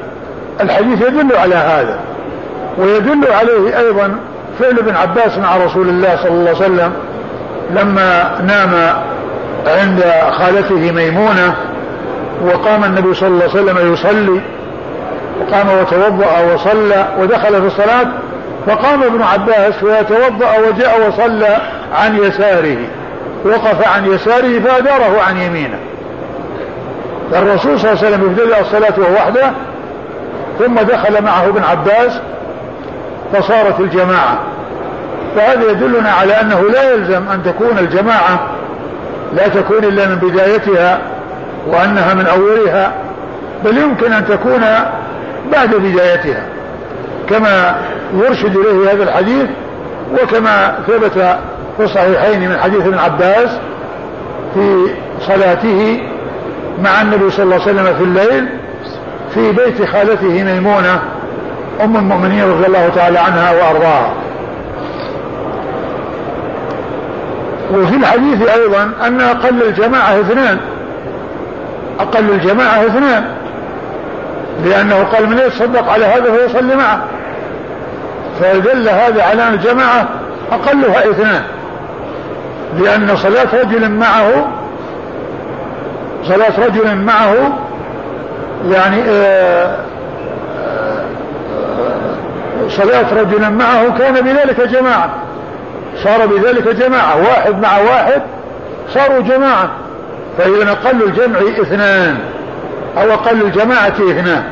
الحديث 0.60 1.02
يدل 1.02 1.36
على 1.36 1.54
هذا. 1.54 1.98
ويدل 2.78 3.32
عليه 3.32 3.78
أيضا 3.78 4.16
فعل 4.60 4.78
ابن 4.78 4.96
عباس 4.96 5.38
مع 5.38 5.56
رسول 5.56 5.88
الله 5.88 6.16
صلى 6.16 6.28
الله 6.28 6.48
عليه 6.48 6.58
وسلم 6.58 6.92
لما 7.70 8.40
نام 8.46 9.02
عند 9.66 10.04
خالته 10.30 10.92
ميمونة 10.92 11.54
وقام 12.44 12.84
النبي 12.84 13.14
صلى 13.14 13.28
الله 13.28 13.42
عليه 13.42 13.62
وسلم 13.62 13.92
يصلي. 13.92 14.40
وقام 15.40 15.66
وتوضأ 15.80 16.54
وصلى 16.54 17.06
ودخل 17.18 17.60
في 17.60 17.66
الصلاة. 17.66 18.06
فقام 18.66 19.02
ابن 19.02 19.22
عباس 19.22 19.82
ويتوضأ 19.82 20.58
وجاء 20.68 21.08
وصلى 21.08 21.56
عن 21.94 22.16
يساره. 22.16 22.76
وقف 23.44 23.88
عن 23.88 24.12
يساره 24.12 24.60
فأداره 24.60 25.22
عن 25.28 25.36
يمينه. 25.36 25.78
الرسول 27.34 27.80
صلى 27.80 27.90
الله 27.90 28.04
عليه 28.04 28.08
وسلم 28.08 28.30
ابتدأ 28.30 28.60
الصلاة 28.60 28.94
وهو 28.98 29.14
وحده 29.14 29.52
ثم 30.58 30.74
دخل 30.74 31.22
معه 31.22 31.48
ابن 31.48 31.62
عباس 31.62 32.20
فصارت 33.32 33.80
الجماعة. 33.80 34.38
فهذا 35.36 35.70
يدلنا 35.70 36.10
على 36.10 36.40
أنه 36.40 36.60
لا 36.70 36.94
يلزم 36.94 37.28
أن 37.28 37.42
تكون 37.44 37.78
الجماعة 37.78 38.46
لا 39.36 39.48
تكون 39.48 39.84
إلا 39.84 40.06
من 40.06 40.14
بدايتها 40.14 40.98
وأنها 41.66 42.14
من 42.14 42.26
أولها 42.26 42.92
بل 43.64 43.78
يمكن 43.78 44.12
أن 44.12 44.26
تكون 44.26 44.64
بعد 45.52 45.74
بدايتها. 45.74 46.46
كما 47.28 47.76
يرشد 48.14 48.56
إليه 48.56 48.92
هذا 48.92 49.02
الحديث 49.02 49.46
وكما 50.22 50.78
ثبت 50.86 51.38
في 51.76 51.84
الصحيحين 51.84 52.50
من 52.50 52.58
حديث 52.58 52.86
ابن 52.86 52.98
عباس 52.98 53.50
في 54.54 54.86
صلاته 55.20 56.00
مع 56.78 57.02
النبي 57.02 57.30
صلى 57.30 57.44
الله 57.44 57.60
عليه 57.62 57.72
وسلم 57.72 57.94
في 57.94 58.04
الليل 58.04 58.48
في 59.34 59.52
بيت 59.52 59.90
خالته 59.90 60.44
ميمونة 60.44 61.02
أم 61.84 61.96
المؤمنين 61.96 62.44
رضي 62.44 62.66
الله 62.66 62.88
تعالى 62.94 63.18
عنها 63.18 63.50
وأرضاها. 63.52 64.14
وفي 67.72 67.96
الحديث 67.96 68.48
أيضا 68.48 68.90
أن 69.06 69.20
أقل 69.20 69.62
الجماعة 69.62 70.20
اثنان. 70.20 70.58
أقل 72.00 72.30
الجماعة 72.30 72.86
اثنان. 72.86 73.24
لأنه 74.64 75.02
قال 75.02 75.28
من 75.28 75.38
يتصدق 75.38 75.92
على 75.92 76.04
هذا 76.04 76.32
فيصلي 76.32 76.76
معه. 76.76 77.00
فدل 78.40 78.88
هذا 78.88 79.22
على 79.22 79.48
أن 79.48 79.54
الجماعة 79.54 80.08
أقلها 80.52 81.10
اثنان. 81.10 81.42
لأن 82.80 83.16
صلاة 83.16 83.62
رجل 83.62 83.90
معه 83.90 84.48
صلاة 86.24 86.66
رجل 86.66 86.96
معه 86.96 87.58
يعني 88.70 89.02
آه، 89.08 89.76
آه، 90.58 91.04
صلاة 92.68 93.14
رجل 93.14 93.50
معه 93.50 93.98
كان 93.98 94.14
بذلك 94.14 94.60
جماعة. 94.60 95.10
صار 96.04 96.26
بذلك 96.26 96.68
جماعة. 96.68 97.16
واحد 97.16 97.60
مع 97.60 97.78
واحد 97.78 98.22
صاروا 98.94 99.20
جماعة. 99.20 99.70
فإذا 100.38 100.70
أقل 100.72 101.02
الجمع 101.02 101.38
اثنان 101.62 102.18
أو 102.98 103.14
أقل 103.14 103.42
الجماعة 103.42 103.88
اثنان. 103.88 104.44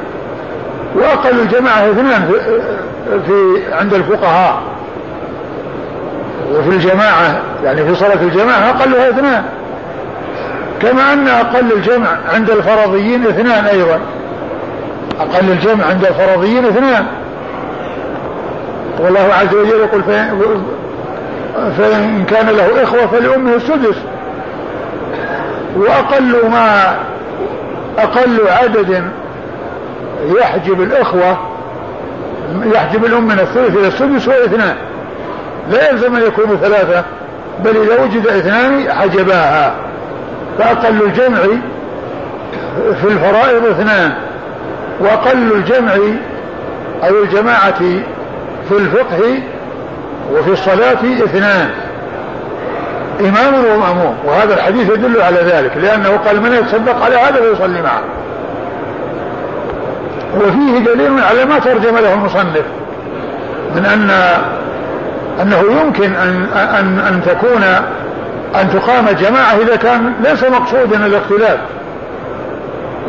وأقل 0.94 1.40
الجماعة 1.40 1.90
اثنان 1.90 2.30
في, 2.30 2.40
في 3.26 3.62
عند 3.74 3.94
الفقهاء. 3.94 4.62
وفي 6.52 6.68
الجماعة 6.68 7.40
يعني 7.64 7.85
في 7.85 7.94
صلاة 7.94 8.22
الجماعة 8.22 8.70
أقلها 8.70 9.11
اثنان. 9.11 9.44
كما 10.83 11.12
أن 11.12 11.29
أقل 11.29 11.73
الجمع 11.73 12.09
عند 12.35 12.51
الفرضيين 12.51 13.27
اثنان 13.27 13.64
أيضا. 13.64 14.01
أقل 15.21 15.51
الجمع 15.51 15.85
عند 15.87 16.05
الفرضيين 16.05 16.64
اثنان. 16.64 17.07
والله 18.99 19.35
عز 19.40 19.55
وجل 19.55 19.81
يقول 19.81 20.03
فإن 21.79 22.25
كان 22.25 22.47
له 22.47 22.83
إخوة 22.83 23.07
فلأمه 23.07 23.55
السدس. 23.55 23.97
وأقل 25.77 26.49
ما 26.51 26.97
أقل 27.99 28.49
عدد 28.49 29.05
يحجب 30.37 30.83
الإخوة 30.83 31.38
يحجب 32.75 33.05
الأم 33.05 33.25
من 33.25 33.38
الثلث 33.40 33.77
إلى 33.77 33.88
السدس 33.88 34.29
هو 34.29 34.45
اثنان. 34.45 34.77
لا 35.71 35.90
يلزم 35.90 36.16
أن 36.16 36.23
يكونوا 36.23 36.57
ثلاثة 36.57 37.05
بل 37.64 37.77
إذا 37.77 38.03
وجد 38.03 38.27
اثنان 38.27 38.93
حجباها. 38.93 39.89
فأقل 40.61 41.03
الجمع 41.03 41.38
في 43.01 43.09
الفرائض 43.09 43.64
اثنان 43.64 44.12
وأقل 45.01 45.53
الجمع 45.53 45.92
أو 47.03 47.23
الجماعة 47.25 47.79
في 48.68 48.77
الفقه 48.79 49.42
وفي 50.33 50.53
الصلاة 50.53 50.99
اثنان 51.25 51.70
إمام 53.20 53.55
ومأموم 53.55 54.16
وهذا 54.25 54.55
الحديث 54.55 54.90
يدل 54.90 55.23
على 55.23 55.40
ذلك 55.40 55.77
لأنه 55.77 56.16
قال 56.27 56.40
من 56.42 56.53
يتصدق 56.53 57.05
على 57.05 57.16
هذا 57.16 57.40
فيصلي 57.40 57.83
معه. 57.83 58.03
وفيه 60.37 60.79
دليل 60.79 61.20
على 61.20 61.44
ما 61.44 61.59
ترجم 61.59 61.99
له 61.99 62.14
المصنف 62.14 62.64
من 63.77 63.85
أن 63.85 64.11
أنه 65.42 65.81
يمكن 65.81 66.14
أن 66.14 66.46
أن 66.55 66.99
أن 66.99 67.23
تكون 67.27 67.64
أن 68.54 68.70
تقام 68.70 69.08
جماعة 69.08 69.56
إذا 69.62 69.76
كان 69.76 70.12
ليس 70.24 70.44
مقصودا 70.44 71.06
الاختلاف. 71.06 71.58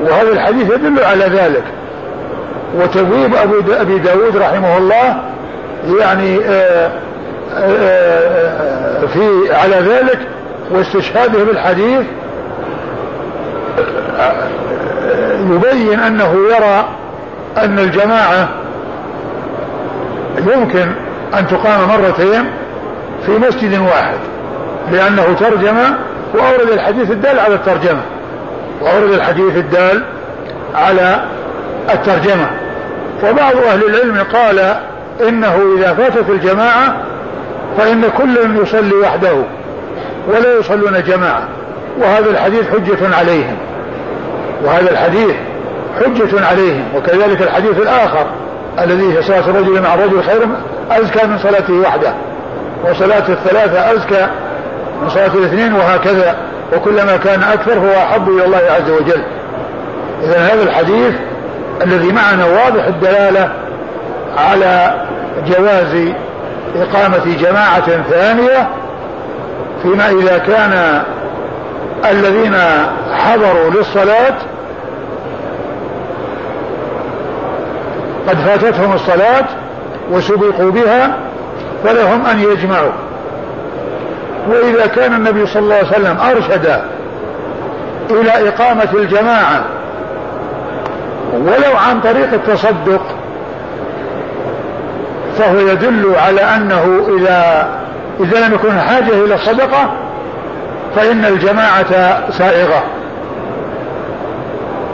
وهذا 0.04 0.30
الحديث 0.30 0.72
يدل 0.72 1.04
على 1.04 1.26
ذلك. 1.26 1.64
وتبويب 2.76 3.36
أبو 3.36 3.56
أبي 3.74 3.98
داود 3.98 4.38
رحمه 4.38 4.78
الله 4.78 5.24
يعني 6.00 6.40
آآ 6.46 6.92
آآ 7.56 9.08
في 9.08 9.54
على 9.54 9.76
ذلك 9.76 10.20
واستشهاده 10.72 11.44
بالحديث. 11.44 12.06
يبين 15.50 16.00
أنه 16.00 16.36
يرى 16.50 16.90
أن 17.58 17.80
الجماعة 17.80 18.50
يمكن 20.38 20.92
أن 21.40 21.48
تقام 21.48 21.90
مرتين 21.90 22.52
في 23.26 23.32
مسجد 23.32 23.80
واحد. 23.80 24.31
لأنه 24.92 25.36
ترجم 25.40 25.78
وأورد 26.34 26.70
الحديث 26.72 27.12
الدال 27.12 27.40
على 27.40 27.56
الترجمة. 27.56 28.02
وأورد 28.82 29.12
الحديث 29.12 29.58
الدال 29.58 30.04
على 30.76 31.24
الترجمة. 31.94 32.50
وبعض 33.24 33.56
أهل 33.56 33.84
العلم 33.84 34.24
قال 34.34 34.76
إنه 35.28 35.56
إذا 35.78 35.94
فاتت 35.94 36.30
الجماعة 36.30 36.96
فإن 37.78 38.04
كل 38.18 38.62
يصلي 38.62 38.96
وحده 38.96 39.34
ولا 40.28 40.60
يصلون 40.60 41.04
جماعة. 41.04 41.48
وهذا 42.00 42.30
الحديث 42.30 42.70
حجة 42.70 43.16
عليهم. 43.16 43.58
وهذا 44.64 44.92
الحديث 44.92 45.36
حجة 46.00 46.46
عليهم. 46.48 46.84
وكذلك 46.96 47.42
الحديث 47.42 47.78
الآخر 47.78 48.26
الذي 48.80 49.14
في 49.14 49.24
صلاة 49.24 49.50
الرجل 49.50 49.82
مع 49.82 49.94
الرجل 49.94 50.24
خير 50.24 50.48
أزكى 50.92 51.28
من 51.28 51.38
صلاته 51.38 51.74
وحده. 51.74 52.14
وصلاة 52.90 53.30
الثلاثة 53.30 53.92
أزكى 53.92 54.28
من 55.02 55.10
صلاة 55.10 55.34
الاثنين 55.34 55.74
وهكذا. 55.74 56.36
وكلما 56.74 57.18
كان 57.18 57.44
أكثر 57.44 57.72
فهو 57.72 58.04
أحب 58.04 58.30
إلى 58.30 58.46
الله 58.46 58.58
عز 58.58 58.90
وجل. 58.90 59.24
إذا 60.24 60.40
هذا 60.40 60.64
الحديث 60.64 61.16
الذي 61.84 62.12
معنا 62.12 62.46
واضح 62.46 62.86
الدلالة 62.86 63.52
على 64.38 64.94
جواز 65.48 66.14
إقامة 66.76 67.38
جماعة 67.40 68.04
ثانية 68.10 68.70
فيما 69.84 70.10
إذا 70.10 70.38
كان 70.38 71.04
الذين 72.12 72.56
حضروا 73.14 73.70
للصلاة 73.70 74.34
قد 78.30 78.38
فاتتهم 78.38 78.94
الصلاة 78.94 79.46
وسبقوا 80.12 80.72
بها 80.72 81.16
فلهم 81.84 82.26
أن 82.26 82.40
يجمعوا. 82.40 82.92
وإذا 84.50 84.88
كان 84.88 85.14
النبي 85.14 85.46
صلى 85.46 85.64
الله 85.64 85.76
عليه 85.76 85.88
وسلم 85.88 86.18
أرشد 86.20 86.82
إلى 88.10 88.50
إقامة 88.50 88.88
الجماعة 88.94 89.64
ولو 91.34 91.78
عن 91.78 92.02
طريق 92.02 92.34
التصدق 92.34 93.02
فهو 95.38 95.60
يدل 95.60 96.16
على 96.16 96.42
أنه 96.42 97.06
إذا 97.18 97.70
إذا 98.20 98.48
لم 98.48 98.54
يكن 98.54 98.80
حاجة 98.80 99.26
إلى 99.26 99.36
الصدقة 99.36 99.94
فإن 100.96 101.26
الجماعة 101.26 102.22
سائغة. 102.32 102.84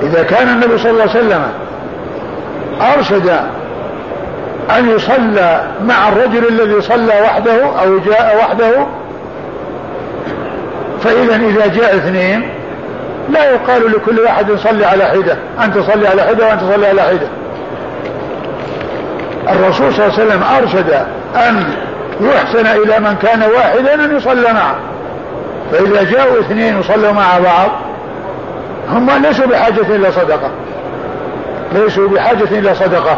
إذا 0.01 0.23
كان 0.23 0.49
النبي 0.49 0.77
صلى 0.77 0.91
الله 0.91 1.01
عليه 1.01 1.11
وسلم 1.11 1.43
أرشد 2.97 3.29
أن 4.77 4.89
يصلى 4.89 5.63
مع 5.83 6.09
الرجل 6.09 6.47
الذي 6.47 6.81
صلى 6.81 7.21
وحده 7.21 7.65
أو 7.81 7.99
جاء 7.99 8.37
وحده 8.37 8.87
فإذا 11.03 11.35
إذا 11.35 11.67
جاء 11.67 11.95
اثنين 11.97 12.49
لا 13.29 13.51
يقال 13.51 13.91
لكل 13.91 14.19
واحد 14.19 14.51
صلي 14.51 14.85
على 14.85 15.03
حدة 15.03 15.37
أنت 15.63 15.77
صلي 15.77 16.07
على 16.07 16.21
حدة 16.21 16.47
وأنت 16.47 16.61
صلي 16.73 16.87
على 16.87 17.01
حدة. 17.01 17.27
الرسول 19.49 19.93
صلى 19.93 20.05
الله 20.05 20.13
عليه 20.13 20.25
وسلم 20.25 20.43
أرشد 20.43 21.05
أن 21.35 21.73
يحسن 22.21 22.65
إلى 22.65 22.99
من 22.99 23.15
كان 23.21 23.43
واحدا 23.43 23.93
أن 23.93 24.17
يصلى 24.17 24.53
معه. 24.53 24.75
فإذا 25.71 26.03
جاءوا 26.03 26.39
اثنين 26.39 26.79
وصلوا 26.79 27.11
مع 27.11 27.39
بعض 27.39 27.71
هم 28.89 29.09
ليسوا 29.25 29.45
بحاجة 29.45 29.95
إلى 29.95 30.11
صدقة. 30.11 30.51
ليسوا 31.73 32.09
بحاجة 32.09 32.47
إلى 32.51 32.75
صدقة. 32.75 33.17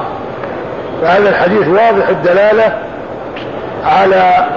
فهذا 1.01 1.29
الحديث 1.29 1.67
واضح 1.67 2.09
الدلالة 2.09 2.77
على 3.85 4.47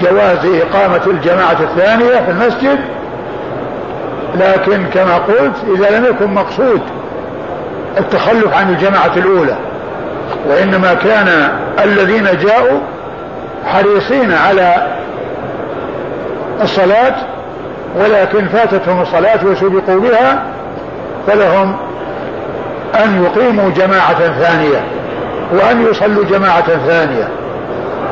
جواز 0.00 0.46
إقامة 0.46 1.06
الجماعة 1.06 1.56
الثانية 1.60 2.20
في 2.24 2.30
المسجد 2.30 2.78
لكن 4.34 4.84
كما 4.94 5.18
قلت 5.18 5.54
إذا 5.76 5.98
لم 5.98 6.04
يكن 6.04 6.34
مقصود 6.34 6.80
التخلف 7.98 8.56
عن 8.56 8.70
الجماعة 8.70 9.12
الأولى 9.16 9.56
وإنما 10.48 10.94
كان 10.94 11.28
الذين 11.84 12.24
جاءوا 12.24 12.80
حريصين 13.66 14.32
على 14.32 14.86
الصلاة 16.62 17.14
ولكن 17.96 18.48
فاتتهم 18.48 19.02
الصلاة 19.02 19.44
وسبقوا 19.44 20.00
بها 20.00 20.42
فلهم 21.26 21.76
أن 23.04 23.24
يقيموا 23.24 23.70
جماعة 23.70 24.18
ثانية 24.18 24.84
وأن 25.52 25.86
يصلوا 25.90 26.24
جماعة 26.24 26.86
ثانية. 26.86 27.28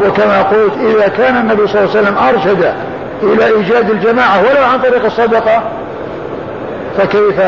وكما 0.05 0.43
قلت 0.43 0.73
إذا 0.81 1.09
كان 1.09 1.37
النبي 1.37 1.67
صلى 1.67 1.81
الله 1.81 1.91
عليه 1.97 2.01
وسلم 2.01 2.19
أرشد 2.19 2.73
إلى 3.23 3.47
إيجاد 3.47 3.91
الجماعة 3.91 4.41
ولو 4.41 4.65
عن 4.65 4.79
طريق 4.81 5.05
الصدقة 5.05 5.63
فكيف 6.99 7.41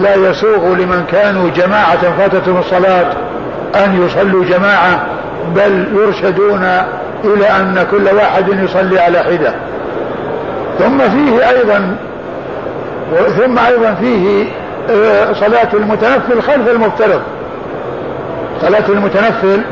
لا 0.00 0.14
يسوغ 0.14 0.74
لمن 0.74 1.04
كانوا 1.12 1.50
جماعة 1.50 2.16
فاتتهم 2.18 2.58
الصلاة 2.58 3.12
أن 3.84 4.06
يصلوا 4.06 4.44
جماعة 4.44 5.06
بل 5.54 5.86
يرشدون 5.94 6.62
إلى 7.24 7.46
أن 7.46 7.86
كل 7.90 8.16
واحد 8.16 8.48
يصلي 8.48 9.00
على 9.00 9.18
حدة؟ 9.18 9.54
ثم 10.78 10.98
فيه 10.98 11.50
أيضا 11.50 11.96
ثم 13.36 13.58
أيضا 13.58 13.94
فيه 14.00 14.44
آه، 14.90 15.32
صلاة 15.32 15.68
المتنفل 15.74 16.42
خلف 16.42 16.68
المفترض. 16.68 17.20
صلاة 18.62 18.84
المتنفل 18.88 19.62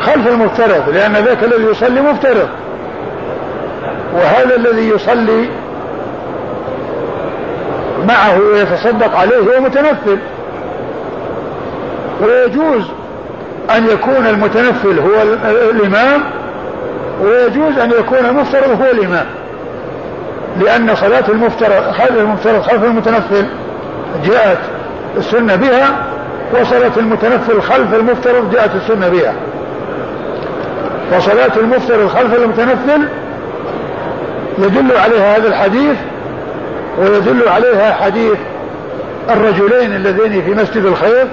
خلف 0.00 0.26
المفترض 0.26 0.88
لأن 0.88 1.12
ذاك 1.12 1.44
الذي 1.44 1.64
يصلي 1.70 2.00
مفترض. 2.00 2.48
وهذا 4.14 4.56
الذي 4.56 4.88
يصلي 4.88 5.48
معه 8.08 8.40
ويتصدق 8.40 9.16
عليه 9.16 9.36
هو 9.36 9.60
متنفل. 9.60 10.18
ويجوز 12.22 12.82
أن 13.76 13.86
يكون 13.86 14.26
المتنفل 14.26 14.98
هو 14.98 15.22
الإمام 15.70 16.24
ويجوز 17.22 17.78
أن 17.78 17.90
يكون 17.90 18.18
المفترض 18.18 18.82
هو 18.82 18.90
الإمام. 18.90 19.26
لأن 20.60 20.96
صلاة 20.96 21.24
المفترض 21.28 21.90
خلف 21.92 22.18
المفترض 22.18 22.62
خلف 22.62 22.84
المتنفل 22.84 23.46
جاءت 24.24 24.58
السنة 25.16 25.56
بها 25.56 26.06
وصلاة 26.52 26.92
المتنفل 26.96 27.62
خلف 27.62 27.94
المفترض 27.94 28.50
جاءت 28.50 28.70
السنة 28.74 29.08
بها. 29.08 29.34
وصلاة 31.16 31.50
المفترض 31.56 32.08
خلف 32.08 32.34
المتنفل 32.34 33.08
يدل 34.58 34.96
عليها 34.96 35.36
هذا 35.36 35.48
الحديث 35.48 35.96
ويدل 36.98 37.48
عليها 37.48 37.92
حديث 37.92 38.38
الرجلين 39.30 39.96
اللذين 39.96 40.42
في 40.42 40.50
مسجد 40.50 40.84
الخير 40.84 41.26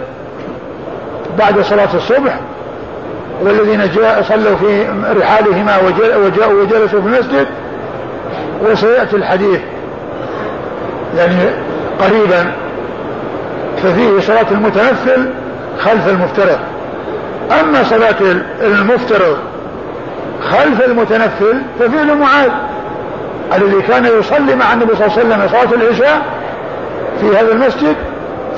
بعد 1.38 1.61
صلاة 1.61 1.95
الصبح 1.95 2.39
والذين 3.41 3.89
جاء 3.95 4.23
صلوا 4.29 4.55
في 4.55 4.85
رحالهما 5.19 5.77
وجاءوا 6.25 6.61
وجلسوا 6.61 7.01
في 7.01 7.07
المسجد 7.07 7.47
وسيأتي 8.61 9.15
الحديث 9.15 9.59
يعني 11.17 11.49
قريبا 11.99 12.51
ففيه 13.83 14.19
صلاة 14.19 14.45
المتنفل 14.51 15.29
خلف 15.79 16.09
المفترض 16.09 16.59
أما 17.61 17.83
صلاة 17.83 18.15
المفترض 18.61 19.38
خلف 20.51 20.86
المتنفل 20.88 21.62
ففعل 21.79 22.17
معاذ 22.17 22.51
الذي 23.55 23.81
كان 23.81 24.05
يصلي 24.05 24.55
مع 24.55 24.73
النبي 24.73 24.95
صلى 24.95 25.05
الله 25.05 25.17
عليه 25.17 25.27
وسلم 25.27 25.47
صلاة 25.49 25.81
العشاء 25.81 26.21
في 27.21 27.27
هذا 27.38 27.51
المسجد 27.51 27.95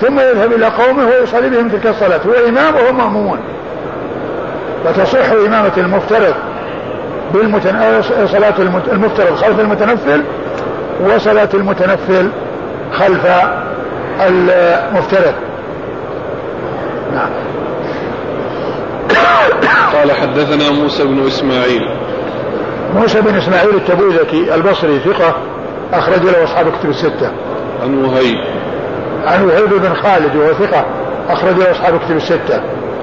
ثم 0.01 0.19
يذهب 0.19 0.51
إلى 0.51 0.65
قومه 0.65 1.05
ويصلي 1.05 1.49
بهم 1.49 1.69
تلك 1.69 1.87
الصلاة 1.87 2.19
هو 2.27 2.49
إمام 2.49 2.75
وهم 2.75 2.97
مأمومون. 2.97 3.39
وتصح 4.85 5.31
إمامة 5.31 5.71
المفترض 5.77 6.33
بالمتن... 7.33 8.01
صلاة 8.31 8.53
المفترض 8.91 9.35
خلف 9.35 9.59
المتنفل 9.59 10.23
وصلاة 10.99 11.49
المتنفل 11.53 12.29
خلف 12.93 13.27
المفترض. 14.27 15.33
نعم. 17.13 17.29
قال 19.93 20.11
حدثنا 20.11 20.71
موسى 20.71 21.03
بن 21.03 21.27
إسماعيل. 21.27 21.81
موسى 22.95 23.21
بن 23.21 23.35
إسماعيل 23.35 23.75
التبوذكي 23.75 24.55
البصري 24.55 24.99
ثقة 24.99 25.35
أخرج 25.93 26.23
له 26.23 26.43
أصحاب 26.43 26.65
كتب 26.79 26.89
الستة. 26.89 27.31
عن 27.83 28.05
وهيب. 28.05 28.37
عن 29.25 29.45
وهيب 29.45 29.69
بن 29.69 29.93
خالد 29.93 30.35
وهو 30.35 30.53
ثقة 30.53 30.85
أخرج 31.29 31.57
له 31.57 31.71
أصحاب 31.71 31.99
كتب 31.99 32.15
الستة. 32.15 32.61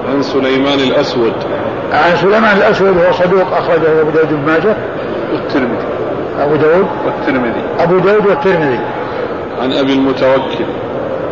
عن 0.09 0.21
سليمان 0.21 0.79
الأسود. 0.79 1.33
عن 1.91 2.17
سليمان 2.21 2.57
الأسود 2.57 2.97
وهو 2.97 3.11
صدوق 3.11 3.53
أخرجه 3.53 4.01
أبو 4.01 4.09
داود 4.09 4.29
بن 4.29 4.51
ماجه. 4.51 4.75
والترمذي. 5.33 5.85
أبو 6.39 6.55
داود؟ 6.55 6.87
والترمذي. 7.05 7.61
أبو 7.79 7.99
داود 7.99 8.25
والترمذي. 8.25 8.79
عن 9.61 9.73
أبي 9.73 9.93
المتوكل. 9.93 10.65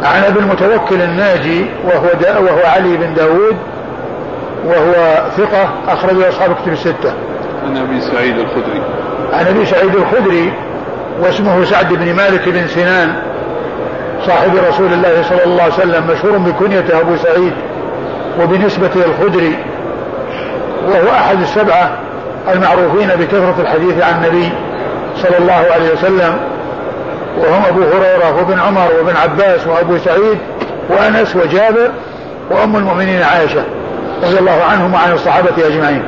عن 0.03 0.23
أبي 0.23 0.39
المتوكل 0.39 1.01
الناجي 1.01 1.65
وهو 1.85 2.07
دا 2.21 2.37
وهو 2.37 2.65
علي 2.65 2.97
بن 2.97 3.13
داود 3.13 3.57
وهو 4.65 5.23
ثقة 5.37 5.69
أخرج 5.87 6.23
أصحاب 6.23 6.55
كتب 6.55 6.73
الستة. 6.73 7.13
عن 7.65 7.77
أبي 7.77 8.01
سعيد 8.01 8.37
الخدري. 8.37 8.81
عن 9.33 9.47
أبي 9.47 9.65
سعيد 9.65 9.95
الخدري 9.95 10.53
واسمه 11.21 11.65
سعد 11.65 11.93
بن 11.93 12.15
مالك 12.15 12.49
بن 12.49 12.67
سنان 12.67 13.15
صاحب 14.25 14.51
رسول 14.69 14.93
الله 14.93 15.23
صلى 15.29 15.43
الله 15.43 15.63
عليه 15.63 15.73
وسلم 15.73 16.03
مشهور 16.07 16.37
بكنيته 16.37 16.99
أبو 16.99 17.15
سعيد 17.15 17.53
وبنسبة 18.41 18.91
الخدري 18.95 19.57
وهو 20.87 21.09
أحد 21.11 21.41
السبعة 21.41 21.97
المعروفين 22.53 23.07
بكثرة 23.07 23.55
الحديث 23.59 24.03
عن 24.03 24.23
النبي 24.23 24.49
صلى 25.17 25.37
الله 25.37 25.65
عليه 25.73 25.93
وسلم 25.93 26.39
وهم 27.37 27.65
أبو 27.69 27.81
هريرة 27.81 28.37
وابن 28.37 28.59
عمر 28.59 28.87
وابن 28.99 29.15
عباس 29.15 29.67
وأبو 29.67 29.97
سعيد 29.97 30.37
وأنس 30.89 31.35
وجابر 31.35 31.89
وأم 32.51 32.75
المؤمنين 32.75 33.21
عائشة. 33.21 33.63
رضي 34.23 34.39
الله 34.39 34.63
عنهم 34.63 34.93
وعن 34.93 35.13
الصحابة 35.13 35.67
أجمعين. 35.67 36.03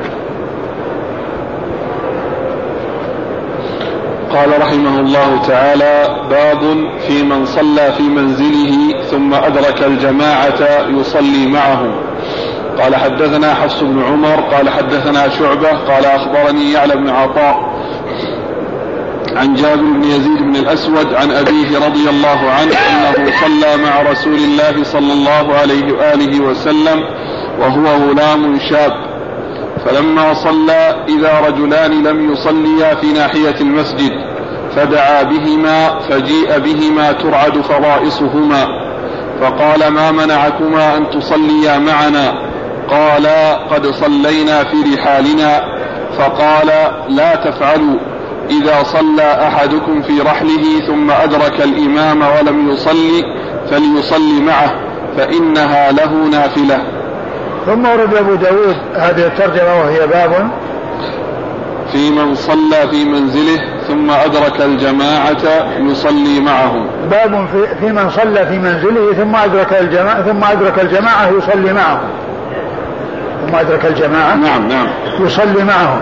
قال 4.32 4.60
رحمه 4.60 5.00
الله 5.00 5.42
تعالى 5.48 6.26
باب 6.30 6.90
في 7.06 7.22
من 7.22 7.46
صلى 7.46 7.92
في 7.96 8.02
منزله 8.02 9.02
ثم 9.10 9.34
أدرك 9.34 9.82
الجماعة 9.82 10.88
يصلي 10.88 11.46
معهم. 11.46 11.92
قال 12.78 12.96
حدثنا 12.96 13.54
حفص 13.54 13.80
بن 13.82 14.02
عمر 14.02 14.40
قال 14.40 14.70
حدثنا 14.70 15.28
شعبة 15.28 15.70
قال 15.70 16.04
أخبرني 16.04 16.72
يعلى 16.72 16.96
بن 16.96 17.10
عطاء 17.10 17.76
عن 19.36 19.54
جابر 19.54 19.82
بن 19.82 20.04
يزيد 20.04 20.38
بن 20.38 20.56
الأسود 20.56 21.14
عن 21.14 21.30
أبيه 21.30 21.78
رضي 21.86 22.10
الله 22.10 22.50
عنه 22.50 22.72
أنه 22.72 23.30
صلى 23.40 23.76
مع 23.76 24.10
رسول 24.10 24.34
الله 24.34 24.84
صلى 24.84 25.12
الله 25.12 25.54
عليه 25.54 25.92
وآله 25.92 26.40
وسلم 26.40 27.04
وهو 27.60 28.10
غلام 28.10 28.58
شاب. 28.70 28.92
فلما 29.84 30.34
صلى 30.34 31.04
إذا 31.08 31.40
رجلان 31.48 32.02
لم 32.02 32.32
يصليا 32.32 32.94
في 32.94 33.12
ناحية 33.12 33.60
المسجد 33.60 34.12
فدعا 34.76 35.22
بهما 35.22 35.98
فجيء 36.00 36.58
بهما 36.58 37.12
ترعد 37.12 37.60
فرائصهما. 37.60 38.66
فقال 39.40 39.88
ما 39.88 40.10
منعكما 40.10 40.96
أن 40.96 41.10
تصليا 41.10 41.78
معنا؟ 41.78 42.32
قالا 42.90 43.54
قد 43.54 43.86
صلينا 43.86 44.64
في 44.64 44.76
رحالنا. 44.94 45.62
فقال 46.18 46.66
لا 47.08 47.34
تفعلوا. 47.34 47.98
إذا 48.50 48.82
صلى 48.82 49.48
أحدكم 49.48 50.02
في 50.02 50.20
رحله 50.20 50.86
ثم 50.86 51.10
أدرك 51.10 51.60
الإمام 51.60 52.22
ولم 52.22 52.70
يصلي 52.70 53.22
فليصلي 53.70 54.40
معه 54.40 54.74
فإنها 55.16 55.92
له 55.92 56.12
نافلة. 56.30 56.95
ثم 57.66 57.84
ورد 57.86 58.14
أبو 58.14 58.34
داود 58.34 58.76
هذه 58.94 59.26
الترجمة 59.26 59.80
وهي 59.80 60.06
باب 60.06 60.50
في 61.92 62.10
من 62.10 62.34
صلى 62.34 62.88
في 62.90 63.04
منزله 63.04 63.60
ثم 63.88 64.10
أدرك 64.10 64.60
الجماعة 64.60 65.72
يصلي 65.78 66.40
معهم. 66.40 66.86
باب 67.10 67.46
في, 67.52 67.76
في 67.80 67.92
من 67.92 68.10
صلى 68.10 68.46
في 68.46 68.58
منزله 68.58 69.12
ثم 69.12 69.36
أدرك 69.36 69.72
الجماعة 69.72 70.22
ثم 70.22 70.44
أدرك 70.44 70.78
الجماعة 70.78 71.28
يصلي 71.28 71.72
معهم. 71.72 72.08
ثم 73.46 73.54
أدرك 73.54 73.86
الجماعة 73.86 74.34
نعم 74.34 74.68
نعم. 74.68 74.86
يصلي 75.20 75.64
معهم. 75.64 76.00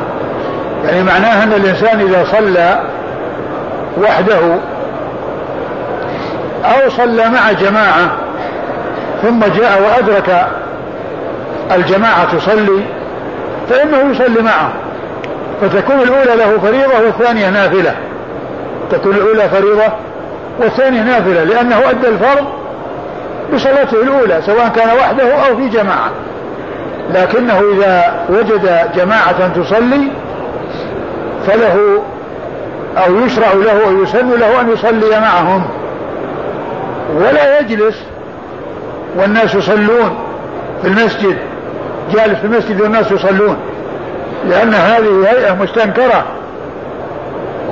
يعني 0.84 1.02
معناها 1.02 1.44
أن 1.44 1.52
الإنسان 1.52 2.00
إذا 2.00 2.24
صلى 2.32 2.80
وحده 4.02 4.58
أو 6.64 6.90
صلى 6.90 7.28
مع 7.28 7.52
جماعة 7.52 8.10
ثم 9.22 9.40
جاء 9.40 9.82
وأدرك 9.82 10.46
الجماعة 11.72 12.36
تصلي 12.36 12.84
فإنه 13.70 14.10
يصلي 14.10 14.42
معه 14.42 14.72
فتكون 15.60 16.00
الأولى 16.00 16.36
له 16.36 16.58
فريضة 16.58 17.06
والثانية 17.06 17.50
نافلة. 17.50 17.94
تكون 18.90 19.14
الأولى 19.14 19.48
فريضة 19.48 19.92
والثانية 20.58 21.02
نافلة 21.02 21.44
لأنه 21.44 21.90
أدى 21.90 22.08
الفرض 22.08 22.44
بصلاته 23.54 24.02
الأولى 24.02 24.42
سواء 24.46 24.68
كان 24.68 24.88
وحده 24.98 25.48
أو 25.48 25.56
في 25.56 25.68
جماعة. 25.68 26.10
لكنه 27.14 27.60
إذا 27.74 28.24
وجد 28.30 28.90
جماعة 28.96 29.48
تصلي 29.48 30.08
فله 31.46 32.02
أو 32.96 33.16
يشرع 33.26 33.52
له 33.52 33.86
أو 33.86 34.02
يسن 34.02 34.30
له 34.30 34.60
أن 34.60 34.72
يصلي 34.72 35.20
معهم. 35.20 35.64
ولا 37.16 37.60
يجلس 37.60 38.02
والناس 39.16 39.54
يصلون 39.54 40.18
في 40.82 40.88
المسجد. 40.88 41.36
جالس 42.12 42.38
في 42.38 42.44
المسجد 42.44 42.80
والناس 42.80 43.12
يصلون. 43.12 43.56
لأن 44.48 44.74
هذه 44.74 45.26
هيئة 45.26 45.54
مستنكرة. 45.54 46.24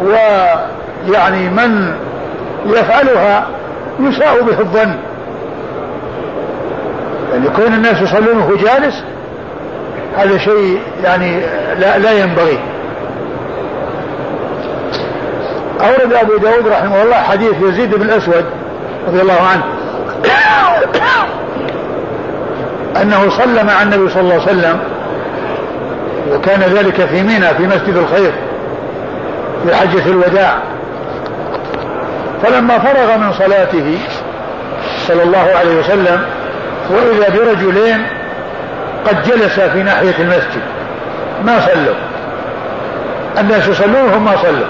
ويعني 0.04 1.48
من 1.48 1.94
يفعلها 2.66 3.46
يساء 4.00 4.42
به 4.42 4.60
الظن. 4.60 4.94
يعني 7.32 7.48
كون 7.56 7.74
الناس 7.74 8.02
يصلون 8.02 8.38
وهو 8.38 8.56
جالس 8.56 9.04
هذا 10.16 10.38
شيء 10.38 10.80
يعني 11.04 11.40
لا, 11.78 11.98
لا 11.98 12.12
ينبغي. 12.12 12.58
أورد 15.80 16.12
أبو 16.12 16.36
داود 16.36 16.68
رحمه 16.68 17.02
الله 17.02 17.16
حديث 17.16 17.54
يزيد 17.62 17.94
بن 17.94 18.02
الأسود 18.02 18.44
رضي 19.08 19.22
الله 19.22 19.40
عنه. 19.52 19.64
أنه 23.02 23.30
صلى 23.38 23.64
مع 23.64 23.82
النبي 23.82 24.10
صلى 24.10 24.20
الله 24.20 24.32
عليه 24.32 24.42
وسلم 24.42 24.78
وكان 26.32 26.60
ذلك 26.60 27.06
في 27.06 27.22
منى 27.22 27.46
في 27.46 27.62
مسجد 27.62 27.96
الخير 27.96 28.32
في 29.64 29.74
حجة 29.76 30.06
الوداع. 30.06 30.54
فلما 32.42 32.78
فرغ 32.78 33.16
من 33.16 33.32
صلاته 33.32 33.98
صلى 35.08 35.22
الله 35.22 35.50
عليه 35.60 35.80
وسلم 35.80 36.22
وإذا 36.90 37.28
برجلين 37.28 38.06
قد 39.06 39.22
جلسا 39.22 39.68
في 39.68 39.82
ناحية 39.82 40.14
المسجد 40.18 40.62
ما 41.46 41.60
صلوا. 41.60 41.94
الناس 43.38 43.68
يصلون 43.68 44.04
وهم 44.04 44.24
ما 44.24 44.36
صلوا. 44.36 44.66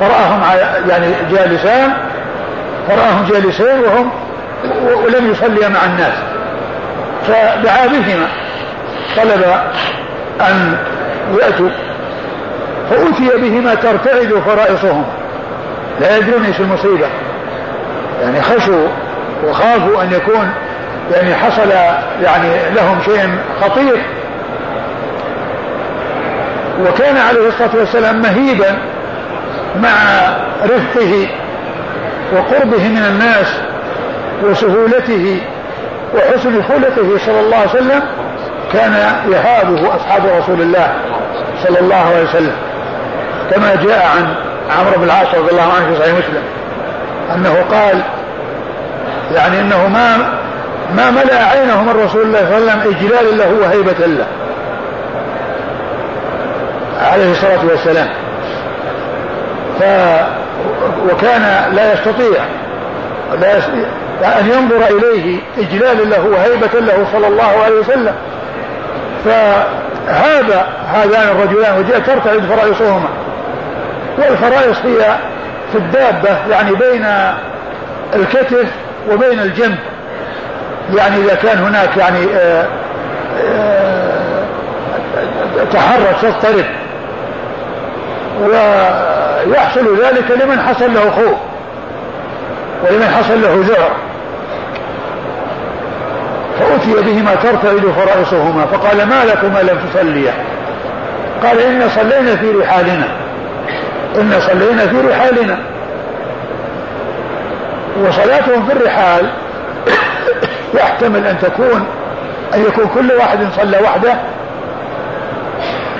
فرآهم 0.00 0.42
يعني 0.88 1.06
جالسان 1.30 1.92
فرآهم 2.88 3.24
جالسين 3.30 3.80
وهم 3.84 4.10
ولم 5.04 5.30
يصلي 5.30 5.68
مع 5.68 5.84
الناس. 5.84 6.14
فدعا 7.26 7.86
بهما. 7.86 8.28
طلب 9.16 9.44
أن 10.40 10.76
يأتوا 11.40 11.70
فأتي 12.90 13.28
بهما 13.36 13.74
ترتعد 13.74 14.42
فرائصهم. 14.46 15.04
لا 16.00 16.16
يدرون 16.16 16.44
إيش 16.44 16.60
المصيبة. 16.60 17.06
يعني 18.22 18.42
خشوا 18.42 18.88
وخافوا 19.44 20.02
أن 20.02 20.12
يكون 20.12 20.50
يعني 21.14 21.34
حصل 21.34 21.70
يعني 22.22 22.48
لهم 22.74 23.00
شيء 23.04 23.30
خطير. 23.60 24.02
وكان 26.80 27.16
عليه 27.16 27.48
الصلاة 27.48 27.76
والسلام 27.76 28.22
مهيبا 28.22 28.78
مع 29.82 29.90
رفقه 30.64 31.28
وقربه 32.32 32.88
من 32.88 33.04
الناس 33.08 33.46
وسهولته 34.42 35.40
وحسن 36.14 36.62
خلقه 36.62 37.18
صلى 37.26 37.40
الله 37.40 37.56
عليه 37.56 37.70
وسلم 37.70 38.02
كان 38.72 38.92
يهابه 39.32 39.96
أصحاب 39.96 40.22
رسول 40.40 40.60
الله 40.60 40.94
صلى 41.62 41.80
الله 41.80 41.96
عليه 41.96 42.28
وسلم. 42.28 42.56
كما 43.50 43.74
جاء 43.74 44.06
عن 44.16 44.34
عمرو 44.78 44.98
بن 44.98 45.04
العاص 45.04 45.34
رضي 45.34 45.50
الله 45.50 45.62
عنه 45.62 45.86
في 45.86 45.98
صحيح 45.98 46.14
مسلم 46.14 46.42
أنه 47.34 47.64
قال 47.70 48.02
يعني 49.34 49.60
أنه 49.60 49.88
ما 49.88 50.16
ما 50.96 51.10
ملأ 51.10 51.44
عينه 51.44 51.82
من 51.82 52.04
رسول 52.04 52.22
الله 52.22 52.38
صلى 52.38 52.58
الله 52.58 52.72
عليه 52.72 52.80
وسلم 52.80 52.94
إجلالا 52.94 53.30
له 53.36 53.52
وهيبة 53.62 54.06
له. 54.06 54.26
عليه 57.12 57.30
الصلاة 57.32 57.66
والسلام. 57.70 58.08
ف 59.80 59.82
وكان 61.10 61.74
لا 61.74 61.92
يستطيع 61.92 62.44
لا 63.40 63.58
أن 64.24 64.46
ينظر 64.46 64.96
إليه 64.96 65.40
إجلالا 65.58 66.02
له 66.02 66.26
وهيبة 66.26 66.80
له 66.80 67.06
صلى 67.12 67.26
الله 67.26 67.62
عليه 67.64 67.80
وسلم. 67.80 68.14
فهذا 69.24 70.66
هذان 70.88 71.28
الرجلان 71.28 71.78
وجاء 71.78 71.98
ترتعد 71.98 72.40
فرائصهما. 72.40 73.08
والفرائص 74.18 74.78
هي 74.84 75.16
في 75.72 75.78
الدابة 75.78 76.36
يعني 76.50 76.74
بين 76.74 77.06
الكتف 78.14 78.66
وبين 79.10 79.40
الجنب. 79.40 79.78
يعني 80.96 81.16
إذا 81.16 81.34
كان 81.34 81.58
هناك 81.58 81.96
يعني 81.96 82.18
آآ 82.34 82.66
آآ 83.42 84.44
تحرك 85.72 86.16
تضطرب. 86.22 86.64
ويحصل 88.40 90.04
ذلك 90.04 90.30
لمن 90.30 90.60
حصل 90.60 90.94
له 90.94 91.10
خوف. 91.10 91.38
ولمن 92.84 93.06
حصل 93.06 93.42
له 93.42 93.64
ذعر 93.68 93.90
فأتي 96.58 96.92
بهما 96.92 97.34
ترتعد 97.34 97.92
فرائصهما. 97.96 98.66
فقال 98.66 99.08
ما 99.08 99.24
لكما 99.24 99.58
لم 99.58 99.78
تصليا؟ 99.92 100.32
قال 101.42 101.60
إن 101.60 101.88
صلينا 101.88 102.36
في 102.36 102.50
رحالنا. 102.50 103.08
إن 104.16 104.40
صلينا 104.40 104.86
في 104.86 105.00
رحالنا. 105.08 105.58
وصلاتهم 108.04 108.66
في 108.66 108.72
الرحال 108.72 109.30
يحتمل 110.74 111.26
أن 111.26 111.38
تكون 111.42 111.86
أن 112.54 112.62
يكون 112.62 112.90
كل 112.94 113.12
واحد 113.12 113.38
صلى 113.56 113.78
وحده 113.78 114.14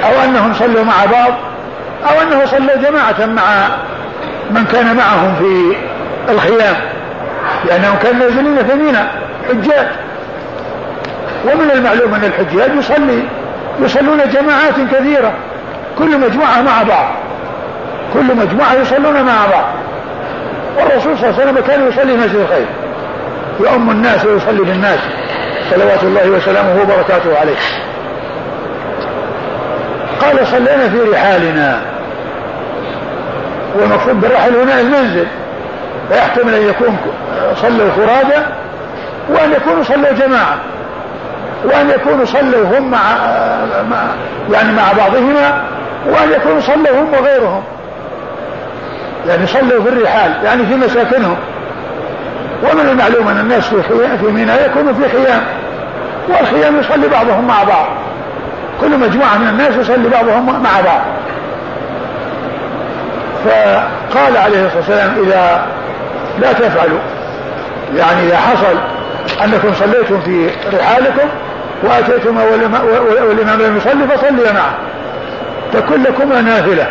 أو 0.04 0.24
أنهم 0.24 0.54
صلوا 0.54 0.84
مع 0.84 1.04
بعض 1.12 1.32
أو 2.10 2.22
أنه 2.22 2.46
صلوا 2.46 2.76
جماعة 2.76 3.26
مع 3.26 3.68
من 4.50 4.64
كان 4.64 4.96
معهم 4.96 5.34
في 5.38 5.76
الخيام 6.32 6.76
لأنهم 7.64 7.96
كانوا 8.02 8.26
نازلين 8.26 8.66
في 8.68 8.74
منى 8.74 8.98
حجاج. 9.48 9.86
ومن 11.46 11.70
المعلوم 11.70 12.14
أن 12.14 12.24
الحجاج 12.24 12.70
يصلي 12.78 13.22
يصلون 13.80 14.18
جماعات 14.32 14.74
كثيرة 14.92 15.32
كل 15.98 16.18
مجموعة 16.20 16.62
مع 16.62 16.82
بعض 16.82 17.08
كل 18.14 18.36
مجموعة 18.36 18.74
يصلون 18.74 19.22
مع 19.22 19.46
بعض. 19.52 19.64
والرسول 20.76 21.18
صلى 21.18 21.30
الله 21.30 21.40
عليه 21.40 21.50
وسلم 21.50 21.64
كان 21.66 21.88
يصلي 21.88 22.16
مسجد 22.16 22.34
الخير 22.34 22.66
يؤم 23.60 23.90
الناس 23.90 24.24
ويصلي 24.24 24.60
بالناس 24.60 24.98
صلوات 25.70 26.02
الله 26.02 26.30
وسلامه 26.30 26.82
وبركاته 26.82 27.38
عليه. 27.40 27.56
قال 30.20 30.46
صلينا 30.46 30.88
في 30.88 31.00
رحالنا. 31.12 31.80
والمقصود 33.78 34.20
بالرحل 34.20 34.56
هنا 34.56 34.80
المنزل 34.80 35.26
ويحتمل 36.10 36.54
أن 36.54 36.68
يكون 36.68 36.96
صلوا 37.62 37.90
فرادى 37.90 38.42
وأن 39.28 39.52
يكونوا 39.52 39.84
صلوا 39.84 40.12
جماعة. 40.12 40.58
وأن 41.64 41.90
يكونوا 41.90 42.24
صلوا 42.24 42.78
هم 42.78 42.90
مع 42.90 43.00
يعني 44.52 44.72
مع 44.72 44.92
بعضهما 44.98 45.62
وأن 46.06 46.32
يكونوا 46.32 46.60
صلوا 46.60 47.00
هم 47.00 47.14
وغيرهم. 47.14 47.62
يعني 49.28 49.46
صلوا 49.46 49.82
في 49.82 49.88
الرحال 49.88 50.32
يعني 50.44 50.66
في 50.66 50.74
مساكنهم. 50.74 51.36
ومن 52.62 52.88
المعلوم 52.88 53.28
أن 53.28 53.38
الناس 53.40 53.64
في 53.64 53.82
خيام 53.82 54.18
في 54.18 54.26
منى 54.26 54.52
يكونوا 54.52 54.92
في 54.92 55.08
خيام 55.08 55.40
والخيام 56.28 56.80
يصلي 56.80 57.08
بعضهم 57.08 57.46
مع 57.46 57.64
بعض. 57.64 57.86
كل 58.80 58.98
مجموعة 58.98 59.38
من 59.38 59.48
الناس 59.48 59.76
يصلي 59.76 60.08
بعضهم 60.08 60.62
مع 60.62 60.80
بعض. 60.84 61.00
فقال 63.44 64.36
عليه 64.36 64.66
الصلاة 64.66 64.76
والسلام 64.76 65.14
إذا 65.24 65.66
لا 66.38 66.52
تفعلوا 66.52 66.98
يعني 67.96 68.26
إذا 68.26 68.36
حصل 68.36 68.76
أنكم 69.44 69.74
صليتم 69.74 70.20
في 70.20 70.50
رحالكم 70.78 71.28
واتيتم 71.82 72.36
والإمام 72.36 73.60
لم 73.62 73.76
يصلي 73.76 74.08
فصلي 74.08 74.52
معه. 74.52 74.78
تكن 75.72 76.02
لكما 76.02 76.40
نافلة. 76.40 76.86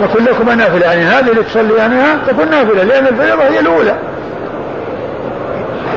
تكن 0.00 0.24
لكما 0.24 0.54
نافلة. 0.54 0.86
يعني 0.86 1.02
هذه 1.02 1.30
اللي 1.30 1.42
تصليانها 1.42 2.18
تكون 2.28 2.50
نافلة. 2.50 2.82
لأن 2.82 3.06
الفريضة 3.06 3.42
هي 3.42 3.60
الأولى. 3.60 3.94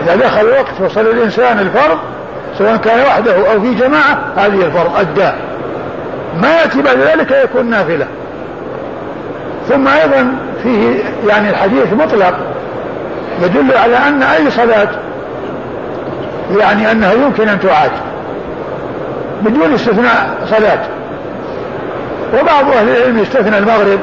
إذا 0.04 0.16
دخل 0.16 0.42
الوقت 0.42 0.82
وصلى 0.82 1.12
الإنسان 1.12 1.60
الفرض 1.60 1.98
سواء 2.58 2.78
كان 2.78 3.00
وحده 3.00 3.52
أو 3.52 3.62
في 3.62 3.74
جماعة 3.74 4.20
هذه 4.38 4.66
الفرض 4.66 5.00
اداه 5.00 5.34
ما 6.42 6.56
يأتي 6.56 6.82
بعد 6.82 6.98
ذلك 6.98 7.32
يكون 7.32 7.70
نافلة. 7.70 8.08
ثم 9.70 9.88
أيضا 9.88 10.36
فيه 10.64 11.04
يعني 11.28 11.50
الحديث 11.50 11.94
مطلق 11.94 12.34
يدل 13.42 13.78
على 13.78 13.98
أن 13.98 14.24
أي 14.24 14.52
صلاة 14.52 14.88
يعني 16.60 16.92
انها 16.92 17.14
يمكن 17.14 17.50
أن 17.50 17.60
تعاد 17.60 17.92
بدون 19.42 19.74
استثناء 19.74 20.38
صلاة. 20.50 20.80
وبعض 22.34 22.72
أهل 22.72 22.90
العلم 22.90 23.20
استثنى 23.20 23.58
المغرب 23.58 24.00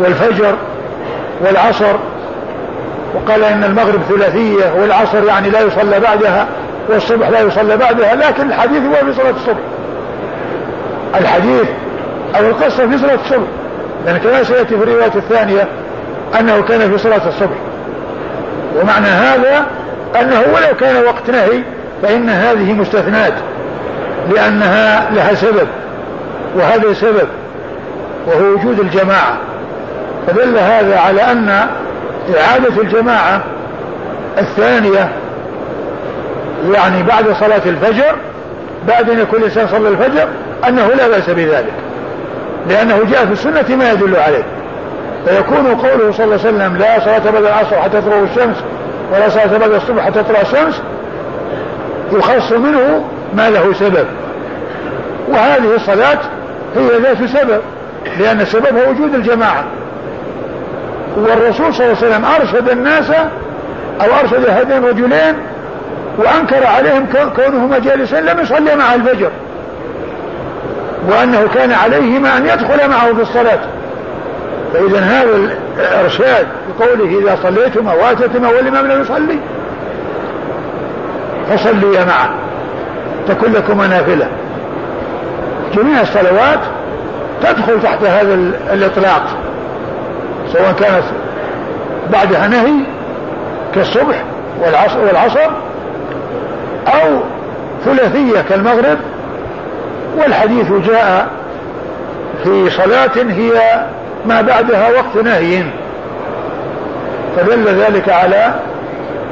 والفجر 0.00 0.54
والعصر 1.40 1.96
وقال 3.14 3.44
إن 3.44 3.64
المغرب 3.64 4.00
ثلاثية 4.08 4.72
والعصر 4.80 5.24
يعني 5.24 5.50
لا 5.50 5.60
يصلى 5.60 6.00
بعدها 6.00 6.46
والصبح 6.88 7.28
لا 7.28 7.40
يصلى 7.40 7.76
بعدها 7.76 8.14
لكن 8.14 8.48
الحديث 8.48 8.82
هو 8.82 9.06
في 9.06 9.12
صلاة 9.12 9.30
الصبح. 9.30 9.60
الحديث 11.20 11.68
أو 12.36 12.46
القصة 12.46 12.88
في 12.88 12.98
صلاة 12.98 13.18
الصبح 13.24 13.48
لأن 14.06 14.16
كما 14.16 14.42
سيأتي 14.42 14.78
في 14.78 14.82
الرواية 14.84 15.14
الثانية 15.16 15.68
أنه 16.40 16.62
كان 16.62 16.90
في 16.90 16.98
صلاة 16.98 17.28
الصبح. 17.28 17.56
ومعنى 18.80 19.06
هذا 19.06 19.66
أنه 20.20 20.40
ولو 20.40 20.76
كان 20.80 21.04
وقت 21.04 21.30
نهي 21.30 21.62
فإن 22.02 22.28
هذه 22.28 22.72
مستثنات 22.72 23.32
لأنها 24.34 25.10
لها 25.10 25.34
سبب 25.34 25.68
وهذا 26.56 26.92
سبب 26.92 27.28
وهو 28.26 28.44
وجود 28.44 28.80
الجماعة. 28.80 29.38
فدل 30.26 30.58
هذا 30.58 30.98
على 30.98 31.22
أن 31.22 31.48
إعادة 32.38 32.82
الجماعة 32.82 33.42
الثانية 34.38 35.08
يعني 36.72 37.02
بعد 37.02 37.24
صلاة 37.40 37.62
الفجر 37.66 38.16
بعد 38.88 39.10
أن 39.10 39.18
يكون 39.18 39.38
الإنسان 39.40 39.68
صلى 39.68 39.88
الفجر 39.88 40.28
أنه 40.68 40.88
لا 40.88 41.08
بأس 41.08 41.30
بذلك 41.30 41.72
لأنه 42.68 43.04
جاء 43.10 43.26
في 43.26 43.32
السنة 43.32 43.76
ما 43.76 43.92
يدل 43.92 44.16
عليه. 44.16 44.44
فيكون 45.26 45.66
قوله 45.66 46.12
صلى 46.12 46.24
الله 46.24 46.38
عليه 46.38 46.48
وسلم 46.48 46.76
لا 46.76 47.00
صلاة 47.00 47.30
بعد 47.30 47.42
العصر 47.42 47.76
حتى 47.76 48.00
تطلع 48.00 48.22
الشمس 48.22 48.56
ولا 49.12 49.28
صلاة 49.28 49.58
بعد 49.58 49.70
الصبح 49.70 50.04
حتى 50.04 50.22
تطلع 50.22 50.40
الشمس 50.40 50.82
يخص 52.12 52.52
منه 52.52 53.04
ما 53.34 53.50
له 53.50 53.72
سبب. 53.72 54.06
وهذه 55.28 55.76
الصلاة 55.76 56.18
هي 56.76 56.98
ذات 57.02 57.24
سبب 57.30 57.60
لأن 58.18 58.40
السبب 58.40 58.78
هو 58.78 58.90
وجود 58.90 59.14
الجماعة. 59.14 59.64
والرسول 61.16 61.74
صلى 61.74 61.86
الله 61.86 61.96
عليه 61.96 62.08
وسلم 62.08 62.24
أرشد 62.24 62.68
الناس 62.68 63.10
أو 64.00 64.06
أرشد 64.20 64.48
هذين 64.48 64.84
الرجلين 64.84 65.34
وأنكر 66.18 66.66
عليهم 66.66 67.06
كونهما 67.36 67.78
جالسين 67.78 68.24
لم 68.24 68.40
يصلي 68.40 68.76
مع 68.76 68.94
الفجر. 68.94 69.30
وأنه 71.08 71.48
كان 71.54 71.72
عليهما 71.72 72.36
أن 72.36 72.46
يدخل 72.46 72.90
معه 72.90 73.14
في 73.14 73.22
الصلاة. 73.22 73.60
فإذا 74.74 75.00
هذا 75.00 75.59
الإرشاد 75.78 76.46
بقوله 76.68 77.18
إذا 77.18 77.38
صليتما 77.42 77.94
واتيتما 77.94 78.48
والإمام 78.48 78.86
لم 78.86 79.00
يصلي. 79.00 79.38
فصليا 81.50 82.04
معه 82.04 82.30
تكن 83.28 83.52
لكما 83.52 83.86
نافلة 83.86 84.28
جميع 85.74 86.00
الصلوات 86.00 86.60
تدخل 87.42 87.82
تحت 87.82 88.04
هذا 88.04 88.34
الإطلاق. 88.72 89.22
سواء 90.52 90.72
كانت 90.72 91.04
بعدها 92.12 92.48
نهي 92.48 92.74
كالصبح 93.74 94.24
والعصر, 94.60 94.98
والعصر 94.98 95.50
أو 96.86 97.20
ثلاثية 97.84 98.40
كالمغرب. 98.48 98.98
والحديث 100.18 100.72
جاء 100.72 101.28
في 102.44 102.70
صلاة 102.70 103.10
هي 103.16 103.84
ما 104.26 104.40
بعدها 104.40 104.90
وقت 104.90 105.24
نهي. 105.24 105.64
فدل 107.36 107.64
ذلك 107.64 108.08
على 108.08 108.54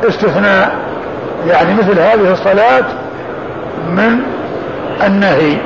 استثناء 0.08 0.76
يعني 1.46 1.74
مثل 1.74 2.00
هذه 2.00 2.32
الصلاة 2.32 2.84
من 3.90 4.22
النهي. 5.06 5.56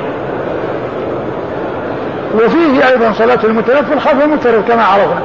وفيه 2.35 2.87
أيضا 2.89 3.13
صلاة 3.13 3.39
المتنفل 3.43 3.99
خلف 3.99 4.23
المفترض 4.23 4.63
كما 4.67 4.83
عرفنا. 4.83 5.21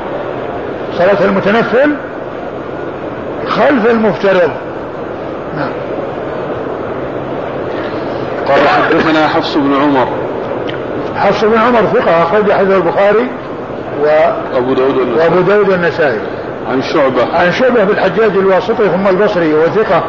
صلاة 0.98 1.24
المتنفل 1.24 1.94
خلف 3.46 3.90
المفترض. 3.90 4.50
نعم. 5.56 5.70
قال 8.48 8.68
حدثنا 8.68 9.28
حفص 9.28 9.54
بن 9.54 9.74
عمر. 9.74 10.08
حفص 11.16 11.44
بن 11.44 11.58
عمر 11.58 11.80
ثقة 11.94 12.22
أخرج 12.22 12.52
حديث 12.52 12.76
البخاري. 12.76 13.28
و 14.02 14.06
أبو 14.56 14.74
داود 14.74 14.96
والنسائي. 14.96 15.28
وأبو 15.28 15.40
داود 15.40 15.68
والنسائي. 15.68 16.18
عن 16.70 16.82
شعبة. 16.82 17.36
عن 17.36 17.52
شعبة 17.52 17.84
بالحجاج 17.84 18.30
الواسطي 18.30 18.88
ثم 18.88 19.08
البصري 19.08 19.54
وثقة 19.54 20.04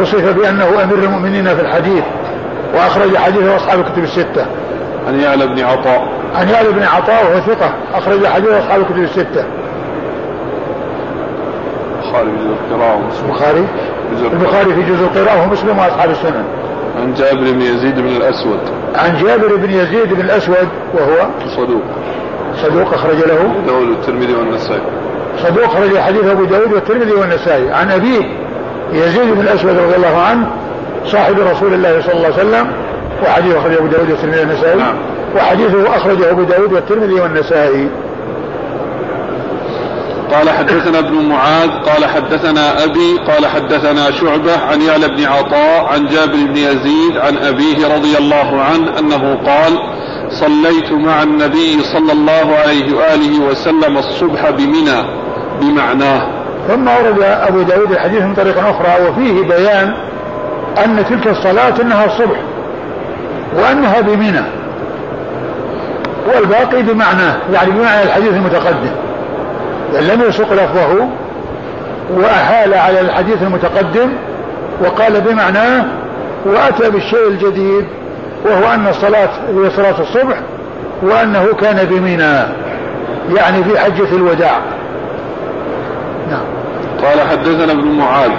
وصف 0.00 0.36
بأنه 0.36 0.84
أمير 0.84 0.98
المؤمنين 0.98 1.54
في 1.56 1.60
الحديث 1.60 2.04
وأخرج 2.74 3.16
حديثه 3.16 3.56
أصحاب 3.56 3.80
الكتب 3.80 4.04
الستة. 4.04 4.46
عن 5.08 5.20
يعلى 5.20 5.46
بن 5.46 5.60
عطاء. 5.60 6.08
عن 6.34 6.48
يعلى 6.48 6.72
بن 6.72 6.82
عطاء 6.82 7.24
وهو 7.24 7.40
ثقة. 7.40 7.74
أخرج 7.94 8.26
حديثه 8.26 8.58
أصحاب 8.58 8.80
الكتب 8.80 8.98
الستة. 8.98 9.44
البخاري 12.02 12.30
في 12.30 12.36
جزء 12.36 12.54
القراءة 12.70 12.96
ومسلم. 12.96 13.30
البخاري. 13.30 13.66
البخاري 14.32 14.74
في 14.74 14.82
جزء 14.82 15.04
القراءة 15.04 15.42
ومسلم 15.42 15.78
وأصحاب 15.78 16.10
السنن. 16.10 16.44
عن 17.02 17.14
جابر 17.14 17.52
بن 17.52 17.60
يزيد 17.60 18.00
بن 18.00 18.08
الأسود. 18.08 18.58
عن 18.94 19.24
جابر 19.24 19.56
بن 19.56 19.70
يزيد 19.70 20.14
بن 20.14 20.20
الأسود 20.20 20.68
وهو؟ 20.94 21.28
صدوق. 21.56 21.82
صدوق 22.62 22.94
أخرج 22.94 23.16
له 23.16 23.54
داود 23.66 23.88
والترمذي 23.88 24.34
والنسائي. 24.34 24.82
صدوق 25.42 25.64
أخرج 25.64 25.98
حديث 25.98 26.24
أبو 26.24 26.44
داود 26.44 26.72
والترمذي 26.72 27.12
والنسائي. 27.12 27.70
عن 27.70 27.90
أبيه 27.90 28.22
يزيد 28.92 29.34
بن 29.34 29.40
الأسود 29.40 29.78
رضي 29.78 29.96
الله 29.96 30.18
عنه 30.18 30.46
صاحب 31.06 31.38
رسول 31.38 31.74
الله 31.74 32.02
صلى 32.02 32.14
الله 32.14 32.24
عليه 32.24 32.34
وسلم 32.34 32.72
وحديث 33.22 33.56
أخرجه 33.56 33.78
أبو 33.78 33.86
داود 33.86 34.10
والترمذي 34.10 34.40
والنسائي. 34.40 34.78
نعم. 34.78 34.94
وحديثه 35.36 35.96
أخرجه 35.96 36.30
أبو 36.30 36.42
داود 36.42 36.72
والترمذي 36.72 37.20
والنسائي. 37.20 37.88
قال 40.32 40.50
حدثنا 40.50 40.98
ابن 40.98 41.28
معاذ 41.28 41.70
قال 41.70 42.04
حدثنا 42.04 42.84
أبي 42.84 43.18
قال 43.28 43.46
حدثنا 43.46 44.10
شعبة 44.10 44.58
عن 44.70 44.82
يعلى 44.82 45.08
بن 45.08 45.24
عطاء 45.24 45.84
عن 45.84 46.06
جابر 46.06 46.46
بن 46.46 46.56
يزيد 46.56 47.16
عن 47.16 47.36
أبيه 47.36 47.96
رضي 47.96 48.18
الله 48.18 48.62
عنه 48.62 48.98
أنه 48.98 49.34
قال 49.34 49.78
صليت 50.40 50.92
مع 50.92 51.22
النبي 51.22 51.82
صلى 51.82 52.12
الله 52.12 52.56
عليه 52.62 52.96
وآله 52.96 53.40
وسلم 53.50 53.98
الصبح 53.98 54.50
بمنى 54.50 55.02
بمعناه. 55.60 56.22
ثم 56.68 56.88
ورد 56.88 57.22
أبو 57.22 57.62
داود 57.62 57.92
الحديث 57.92 58.22
من 58.22 58.34
طريق 58.34 58.58
أخرى 58.58 59.08
وفيه 59.08 59.42
بيان 59.42 59.94
أن 60.84 61.04
تلك 61.08 61.26
الصلاة 61.26 61.74
أنها 61.80 62.04
الصبح 62.04 62.38
وأنها 63.56 64.00
بمنى. 64.00 64.42
والباقي 66.34 66.82
بمعناه 66.82 67.36
يعني 67.52 67.70
بمعنى 67.70 68.02
الحديث 68.02 68.32
المتقدم. 68.32 68.92
بل 69.94 70.08
لم 70.08 70.22
يسق 70.28 70.52
لفظه 70.52 71.08
وأحال 72.14 72.74
على 72.74 73.00
الحديث 73.00 73.42
المتقدم 73.42 74.12
وقال 74.84 75.20
بمعناه 75.20 75.84
وأتى 76.46 76.90
بالشيء 76.90 77.28
الجديد 77.28 77.84
وهو 78.44 78.74
أن 78.74 78.88
الصلاة 78.88 79.30
هي 79.48 79.70
صلاة 79.70 80.00
الصبح 80.00 80.36
وأنه 81.02 81.46
كان 81.60 81.86
بمنى 81.86 82.42
يعني 83.36 83.64
في 83.64 83.78
حجة 83.78 84.16
الوداع. 84.16 84.60
نعم. 86.30 86.44
قال 87.02 87.28
حدثنا 87.28 87.72
ابن 87.72 87.88
معاذ. 87.98 88.30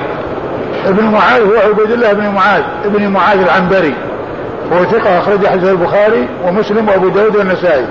ابن 0.85 1.05
معاذ 1.05 1.41
هو 1.41 1.69
عبيد 1.69 1.91
الله 1.91 2.13
بن 2.13 2.27
معاذ 2.29 2.63
ابن 2.85 3.07
معاذ 3.07 3.39
العنبري. 3.39 3.93
هو 4.73 4.83
ثقة 4.83 5.19
أخرج 5.19 5.47
حديث 5.47 5.69
البخاري 5.69 6.27
ومسلم 6.45 6.89
وأبو 6.89 7.09
داود 7.09 7.35
والنسائي. 7.35 7.85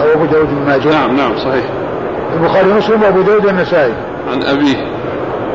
أو 0.00 0.12
أبو 0.14 0.24
داود 0.24 0.46
بن 0.46 0.66
ماجه. 0.66 0.88
نعم 0.88 1.16
نعم 1.16 1.36
صحيح. 1.36 1.64
البخاري 2.36 2.70
ومسلم 2.70 3.02
وأبو 3.02 3.20
داود 3.20 3.46
والنسائي. 3.46 3.94
عن 4.32 4.42
أبيه. 4.42 4.76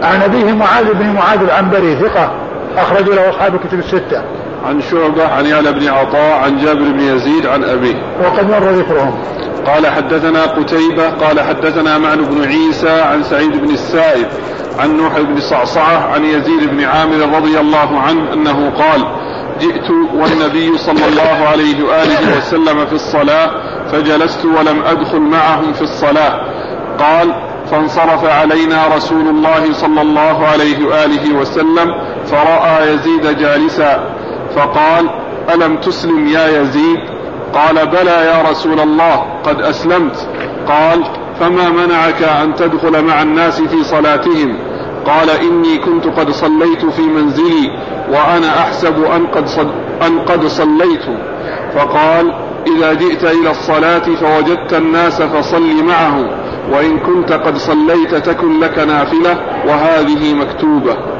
عن 0.03 0.21
أبيه 0.21 0.53
معاذ 0.53 0.93
بن 0.93 1.09
معاذ 1.09 1.41
العنبري 1.41 1.95
ثقة 1.95 2.31
أخرج 2.77 3.09
له 3.09 3.29
أصحاب 3.29 3.55
الكتب 3.55 3.79
الستة. 3.79 4.21
عن 4.65 4.81
شعبة 4.81 5.27
عن 5.27 5.45
يعلى 5.45 5.71
بن 5.71 5.87
عطاء 5.87 6.31
عن 6.31 6.57
جابر 6.57 6.91
بن 6.91 6.99
يزيد 6.99 7.45
عن 7.45 7.63
أبيه. 7.63 7.95
وقد 8.23 8.49
مر 8.49 8.71
ذكرهم. 8.71 9.23
قال 9.65 9.87
حدثنا 9.87 10.41
قتيبة 10.41 11.09
قال 11.09 11.39
حدثنا 11.39 11.97
معن 11.97 12.17
بن 12.17 12.43
عيسى 12.45 13.01
عن 13.01 13.23
سعيد 13.23 13.51
بن 13.61 13.69
السائب 13.69 14.27
عن 14.79 14.97
نوح 14.97 15.19
بن 15.19 15.39
صعصعة 15.39 16.13
عن 16.13 16.25
يزيد 16.25 16.69
بن 16.69 16.83
عامر 16.83 17.37
رضي 17.37 17.59
الله 17.59 17.99
عنه 17.99 18.33
أنه 18.33 18.69
قال 18.69 19.05
جئت 19.59 19.89
والنبي 20.13 20.77
صلى 20.77 21.05
الله 21.09 21.47
عليه 21.47 21.83
وآله 21.83 22.37
وسلم 22.37 22.85
في 22.85 22.93
الصلاة 22.93 23.51
فجلست 23.91 24.45
ولم 24.45 24.83
أدخل 24.85 25.19
معهم 25.19 25.73
في 25.73 25.81
الصلاة. 25.81 26.39
قال 26.99 27.33
فانصرف 27.71 28.25
علينا 28.25 28.87
رسول 28.95 29.27
الله 29.27 29.73
صلى 29.73 30.01
الله 30.01 30.47
عليه 30.47 30.85
وآله 30.87 31.33
وسلم 31.35 31.91
فرأى 32.25 32.93
يزيد 32.93 33.37
جالسا. 33.37 34.03
فقال 34.55 35.09
ألم 35.53 35.77
تسلم 35.77 36.27
يا 36.27 36.61
يزيد؟ 36.61 36.99
قال 37.53 37.87
بلى 37.87 38.11
يا 38.11 38.51
رسول 38.51 38.79
الله 38.79 39.25
قد 39.43 39.61
أسلمت. 39.61 40.27
قال 40.67 41.03
فما 41.39 41.69
منعك 41.69 42.23
أن 42.23 42.55
تدخل 42.55 43.03
مع 43.03 43.21
الناس 43.21 43.61
في 43.61 43.83
صلاتهم؟ 43.83 44.57
قال 45.05 45.29
إني 45.29 45.77
كنت 45.77 46.07
قد 46.07 46.31
صليت 46.31 46.85
في 46.85 47.01
منزلي 47.01 47.71
وأنا 48.11 48.59
أحسب 48.59 49.03
أن 49.03 49.27
قد, 49.27 49.47
صل 49.47 49.67
أن 50.07 50.19
قد 50.19 50.45
صليت. 50.47 51.05
فقال 51.75 52.33
إذا 52.67 52.93
جئت 52.93 53.23
إلى 53.23 53.51
الصلاة 53.51 54.15
فوجدت 54.15 54.73
الناس 54.73 55.21
فصل 55.21 55.83
معهم 55.83 56.27
وإن 56.71 56.99
كنت 56.99 57.31
قد 57.31 57.57
صليت 57.57 58.15
تكن 58.15 58.59
لك 58.59 58.79
نافلة 58.79 59.37
وهذه 59.67 60.33
مكتوبة. 60.33 61.14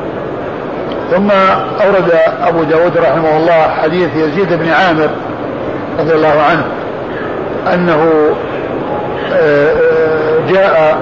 ثم 1.12 1.32
أورد 1.86 2.12
أبو 2.41 2.64
داود 2.64 2.97
رحمه 2.97 3.38
الله 3.38 3.62
حديث 3.84 4.10
يزيد 4.16 4.53
بن 4.53 4.70
عامر 4.70 5.10
رضي 5.99 6.14
الله 6.14 6.41
عنه 6.49 6.66
أنه 7.74 8.30
آه، 9.34 9.76
جاء 10.49 10.97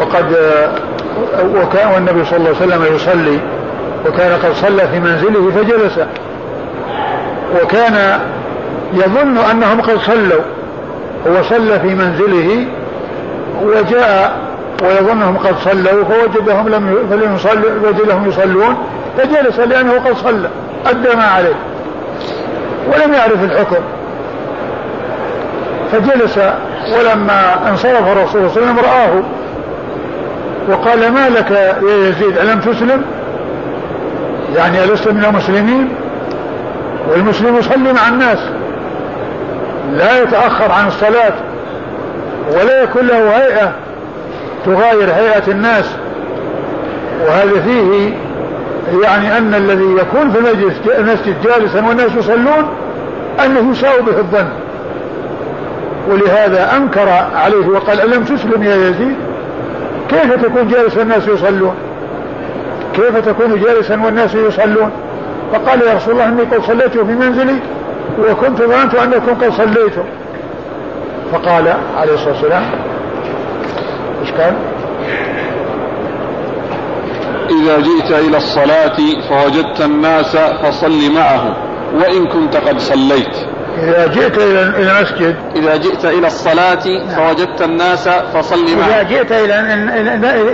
وقد 0.00 0.36
وكان 1.54 1.94
والنبي 1.94 2.24
صلى 2.24 2.36
الله 2.36 2.48
عليه 2.48 2.66
وسلم 2.66 2.94
يصلي 2.94 3.38
وكان 4.06 4.32
قد 4.32 4.52
صلى 4.52 4.88
في 4.88 5.00
منزله 5.00 5.50
فجلس 5.50 6.00
وكان 7.62 8.20
يظن 8.92 9.38
أنهم 9.38 9.80
قد 9.80 9.98
صلوا 9.98 10.42
هو 11.26 11.42
صلى 11.42 11.80
في 11.80 11.94
منزله 11.94 12.66
وجاء 13.62 14.49
ويظنهم 14.82 15.38
قد 15.38 15.54
صلوا 15.58 16.04
فوجدهم 16.04 16.68
لم 16.68 17.08
فلم 17.10 17.34
يصلوا 17.34 17.88
وجدهم 17.88 18.28
يصلون 18.28 18.76
فجلس 19.18 19.58
لأنه 19.58 19.92
قد 19.92 20.16
صلى 20.16 20.48
أدى 20.86 21.16
ما 21.16 21.24
عليه 21.24 21.54
ولم 22.86 23.14
يعرف 23.14 23.44
الحكم. 23.44 23.82
فجلس 25.92 26.38
ولما 26.98 27.68
انصرف 27.68 28.08
الرسول 28.12 28.50
صلى 28.50 28.62
الله 28.62 28.70
عليه 28.70 28.72
وسلم 28.72 28.78
رآه 28.78 29.22
وقال 30.68 31.12
ما 31.12 31.28
لك 31.28 31.50
يا 31.50 32.08
يزيد 32.08 32.38
ألم 32.38 32.60
تسلم؟ 32.60 33.02
يعني 34.56 34.84
ألست 34.84 35.08
من 35.08 35.24
المسلمين؟ 35.24 35.88
والمسلم 37.10 37.56
يصلي 37.56 37.92
مع 37.92 38.08
الناس 38.08 38.38
لا 39.92 40.22
يتأخر 40.22 40.72
عن 40.72 40.88
الصلاة 40.88 41.32
ولا 42.52 42.82
يكون 42.82 43.06
له 43.06 43.36
هيئة 43.36 43.72
تغاير 44.64 45.10
هيئة 45.10 45.50
الناس 45.50 45.84
وهذا 47.26 47.60
فيه 47.60 48.12
يعني 49.02 49.38
أن 49.38 49.54
الذي 49.54 49.92
يكون 49.92 50.30
في 50.30 50.38
المجلس 50.38 50.74
المسجد 50.98 51.42
جالسا 51.42 51.86
والناس 51.88 52.10
يصلون 52.16 52.66
أنه 53.44 53.70
يساوي 53.72 54.02
به 54.02 54.18
الظن. 54.18 54.48
ولهذا 56.10 56.76
أنكر 56.76 57.08
عليه 57.34 57.66
وقال 57.66 58.00
ألم 58.00 58.24
تسلم 58.24 58.62
يا 58.62 58.76
يزيد؟ 58.76 59.16
كيف 60.08 60.44
تكون 60.44 60.68
جالسا 60.68 60.98
والناس 60.98 61.28
يصلون؟ 61.28 61.74
كيف 62.94 63.16
تكون 63.16 63.60
جالسا 63.60 64.00
والناس 64.04 64.34
يصلون؟ 64.34 64.90
فقال 65.52 65.82
يا 65.82 65.94
رسول 65.94 66.12
الله 66.12 66.24
إني 66.24 66.42
قد 66.42 66.62
صليت 66.62 66.98
في 66.98 67.12
منزلي 67.12 67.56
وكنت 68.18 68.62
ظننت 68.62 68.94
أنكم 68.94 69.34
قد 69.44 69.52
صليتم. 69.52 70.04
فقال 71.32 71.74
عليه 71.96 72.14
الصلاة 72.14 72.32
والسلام 72.32 72.64
إيش 74.20 74.30
قال؟ 74.30 74.54
إذا 77.50 77.78
جئت 77.78 78.10
إلى 78.12 78.36
الصلاة 78.36 78.96
فوجدت 79.28 79.80
الناس 79.80 80.36
فصل 80.36 81.12
معهم 81.12 81.54
وإن 81.94 82.26
كنت 82.26 82.56
قد 82.56 82.78
صليت. 82.78 83.36
إذا 83.78 84.06
جئت 84.06 84.38
إلى 84.38 84.62
المسجد. 84.62 85.36
إذا 85.56 85.76
جئت 85.76 86.04
إلى 86.04 86.26
الصلاة 86.26 87.08
فوجدت 87.16 87.62
الناس 87.62 88.08
فصل 88.08 88.64
إذا 88.64 88.76
معهم 88.76 89.08
جئت 89.08 89.32
إلى 89.32 89.54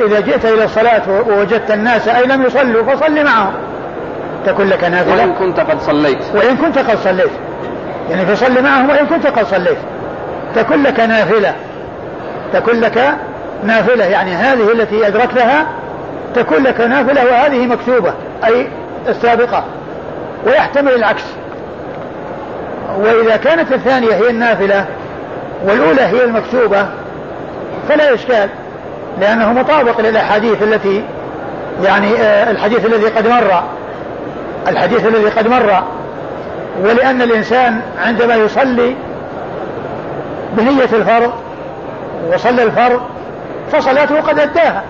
إذا 0.07 0.21
جئت 0.21 0.45
إلى 0.45 0.65
الصلاة 0.65 1.03
ووجدت 1.29 1.71
الناس 1.71 2.09
أي 2.09 2.27
لم 2.27 2.43
يصلوا 2.43 2.95
فصل 2.95 3.25
معهم. 3.25 3.53
تكون 4.47 4.69
لك 4.69 4.85
نافلة. 4.85 5.17
وإن 5.17 5.33
كنت 5.33 5.61
قد 5.61 5.81
صليت. 5.81 6.19
وإن 6.35 6.57
كنت 6.57 6.79
قد 6.79 6.99
صليت. 7.05 7.31
يعني 8.11 8.27
فصل 8.27 8.63
معهم 8.63 8.91
وإن 8.91 9.07
كنت 9.07 9.27
قد 9.27 9.47
صليت. 9.47 9.79
تكون 10.55 10.83
لك 10.83 11.01
نافلة. 11.01 11.55
تكون 12.53 12.81
لك 12.81 13.17
نافلة 13.65 14.05
يعني 14.05 14.35
هذه 14.35 14.73
التي 14.73 15.07
أدركتها 15.07 15.67
تكون 16.35 16.63
لك 16.63 16.81
نافلة 16.81 17.25
وهذه 17.25 17.67
مكتوبة 17.67 18.15
أي 18.45 18.69
السابقة 19.09 19.65
ويحتمل 20.47 20.95
العكس. 20.95 21.23
وإذا 22.99 23.37
كانت 23.37 23.73
الثانية 23.73 24.15
هي 24.15 24.31
النافلة 24.31 24.87
والأولى 25.65 26.03
هي 26.03 26.25
المكتوبة 26.25 26.87
فلا 27.89 28.15
إشكال 28.15 28.49
لأنه 29.21 29.53
مطابق 29.53 30.01
للأحاديث 30.01 30.63
التي 30.63 31.05
يعني 31.85 32.17
آه، 32.19 32.51
الحديث 32.51 32.87
الذي 32.87 33.07
قد 33.07 33.29
مر 33.29 33.63
الحديث 34.69 35.07
الذي 35.07 35.29
قد 35.29 35.49
مر. 35.49 35.83
ولأن 36.85 37.23
الإنسان 37.23 37.81
عندما 38.07 38.35
يصلي 38.35 38.95
بنية 40.53 40.85
الفرض 40.93 41.33
وصلى 42.35 42.63
الفرض 42.63 43.01
فصلاته 43.73 44.21
قد 44.21 44.39
أداها. 44.39 44.83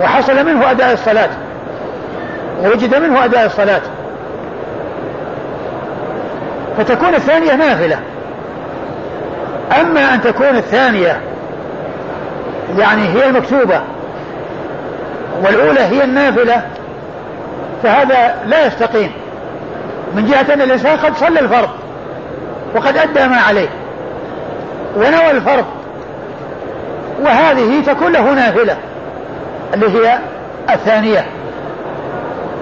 وحصل 0.00 0.46
منه 0.46 0.70
أداء 0.70 0.92
الصلاة. 0.92 1.28
ووجد 2.62 2.94
منه 2.94 3.24
أداء 3.24 3.46
الصلاة. 3.46 3.80
فتكون 6.78 7.14
الثانية 7.14 7.54
نافلة. 7.54 7.98
أما 9.80 10.14
أن 10.14 10.20
تكون 10.20 10.56
الثانية 10.56 11.20
يعني 12.78 13.08
هي 13.08 13.26
المكتوبة 13.26 13.80
والأولى 15.42 15.80
هي 15.80 16.04
النافلة 16.04 16.62
فهذا 17.82 18.34
لا 18.46 18.66
يستقيم. 18.66 19.12
من 20.14 20.26
جهة 20.26 20.54
أن 20.54 20.60
الإنسان 20.60 20.96
قد 20.96 21.16
صلى 21.16 21.40
الفرض 21.40 21.70
وقد 22.76 22.96
أدى 22.96 23.28
ما 23.28 23.36
عليه. 23.36 23.68
ونوى 24.96 25.30
الفرض. 25.30 25.64
وهذه 27.22 27.82
تكون 27.86 28.12
له 28.12 28.34
نافلة 28.34 28.76
اللي 29.74 29.86
هي 29.86 30.18
الثانية. 30.70 31.24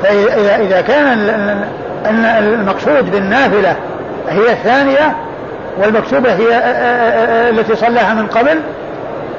فإذا 0.03 0.57
إذا 0.57 0.81
كان 0.81 1.07
المقصود 2.39 3.11
بالنافلة 3.11 3.77
هي 4.29 4.53
الثانية 4.53 5.17
والمكتوبة 5.79 6.33
هي 6.33 6.59
التي 7.51 7.77
صلاها 7.77 8.15
من 8.15 8.27
قبل 8.27 8.61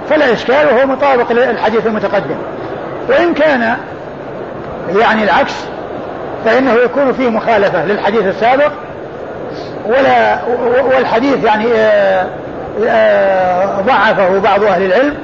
فلا 0.10 0.34
إشكال 0.34 0.68
وهو 0.68 0.88
مطابق 0.88 1.32
للحديث 1.32 1.88
المتقدم. 1.88 2.36
وإن 3.10 3.34
كان 3.34 3.78
يعني 5.00 5.24
العكس 5.24 5.54
فإنه 6.46 6.74
يكون 6.74 7.14
فيه 7.14 7.30
مخالفة 7.30 7.86
للحديث 7.86 8.28
السابق 8.28 8.72
ولا 9.86 10.40
والحديث 10.96 11.44
يعني 11.44 11.66
ضعفه 13.86 14.40
بعض 14.40 14.64
أهل 14.64 14.84
العلم. 14.84 15.16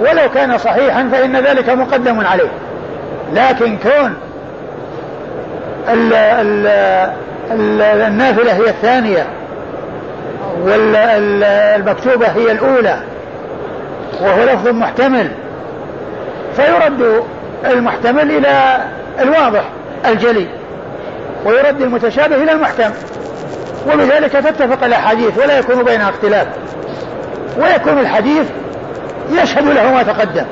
ولو 0.00 0.30
كان 0.34 0.58
صحيحا 0.58 1.08
فإن 1.12 1.36
ذلك 1.36 1.68
مقدم 1.68 2.26
عليه. 2.26 2.50
لكن 3.32 3.78
كون 3.78 4.14
ال 5.88 6.12
ال 6.12 6.66
ال 7.50 7.82
النافلة 7.82 8.52
هي 8.52 8.68
الثانية 8.68 9.26
والمكتوبة 10.62 12.26
هي 12.26 12.52
الأولى 12.52 12.96
وهو 14.20 14.44
لفظ 14.44 14.68
محتمل 14.68 15.30
فيرد 16.56 17.22
المحتمل 17.64 18.30
إلى 18.30 18.78
الواضح 19.20 19.62
الجلي 20.06 20.46
ويرد 21.44 21.82
المتشابه 21.82 22.36
إلى 22.36 22.52
المحكم. 22.52 22.90
وبذلك 23.86 24.32
تتفق 24.32 24.84
الأحاديث 24.84 25.38
ولا 25.38 25.58
يكون 25.58 25.82
بينها 25.82 26.10
اختلاف. 26.10 26.46
ويكون 27.58 27.98
الحديث 27.98 28.46
يشهد 29.30 29.66
له 29.66 29.92
ما 29.92 30.02
تقدم. 30.02 30.44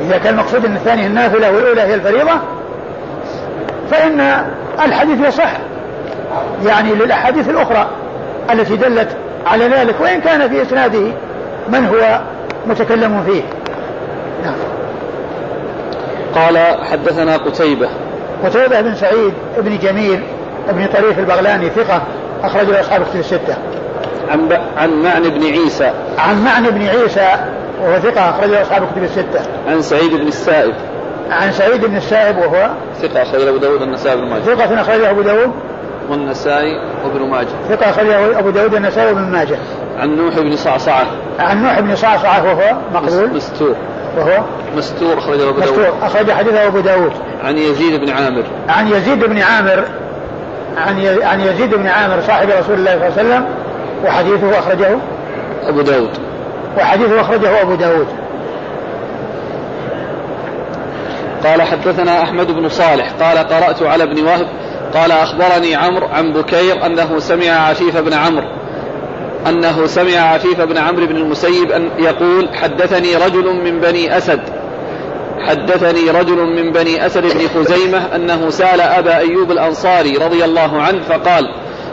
إذا 0.00 0.18
كان 0.18 0.34
المقصود 0.34 0.64
أن 0.64 0.76
الثانية 0.76 1.06
النافلة 1.06 1.50
والأولى 1.50 1.80
هي 1.80 1.94
الفريضة 1.94 2.32
فإن 3.90 4.46
الحديث 4.84 5.28
يصح. 5.28 5.52
يعني 6.66 6.94
للأحاديث 6.94 7.48
الأخرى 7.48 7.88
التي 8.52 8.76
دلت 8.76 9.16
على 9.46 9.68
ذلك 9.68 9.94
وإن 10.00 10.20
كان 10.20 10.48
في 10.48 10.62
إسناده 10.62 11.12
من 11.68 11.86
هو 11.86 12.20
متكلم 12.66 13.24
فيه. 13.26 13.42
نعم. 14.44 14.54
قال 16.34 16.84
حدثنا 16.84 17.36
قتيبة. 17.36 17.88
قتيبة 18.44 18.80
بن 18.80 18.94
سعيد 18.94 19.32
بن 19.58 19.78
جميل 19.78 20.22
بن 20.68 20.86
طريف 20.86 21.18
البغلاني 21.18 21.70
ثقة 21.70 22.02
أخرج 22.44 22.66
له 22.66 22.80
أصحاب 22.80 23.02
كتب 23.02 23.20
الستة. 23.20 23.56
عن 24.30 24.48
ب... 24.48 24.52
عن 24.76 25.02
معن 25.02 25.22
بن 25.22 25.46
عيسى. 25.46 25.92
عن 26.18 26.44
معن 26.44 26.70
بن 26.70 26.86
عيسى 26.86 27.28
وهو 27.82 27.98
ثقة 27.98 28.30
أخرج 28.30 28.50
له 28.50 28.62
أصحاب 28.62 28.82
كتب 28.92 29.02
الستة. 29.02 29.40
عن 29.68 29.82
سعيد 29.82 30.14
بن 30.14 30.28
السائب. 30.28 30.74
عن 31.30 31.52
سعيد 31.52 31.84
بن 31.84 31.96
السائب 31.96 32.38
وهو؟ 32.38 32.70
ثقة 33.02 33.22
أخرج 33.22 33.40
له 33.40 33.50
أبو 33.50 33.58
داود 33.58 33.82
النسائي 33.82 34.16
بن 34.16 34.28
ماجه. 34.28 34.42
ثقة 34.42 34.80
أخرجه 34.80 35.10
أبو 35.10 35.22
داود؟ 35.22 35.50
والنسائي 36.08 36.72
وابن 37.04 37.30
ماجه. 37.30 37.48
ثقة 37.68 37.90
أخرجه 37.90 38.38
أبو 38.38 38.50
داود 38.50 38.74
النسائي 38.74 39.12
وابن 39.12 39.22
ماجه. 39.22 39.58
عن 39.98 40.16
نوح 40.16 40.38
بن 40.38 40.56
صعصعة. 40.56 41.06
عن 41.38 41.62
نوح 41.62 41.80
بن 41.80 41.96
صعصعة 41.96 42.44
وهو؟ 42.44 42.76
مقبول. 42.94 43.30
مستور. 43.34 43.74
وهو؟ 44.18 44.42
مستور 44.76 45.18
أخرجه 45.18 45.50
أبو 45.50 45.60
داود. 45.60 45.78
مستور 45.78 45.94
أخرج 46.02 46.30
حديثه 46.30 46.66
أبو 46.66 46.80
داود. 46.80 47.12
عن 47.44 47.58
يزيد 47.58 48.00
بن 48.00 48.10
عامر. 48.10 48.44
عن 48.68 48.88
يزيد 48.88 49.24
بن 49.24 49.38
عامر 49.38 49.84
عن 50.80 51.18
عن 51.22 51.40
يزيد 51.40 51.74
بن 51.74 51.86
عامر 51.86 52.20
صاحب 52.20 52.48
رسول 52.50 52.74
الله 52.74 52.98
صلى 52.98 53.08
الله 53.08 53.18
عليه 53.18 53.28
وسلم 53.28 53.44
وحديثه 54.04 54.58
أخرجه 54.58 54.98
أبو 55.62 55.80
داود. 55.80 56.10
وحديثه 56.78 57.20
أخرجه 57.20 57.62
أبو 57.62 57.74
داود. 57.74 58.06
قال 61.44 61.62
حدثنا 61.62 62.22
أحمد 62.22 62.50
بن 62.50 62.68
صالح 62.68 63.12
قال 63.20 63.38
قرأت 63.38 63.82
على 63.82 64.04
ابن 64.04 64.24
وهب 64.24 64.46
قال 64.94 65.12
أخبرني 65.12 65.74
عمرو 65.74 66.06
عن 66.06 66.32
بكير 66.32 66.86
أنه 66.86 67.18
سمع 67.18 67.50
عفيف 67.50 67.96
بن 67.96 68.12
عمرو 68.12 68.46
أنه 69.48 69.86
سمع 69.86 70.20
عفيف 70.20 70.60
بن 70.60 70.78
عمرو 70.78 71.06
بن 71.06 71.16
المسيب 71.16 71.70
أن 71.72 71.90
يقول 71.98 72.48
حدثني 72.54 73.16
رجل 73.16 73.64
من 73.64 73.80
بني 73.80 74.18
أسد. 74.18 74.59
حدثني 75.46 76.10
رجل 76.10 76.36
من 76.36 76.72
بني 76.72 77.06
أسد 77.06 77.22
بن 77.22 77.48
خزيمة 77.54 78.14
أنه 78.14 78.50
سأل 78.50 78.80
أبا 78.80 79.16
أيوب 79.18 79.50
الأنصاري 79.50 80.16
رضي 80.16 80.44
الله 80.44 80.82
عنه 80.82 81.02
فقال 81.02 81.44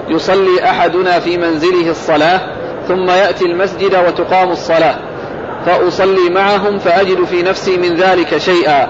يصلي 0.09 0.63
أحدنا 0.63 1.19
في 1.19 1.37
منزله 1.37 1.89
الصلاة 1.91 2.41
ثم 2.87 3.09
يأتي 3.09 3.45
المسجد 3.45 3.95
وتقام 4.07 4.51
الصلاة 4.51 4.95
فأصلي 5.65 6.29
معهم 6.29 6.79
فأجد 6.79 7.23
في 7.23 7.43
نفسي 7.43 7.77
من 7.77 7.95
ذلك 7.95 8.37
شيئا. 8.37 8.87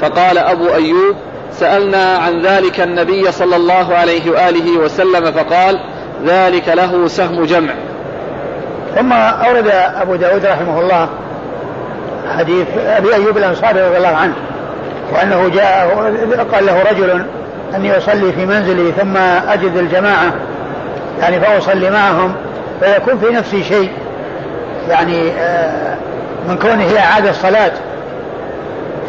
فقال 0.00 0.38
أبو 0.38 0.74
أيوب 0.74 1.16
سألنا 1.52 2.16
عن 2.16 2.42
ذلك 2.46 2.80
النبي 2.80 3.32
صلى 3.32 3.56
الله 3.56 3.94
عليه 3.94 4.30
وآله 4.30 4.78
وسلم 4.78 5.32
فقال 5.32 5.80
ذلك 6.26 6.68
له 6.68 7.08
سهم 7.08 7.44
جمع. 7.44 7.74
ثم 8.96 9.12
أورد 9.12 9.68
أبو 9.72 10.16
داود 10.16 10.46
رحمه 10.46 10.80
الله 10.80 11.08
حديث 12.38 12.66
أبي 12.86 13.14
أيوب 13.14 13.36
الأنصاري 13.36 13.80
رضي 13.80 13.96
الله 13.96 14.16
عنه 14.16 14.34
وأنه 15.12 15.48
جاء 15.48 15.88
قال 16.52 16.66
له 16.66 16.82
رجل 16.90 17.24
أني 17.76 17.96
أصلي 17.98 18.32
في 18.32 18.46
منزلي 18.46 18.92
ثم 18.92 19.16
أجد 19.48 19.76
الجماعة 19.76 20.32
يعني 21.20 21.40
فأصلي 21.40 21.90
معهم 21.90 22.34
فيكون 22.80 23.18
في 23.18 23.26
نفسي 23.26 23.64
شيء 23.64 23.90
يعني 24.88 25.30
آه، 25.30 25.96
من 26.48 26.58
كونه 26.58 26.82
هي 26.84 26.98
أعاد 26.98 27.26
الصلاة. 27.26 27.72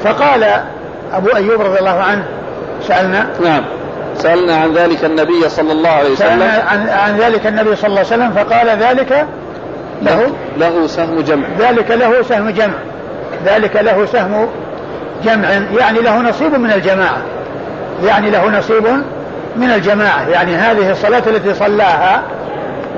فقال 0.03 0.45
أبو 1.13 1.29
أيوب 1.35 1.61
رضي 1.61 1.79
الله 1.79 1.99
عنه 2.01 2.23
سألنا 2.87 3.27
نعم 3.43 3.63
سألنا 4.17 4.55
عن 4.55 4.73
ذلك 4.73 5.05
النبي 5.05 5.49
صلى 5.49 5.71
الله 5.71 5.89
عليه 5.89 6.15
سألنا 6.15 6.45
وسلم 6.45 6.67
عن, 6.67 6.89
عن 6.89 7.17
ذلك 7.17 7.47
النبي 7.47 7.75
صلى 7.75 7.87
الله 7.87 7.99
عليه 7.99 8.07
وسلم 8.07 8.31
فقال 8.31 8.67
ذلك 8.67 9.25
له 10.01 10.31
له 10.57 10.87
سهم 10.87 11.21
جمع. 11.21 11.47
ذلك 11.59 11.91
له 11.91 12.21
سهم 12.21 12.49
جمع. 12.49 12.73
ذلك 13.45 13.75
له 13.75 14.05
سهم 14.05 14.47
جمع 15.23 15.49
يعني 15.79 15.99
له 15.99 16.21
نصيب 16.21 16.55
من 16.55 16.71
الجماعة. 16.71 17.21
يعني 18.03 18.29
له 18.29 18.57
نصيب 18.57 18.83
من 19.55 19.71
الجماعة. 19.75 20.29
يعني 20.29 20.55
هذه 20.55 20.91
الصلاة 20.91 21.23
التي 21.27 21.53
صلاها 21.53 22.21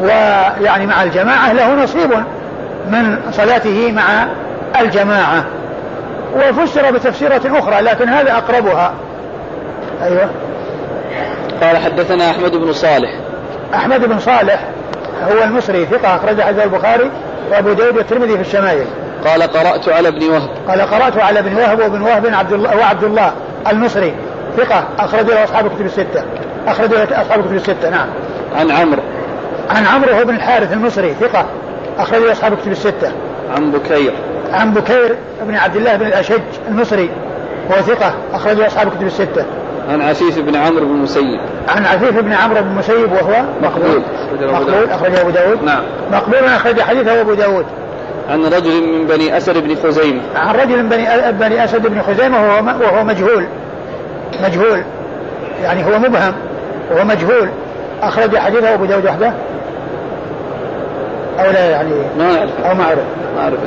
ويعني 0.02 0.86
مع 0.86 1.04
الجماعة 1.04 1.54
له 1.54 1.84
نصيب 1.84 2.12
من 2.88 3.18
صلاته 3.32 3.92
مع 3.92 4.28
الجماعة. 4.82 5.46
وفسر 6.36 6.92
بتفسيرة 6.92 7.42
أخرى 7.46 7.82
لكن 7.82 8.10
هذا 8.10 8.32
أقربها. 8.32 8.94
أيوة. 10.04 10.30
قال 11.62 11.78
حدثنا 11.78 12.32
أحمد 12.32 12.52
بن 12.52 12.74
صالح. 12.74 13.20
أحمد 13.76 14.06
بن 14.06 14.20
صالح 14.20 14.60
هو 15.24 15.44
المصري 15.44 15.86
ثقة 15.86 16.16
أخرج 16.16 16.42
حديث 16.42 16.64
البخاري 16.64 17.12
وأبو 17.52 17.74
داود 17.74 17.98
والترمذي 17.98 18.34
في 18.34 18.42
الشمائل. 18.42 18.86
قال 19.26 19.44
قرأت 19.44 19.90
على 19.90 20.08
ابن 20.08 20.30
وهب. 20.30 20.50
قال 20.68 20.82
قرأت 20.82 21.18
على 21.18 21.40
ابن 21.40 21.56
وهب 21.56 21.80
وابن 21.80 22.02
وهب 22.02 22.28
عبد 22.34 22.54
الله 22.54 22.78
وعبد 22.78 23.04
الله 23.04 23.32
المصري. 23.72 24.14
ثقة. 24.58 24.84
أخرج 25.00 25.26
له 25.26 25.44
أصحاب 25.44 25.66
الكتب 25.66 25.86
الستة. 25.86 26.24
أخرج 26.68 26.94
له 26.94 27.04
أصحاب 27.04 27.40
الكتب 27.40 27.56
الستة. 27.56 27.90
نعم. 27.90 28.08
عن 28.56 28.72
عمرو. 28.72 29.02
عن 29.70 29.86
عمرو 29.86 30.14
هو 30.14 30.26
بن 30.26 30.36
الحارث 30.36 30.74
المصري. 30.74 31.16
ثقة. 31.20 31.46
أخرج 31.98 32.22
له 32.22 32.32
أصحاب 32.32 32.54
الكتب 32.54 32.72
الستة. 32.72 33.12
عن 33.56 33.72
بكير. 33.72 34.14
عن 34.52 34.74
بكير 34.74 35.16
بن 35.42 35.56
عبد 35.56 35.76
الله 35.76 35.96
بن 35.96 36.06
الأشج 36.06 36.42
المصري. 36.68 37.10
هو 37.72 37.82
ثقة. 37.82 38.14
أخرج 38.34 38.58
له 38.58 38.68
أصحاب 38.68 38.88
الكتب 38.88 39.06
الستة. 39.06 39.46
عن 39.90 40.02
عفيف 40.02 40.40
بن 40.40 40.56
عمرو 40.56 40.86
بن 40.86 40.92
المسيب 40.92 41.40
عن 41.68 41.86
عفيف 41.86 42.20
بن 42.20 42.34
عمرو 42.34 42.62
بن 42.62 42.68
المسيب 42.68 43.12
وهو 43.12 43.44
مقبول. 43.62 44.04
مقبول. 44.42 44.90
أخرجه 44.90 45.22
أبو 45.22 45.30
داود. 45.30 45.64
نعم. 45.64 45.84
مقبول. 46.12 46.46
أخرج 46.46 46.82
حديثه 46.82 47.22
أبو 47.22 47.34
داود. 47.34 47.66
عن 48.30 48.46
رجل 48.46 48.88
من 48.88 49.08
بني 49.08 49.38
أسد 49.38 49.58
بن 49.58 49.76
خزيمة. 49.76 50.22
عن 50.36 50.56
رجل 50.56 50.84
من 50.84 50.90
بني 50.90 51.32
بني 51.32 51.64
أسد 51.64 51.88
بن 51.88 52.02
خزيمة 52.02 52.38
وهو 52.42 52.66
وهو 52.82 53.04
مجهول. 53.04 53.48
مجهول. 54.44 54.84
يعني 55.64 55.86
هو 55.86 56.00
مبهم. 56.00 56.34
وهو 56.92 57.04
مجهول. 57.04 57.50
أخرج 58.02 58.38
حديثه 58.38 58.74
أبو 58.74 58.86
داود 58.86 59.06
وحده. 59.06 59.34
أو 61.40 61.52
لا 61.52 61.70
يعني 61.70 61.94
ما 62.18 62.38
أعرف. 62.38 62.52
أو 62.66 62.76
ما 62.76 62.84
أعرف. 62.84 63.00
ما 63.36 63.42
أعرف. 63.42 63.60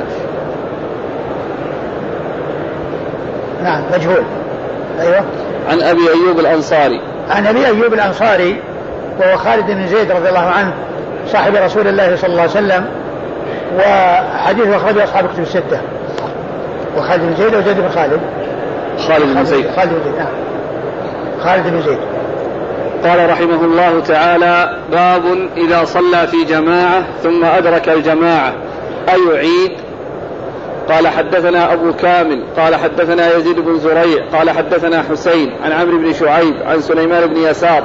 نعم 3.63 3.83
مجهول. 3.93 4.23
أيوه. 4.99 5.25
عن 5.69 5.81
أبي 5.81 6.01
أيوب 6.09 6.39
الأنصاري. 6.39 7.01
عن 7.29 7.47
أبي 7.47 7.65
أيوب 7.65 7.93
الأنصاري 7.93 8.61
وهو 9.19 9.37
خالد 9.37 9.65
بن 9.65 9.87
زيد 9.87 10.11
رضي 10.11 10.29
الله 10.29 10.39
عنه 10.39 10.73
صاحب 11.27 11.55
رسول 11.55 11.87
الله 11.87 12.15
صلى 12.15 12.29
الله 12.29 12.41
عليه 12.41 12.51
وسلم. 12.51 12.85
وحديثه 13.75 14.75
أخرجه 14.75 15.03
أصحاب 15.03 15.25
الكتب 15.25 15.41
الستة. 15.41 15.81
وخالد 16.97 17.21
بن 17.21 17.35
زيد 17.35 17.55
وزيد 17.55 17.77
بن 17.77 17.89
خالد. 17.89 18.19
خالد 19.07 19.35
بن 19.35 19.45
زيد. 19.45 19.65
خالد 19.75 19.93
بن 19.93 20.03
زيد 20.03 20.15
نعم. 20.15 20.27
خالد 21.43 21.67
بن 21.67 21.81
زيد. 21.81 21.99
قال 23.03 23.29
رحمه 23.29 23.65
الله 23.65 23.99
تعالى 23.99 24.77
باب 24.91 25.21
إذا 25.57 25.85
صلى 25.85 26.27
في 26.27 26.43
جماعة 26.43 27.05
ثم 27.23 27.45
أدرك 27.45 27.89
الجماعة 27.89 28.53
أيعيد 29.09 29.71
قال 30.89 31.07
حدثنا 31.07 31.73
أبو 31.73 31.93
كامل 31.93 32.43
قال 32.57 32.75
حدثنا 32.75 33.35
يزيد 33.35 33.59
بن 33.59 33.79
زريع 33.79 34.23
قال 34.33 34.49
حدثنا 34.49 35.03
حسين 35.11 35.51
عن 35.63 35.71
عمرو 35.71 35.97
بن 35.97 36.13
شعيب 36.13 36.55
عن 36.65 36.81
سليمان 36.81 37.27
بن 37.27 37.37
يسار 37.37 37.83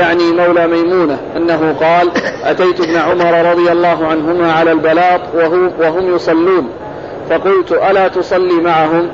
يعني 0.00 0.32
مولى 0.32 0.66
ميمونة 0.66 1.18
أنه 1.36 1.74
قال 1.80 2.10
أتيت 2.44 2.80
ابن 2.80 2.96
عمر 2.96 3.50
رضي 3.50 3.72
الله 3.72 4.06
عنهما 4.06 4.52
على 4.52 4.72
البلاط 4.72 5.20
وهم, 5.34 5.70
وهم 5.80 6.14
يصلون 6.14 6.70
فقلت 7.30 7.72
ألا 7.72 8.08
تصلي 8.08 8.60
معهم؟ 8.60 9.08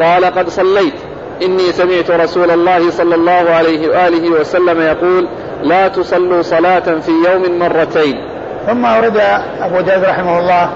قال 0.00 0.24
قد 0.24 0.48
صليت. 0.48 0.94
إني 1.42 1.72
سمعت 1.72 2.10
رسول 2.10 2.50
الله 2.50 2.90
صلى 2.90 3.14
الله 3.14 3.50
عليه 3.50 3.88
وآله 3.88 4.30
وسلم 4.30 4.80
يقول 4.80 5.28
لا 5.62 5.88
تصلوا 5.88 6.42
صلاة 6.42 6.80
في 6.80 7.10
يوم 7.10 7.58
مرتين. 7.58 8.14
ثم 8.66 8.84
أورد 8.84 9.16
أبو 9.60 9.80
داود 9.80 10.04
رحمه 10.04 10.38
الله 10.38 10.70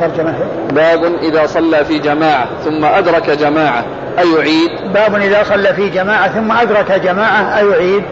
ترجمة. 0.00 0.34
باب 0.70 1.04
إذا 1.22 1.46
صلى 1.46 1.84
في 1.84 1.98
جماعة 1.98 2.46
ثم 2.64 2.84
أدرك 2.84 3.30
جماعة 3.30 3.84
أيعيد؟ 4.18 4.70
باب 4.94 5.14
إذا 5.14 5.42
صلى 5.42 5.74
في 5.74 5.88
جماعة 5.88 6.28
ثم 6.28 6.52
أدرك 6.52 6.92
جماعة 6.92 7.58
أيعيد؟ 7.58 8.02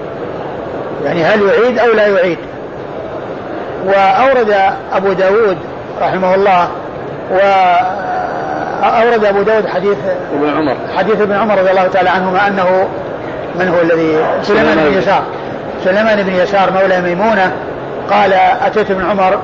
يعني 1.04 1.24
هل 1.24 1.42
يعيد 1.42 1.78
أو 1.78 1.92
لا 1.92 2.06
يعيد. 2.06 2.38
وأورد 3.84 4.56
أبو 4.92 5.12
داود 5.12 5.58
رحمه 6.00 6.34
الله 6.34 6.68
وأورد 7.30 9.24
أبو 9.24 9.42
داود 9.42 9.66
حديث 9.66 9.96
ابن 10.34 10.56
عمر. 10.56 10.76
حديث 10.96 11.20
ابن 11.20 11.32
عمر 11.32 11.58
رضي 11.58 11.70
الله 11.70 11.86
تعالى 11.86 12.10
عنهما 12.10 12.48
أنه 12.48 12.88
من 13.58 13.68
هو 13.68 13.80
الذي؟ 13.80 14.26
سليمان 14.42 14.76
بن 14.76 14.98
يسار. 14.98 15.22
سليمان 15.84 16.22
بن 16.22 16.32
يسار 16.32 16.72
مولى 16.72 17.00
ميمونة. 17.00 17.52
قال 18.10 18.32
أتيت 18.32 18.90
ابن 18.90 19.04
عمر 19.10 19.38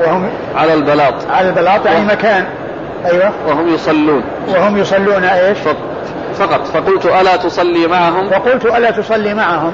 وهم 0.00 0.30
على 0.56 0.74
البلاط. 0.74 1.14
على 1.30 1.48
البلاط 1.48 1.86
يعني 1.86 2.04
مكان. 2.04 2.44
أيوة. 3.06 3.32
وهم 3.46 3.74
يصلون. 3.74 4.22
وهم 4.48 4.78
يصلون 4.78 5.24
إيش؟ 5.24 5.58
فقط. 6.34 6.66
فقلت 6.66 7.06
ألا 7.06 7.36
تصلي 7.36 7.86
معهم؟ 7.86 8.30
فقلت 8.30 8.64
ألا 8.64 8.90
تصلي 8.90 9.34
معهم. 9.34 9.72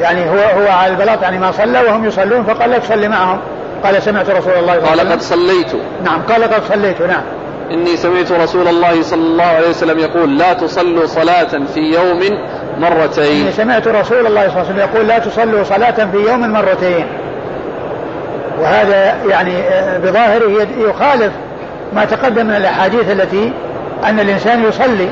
يعني 0.00 0.30
هو 0.30 0.62
هو 0.62 0.68
على 0.68 0.92
البلاط 0.92 1.22
يعني 1.22 1.38
ما 1.38 1.52
صلى 1.52 1.80
وهم 1.80 2.04
يصلون 2.04 2.44
فقال 2.44 2.70
لا 2.70 2.78
تصلي 2.78 3.08
معهم. 3.08 3.38
قال 3.84 4.02
سمعت 4.02 4.30
رسول 4.30 4.52
الله 4.52 4.72
صلى 4.72 4.78
الله 4.78 4.90
عليه 4.90 5.02
قال 5.02 5.12
قد 5.12 5.20
صليت. 5.20 5.72
نعم 6.04 6.22
قال 6.22 6.44
قد 6.44 6.62
صليت 6.68 7.02
نعم. 7.02 7.22
إني 7.70 7.96
سمعت 7.96 8.32
رسول 8.32 8.68
الله 8.68 9.02
صلى 9.02 9.20
الله 9.20 9.44
عليه 9.44 9.68
وسلم 9.68 9.98
يقول 9.98 10.38
لا 10.38 10.52
تصلوا 10.52 11.06
صلاة 11.06 11.64
في 11.74 11.80
يوم 11.80 12.20
مرتين. 12.78 13.42
إني 13.42 13.52
سمعت 13.52 13.88
رسول 13.88 14.26
الله 14.26 14.48
صلى 14.48 14.60
الله 14.60 14.68
عليه 14.68 14.68
وسلم 14.68 14.78
يقول 14.78 15.08
لا 15.08 15.18
تصلوا 15.18 15.64
صلاة 15.64 16.10
في 16.12 16.16
يوم 16.16 16.52
مرتين. 16.52 17.06
وهذا 18.60 19.16
يعني 19.28 19.58
آه، 19.58 19.98
بظاهره 19.98 20.66
يخالف 20.78 21.32
ما 21.92 22.04
تقدم 22.04 22.46
من 22.46 22.56
الأحاديث 22.56 23.10
التي 23.10 23.52
أن 24.04 24.20
الإنسان 24.20 24.64
يصلي. 24.64 25.08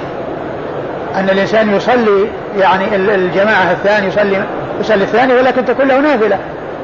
أن 1.14 1.30
الإنسان 1.30 1.76
يصلي 1.76 2.28
يعني 2.58 2.96
الجماعة 2.96 3.72
الثاني 3.72 4.06
يصلي 4.06 4.44
يصلي 4.80 5.04
الثاني 5.04 5.34
ولكن 5.34 5.64
تكون 5.64 5.88
له 5.88 6.00
نافلة 6.00 6.38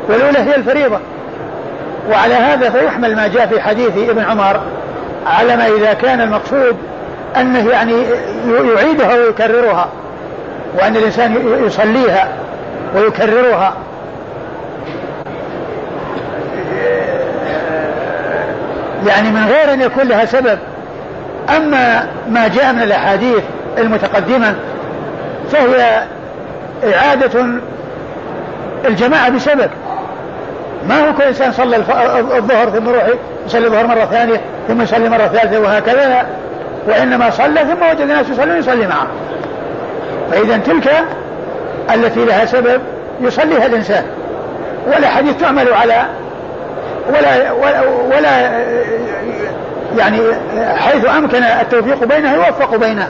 والأولى 0.09 0.38
هي 0.38 0.57
الفريضة. 0.57 0.99
وعلى 2.11 2.34
هذا 2.34 2.70
فيحمل 2.70 3.16
ما 3.16 3.28
جاء 3.28 3.47
في 3.47 3.61
حديث 3.61 3.99
ابن 4.11 4.22
عمر 4.22 4.61
على 5.26 5.57
ما 5.57 5.66
إذا 5.66 5.93
كان 5.93 6.20
المقصود 6.20 6.76
أنه 7.36 7.70
يعني 7.70 7.93
يعيدها 8.74 9.14
ويكررها 9.14 9.88
وأن 10.78 10.97
الإنسان 10.97 11.36
يصليها 11.66 12.28
ويكررها. 12.97 13.74
يعني 19.07 19.30
من 19.30 19.45
غير 19.49 19.72
أن 19.72 19.80
يكون 19.80 20.09
لها 20.09 20.24
سبب. 20.24 20.59
أما 21.57 22.07
ما 22.28 22.49
جاء 22.49 22.72
من 22.72 22.82
الأحاديث 22.82 23.43
المتقدمة 23.78 24.55
فهي 25.53 26.03
إعادة 26.95 27.45
الجماعة 28.85 29.31
بسبب. 29.31 29.70
ما 30.89 31.09
هو 31.09 31.14
كل 31.14 31.22
إنسان 31.22 31.53
صلى 31.53 31.76
الظهر 32.37 32.70
ثم 32.70 32.89
يروح 32.89 33.05
يصلي 33.47 33.66
الظهر 33.66 33.87
مرة 33.87 34.05
ثانية 34.05 34.41
ثم 34.68 34.83
يصلي 34.83 35.09
مرة 35.09 35.26
ثالثة 35.26 35.61
وهكذا. 35.61 36.26
وإنما 36.89 37.31
صلى 37.31 37.61
ثم 37.61 37.91
وجد 37.91 38.01
الناس 38.01 38.28
يصلون 38.28 38.59
يصلي 38.59 38.87
معه. 38.87 39.07
فإذا 40.31 40.57
تلك 40.57 40.91
التي 41.95 42.24
لها 42.24 42.47
سبب 42.47 42.81
يصليها 43.20 43.66
الإنسان. 43.66 44.05
ولا 44.87 45.09
حديث 45.09 45.37
تعمل 45.37 45.72
على 45.72 46.05
ولا 47.09 47.53
ولا, 47.53 47.83
ولا 48.16 48.61
يعني 49.99 50.18
حيث 50.76 51.09
أمكن 51.16 51.43
التوفيق 51.43 52.05
بينها 52.05 52.37
يوفق 52.37 52.76
بينها. 52.76 53.09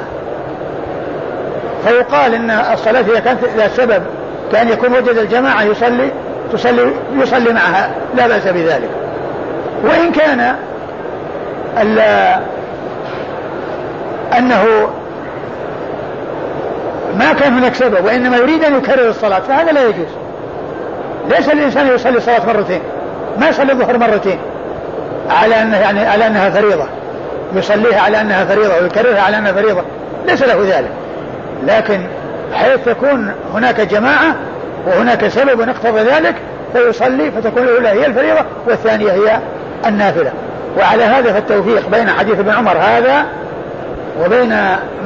فيقال 1.85 2.35
إن 2.35 2.51
الصلاة 2.51 3.01
إذا 3.01 3.21
كانت 3.21 3.41
لها 3.57 3.69
سبب. 3.69 4.03
كان 4.53 4.69
يكون 4.69 4.93
وجد 4.93 5.19
الجماعة 5.19 5.63
يصلي 5.63 6.11
تصلي 6.53 6.93
يصلي 7.19 7.53
معها 7.53 7.91
لا 8.17 8.27
بأس 8.27 8.47
بذلك. 8.47 8.91
وإن 9.85 10.13
كان 10.13 10.57
أنه 14.39 14.65
ما 17.19 17.33
كان 17.33 17.59
هناك 17.59 17.75
سبب 17.75 18.05
وإنما 18.05 18.37
يريد 18.37 18.65
أن 18.65 18.79
يكرر 18.79 19.09
الصلاة 19.09 19.41
فهذا 19.41 19.73
لا 19.73 19.85
يجوز. 19.85 20.09
ليس 21.31 21.49
الإنسان 21.49 21.87
يصلي 21.87 22.17
الصلاة 22.17 22.47
مرتين 22.47 22.81
ما 23.39 23.49
يصلي 23.49 23.73
الظهر 23.73 23.99
مرتين 23.99 24.39
على 25.31 25.63
أنه 25.63 25.77
يعني 25.77 26.07
على 26.07 26.27
أنها 26.27 26.51
فريضة. 26.51 26.87
يصليها 27.55 28.01
على 28.01 28.21
أنها 28.21 28.45
فريضة 28.45 28.75
ويكررها 28.83 29.21
على 29.21 29.39
أنها 29.39 29.53
فريضة 29.53 29.83
ليس 30.27 30.43
له 30.43 30.79
ذلك. 30.79 30.91
لكن 31.67 32.01
حيث 32.55 32.85
تكون 32.87 33.33
هناك 33.55 33.81
جماعة 33.81 34.35
وهناك 34.87 35.29
سبب 35.29 35.61
اقتضى 35.61 36.01
ذلك 36.01 36.35
فيصلي 36.73 37.31
فتكون 37.31 37.63
الأولى 37.63 37.89
هي 37.89 38.07
الفريضة 38.07 38.45
والثانية 38.67 39.13
هي 39.13 39.39
النافلة. 39.87 40.33
وعلى 40.79 41.05
هذا 41.05 41.33
فالتوفيق 41.33 41.89
بين 41.89 42.11
حديث 42.11 42.39
ابن 42.39 42.51
عمر 42.51 42.79
هذا 42.79 43.25
وبين 44.25 44.49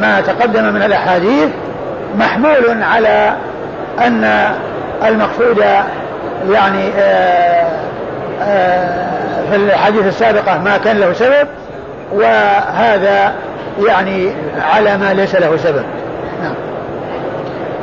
ما 0.00 0.20
تقدم 0.20 0.64
من 0.64 0.82
الأحاديث 0.82 1.48
محمول 2.18 2.82
على 2.82 3.34
أن 4.06 4.54
المقصود 5.04 5.58
يعني 6.50 6.88
آآ 6.98 7.64
آه، 7.64 8.42
آه، 8.42 9.50
في 9.50 9.56
الحديث 9.56 10.06
السابقة 10.06 10.58
ما 10.58 10.76
كان 10.76 10.96
له 10.96 11.12
سبب 11.12 11.48
وهذا 12.12 13.32
يعني 13.86 14.32
على 14.74 14.96
ما 14.96 15.14
ليس 15.14 15.34
له 15.34 15.56
سبب. 15.56 15.84
نعم. 16.42 16.54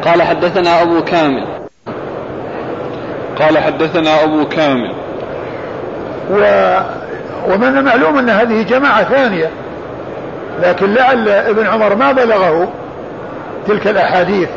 قال 0.05 0.21
حدثنا 0.21 0.81
أبو 0.81 1.03
كامل. 1.03 1.47
قال 3.39 3.57
حدثنا 3.57 4.23
أبو 4.23 4.47
كامل. 4.47 4.93
و 6.31 6.43
ومن 7.47 7.77
المعلوم 7.77 8.17
أن 8.17 8.29
هذه 8.29 8.61
جماعة 8.61 9.03
ثانية 9.03 9.49
لكن 10.63 10.93
لعل 10.93 11.29
ابن 11.29 11.67
عمر 11.67 11.95
ما 11.95 12.11
بلغه 12.11 12.71
تلك 13.67 13.87
الأحاديث 13.87 14.49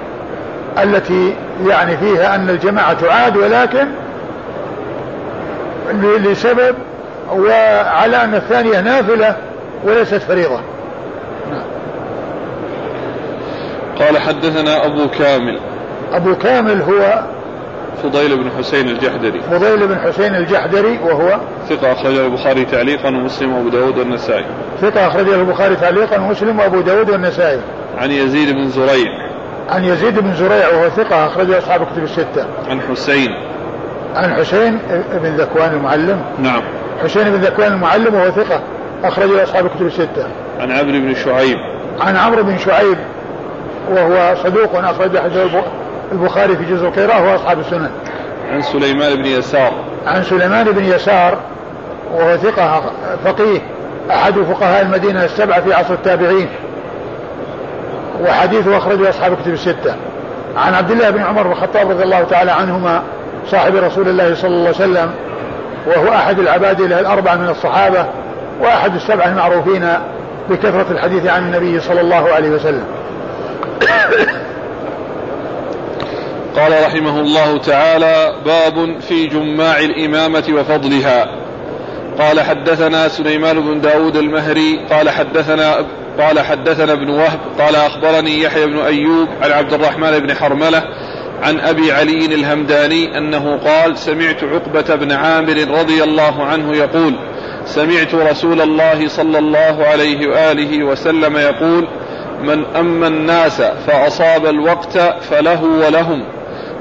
التي 0.83 1.35
يعني 1.67 1.97
فيها 1.97 2.35
أن 2.35 2.51
الجماعة 2.51 2.93
تعاد 2.93 3.37
ولكن 3.37 3.87
لسبب 6.03 6.75
وعلى 7.33 8.25
أن 8.25 8.35
الثانية 8.35 8.81
نافلة 8.81 9.37
وليست 9.85 10.15
فريضة. 10.23 10.61
قال 13.99 14.19
حدثنا 14.19 14.87
أبو 14.87 15.09
كامل. 15.09 15.61
أبو 16.13 16.35
كامل 16.35 16.83
هو 16.83 17.25
فضيل 18.03 18.37
بن 18.37 18.51
حسين 18.59 18.89
الجحدري. 18.89 19.41
فضيل 19.41 19.87
بن 19.87 19.99
حسين 19.99 20.35
الجحدري 20.35 20.99
وهو 21.05 21.39
ثقة 21.69 21.93
أخرجه 21.93 22.27
البخاري 22.27 22.65
تعليقا 22.65 23.09
ومسلم 23.09 23.53
وأبو 23.53 23.69
داود 23.69 23.99
والنسائي. 23.99 24.45
ثقة 24.81 25.07
أخرجه 25.07 25.35
البخاري 25.35 25.77
تعليقا 25.77 26.21
ومسلم 26.21 26.59
وأبو 26.59 26.81
داود 26.81 27.11
والنسائي. 27.11 27.61
عن 27.99 28.11
يزيد 28.11 28.55
بن 28.55 28.69
زريع. 28.69 29.11
عن 29.71 29.85
يزيد 29.85 30.19
بن 30.19 30.35
زريع 30.35 30.69
وهو 30.69 30.91
ثقة 30.91 31.27
أخرجه 31.27 31.59
أصحاب 31.59 31.83
الكتب 31.83 32.03
الستة. 32.03 32.47
عن 32.69 32.81
حسين. 32.81 33.31
عن 34.15 34.35
حسين 34.35 34.79
بن 35.13 35.37
ذكوان 35.37 35.73
المعلم. 35.73 36.21
نعم. 36.39 36.63
حسين 37.05 37.25
بن 37.25 37.37
ذكوان 37.37 37.73
المعلم 37.73 38.15
وهو 38.15 38.31
ثقة 38.31 38.63
أخرجه 39.05 39.43
أصحاب 39.43 39.67
الكتب 39.67 39.87
الستة. 39.87 40.27
عن 40.61 40.73
عمرو 40.73 41.01
بن 41.01 41.15
شعيب. 41.15 41.59
عن 42.01 42.17
عمرو 42.17 42.43
بن 42.43 42.59
شعيب. 42.59 42.99
وهو 43.91 44.35
صدوق 44.45 44.77
أخرج 44.77 45.19
حديث 45.19 45.53
البخاري 46.13 46.57
في 46.57 46.65
جزء 46.65 46.87
القراءة 46.87 47.33
وأصحاب 47.33 47.59
السنن 47.59 47.91
عن 48.53 48.63
سليمان 48.63 49.15
بن 49.15 49.27
يسار. 49.27 49.73
عن 50.07 50.23
سليمان 50.23 50.65
بن 50.65 50.85
يسار 50.85 51.39
وهو 52.15 52.37
ثقة 52.37 52.83
فقيه 53.25 53.61
أحد 54.11 54.35
فقهاء 54.35 54.83
المدينة 54.83 55.25
السبعة 55.25 55.61
في 55.61 55.75
عصر 55.75 55.95
التابعين 55.95 56.49
وحديثه 58.21 58.79
أخرجه 58.79 59.11
أصحاب 59.11 59.33
الكتب 59.33 59.53
الستة. 59.53 59.95
عن 60.57 60.75
عبد 60.75 60.91
الله 60.91 61.11
بن 61.11 61.23
عمر 61.23 61.43
بن 61.43 61.53
الخطاب 61.53 61.91
رضي 61.91 62.03
الله 62.03 62.25
تعالى 62.25 62.51
عنهما 62.51 63.03
صاحب 63.47 63.77
رسول 63.77 64.09
الله 64.09 64.35
صلى 64.35 64.51
الله 64.51 64.61
عليه 64.61 64.71
وسلم 64.71 65.11
وهو 65.87 66.09
أحد 66.09 66.39
العباد 66.39 66.81
الأربعة 66.81 67.35
من 67.35 67.49
الصحابة 67.49 68.07
وأحد 68.61 68.95
السبعة 68.95 69.29
المعروفين 69.29 69.89
بكثرة 70.51 70.87
الحديث 70.91 71.27
عن 71.27 71.43
النبي 71.43 71.81
صلى 71.81 72.01
الله 72.01 72.33
عليه 72.33 72.51
وسلم. 72.51 72.85
قال 76.57 76.73
رحمه 76.87 77.21
الله 77.21 77.59
تعالى 77.59 78.35
باب 78.45 79.01
في 79.01 79.27
جماع 79.27 79.79
الإمامة 79.79 80.45
وفضلها. 80.51 81.45
قال 82.19 82.41
حدثنا 82.41 83.09
سليمان 83.09 83.61
بن 83.61 83.81
داود 83.81 84.17
المهري 84.17 84.81
قال 84.91 85.11
حدثنا 85.11 85.87
قال 86.19 86.41
حدثنا 86.41 86.93
ابن 86.93 87.11
وهب 87.11 87.41
قال 87.59 87.77
أخبرني 87.77 88.43
يحيى 88.43 88.67
بن 88.67 88.79
أيوب 88.79 89.29
عن 89.43 89.53
عبد 89.53 89.73
الرحمن 89.73 90.19
بن 90.19 90.35
حرملة 90.35 90.83
عن 91.43 91.61
أبي 91.61 91.93
علي 91.93 92.27
الهمداني 92.27 93.19
أنه 93.19 93.57
قال 93.57 93.99
سمعت 93.99 94.45
عقبة 94.45 94.95
بن 94.95 95.13
عامر 95.13 95.79
رضي 95.79 96.03
الله 96.03 96.45
عنه 96.45 96.77
يقول 96.77 97.15
سمعت 97.65 98.15
رسول 98.15 98.61
الله 98.61 99.09
صلى 99.09 99.39
الله 99.39 99.87
عليه 99.87 100.29
وآله 100.29 100.85
وسلم 100.85 101.37
يقول 101.37 101.89
من 102.43 102.65
أما 102.77 103.07
الناس 103.07 103.63
فأصاب 103.63 104.47
الوقت 104.47 104.99
فله 104.99 105.65
ولهم 105.65 106.25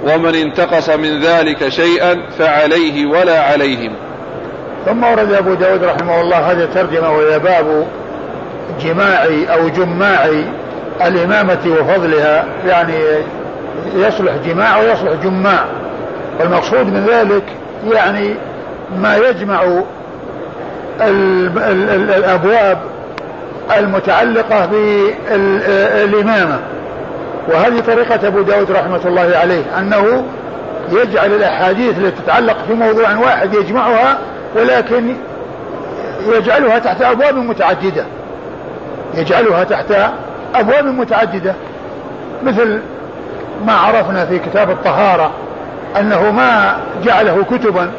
ومن 0.04 0.36
انتقص 0.36 0.90
من 0.90 1.22
ذلك 1.22 1.70
شيئا 1.70 2.22
فعليه 2.40 3.06
ولا 3.06 3.42
عليهم. 3.42 3.92
ثم 4.86 5.04
ورد 5.04 5.34
أبو 5.34 5.54
داود 5.54 5.84
رحمه 5.84 6.22
الله 6.22 6.38
هذه 6.38 6.64
الترجمة 6.64 7.12
وهي 7.12 7.40
باب 7.40 7.88
جماعي 8.84 9.46
أو 9.54 9.70
جماعي 9.70 10.46
الإمامة 11.06 11.60
وفضلها 11.68 12.46
يعني 12.68 13.00
يصلح 13.96 14.34
جماع 14.46 14.78
ويصلح 14.78 15.14
جماع. 15.24 15.66
والمقصود 16.40 16.86
من 16.86 17.06
ذلك 17.10 17.44
يعني 17.92 18.36
ما 18.98 19.18
يجمع 19.18 19.84
الأبواب 21.02 22.78
المتعلقة 23.78 24.66
بالإمامة. 24.66 26.60
وهذه 27.48 27.80
طريقة 27.80 28.28
أبو 28.28 28.42
داود 28.42 28.72
رحمة 28.72 29.02
الله 29.06 29.38
عليه 29.38 29.80
أنه 29.80 30.26
يجعل 30.92 31.34
الأحاديث 31.34 31.98
التي 31.98 32.22
تتعلق 32.22 32.58
في 32.68 32.74
موضوع 32.74 33.16
واحد 33.16 33.54
يجمعها 33.54 34.18
ولكن 34.56 35.16
يجعلها 36.36 36.80
تحت 36.80 37.02
أبواب 37.02 37.36
متعددة. 37.36 38.06
يجعلها 39.14 39.64
تحت 39.64 40.12
أبواب 40.56 40.86
متعددة. 40.86 41.56
مثل 42.44 42.80
ما 43.66 43.74
عرفنا 43.74 44.26
في 44.26 44.40
كتاب 44.40 44.70
الطهارة 44.70 45.32
أنه 46.00 46.32
ما 46.32 46.78
جعله 47.04 47.44
كتبا 47.52 47.92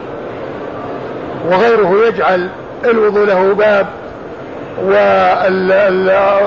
وغيره 1.50 2.06
يجعل 2.08 2.48
الوضوء 2.84 3.26
له 3.26 3.54
باب 3.54 3.86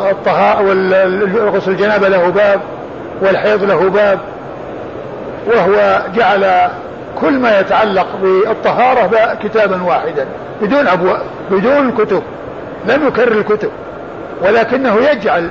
والطهاء 0.06 0.64
والغسل 0.64 1.72
الجنابة 1.72 2.08
له 2.08 2.30
باب 2.30 2.60
والحيض 3.22 3.64
له 3.64 3.90
باب 3.90 4.20
وهو 5.48 6.02
جعل 6.16 6.70
كل 7.22 7.40
ما 7.40 7.60
يتعلق 7.60 8.08
بالطهارة 8.22 9.38
كتابا 9.44 9.84
واحدا 9.84 10.26
بدون 10.62 10.88
أبواب 10.88 11.22
بدون 11.52 11.92
كتب 11.92 12.24
لم 12.88 13.08
يكرر 13.08 13.32
الكتب 13.32 13.70
ولكنه 14.42 14.96
يجعل 14.96 15.50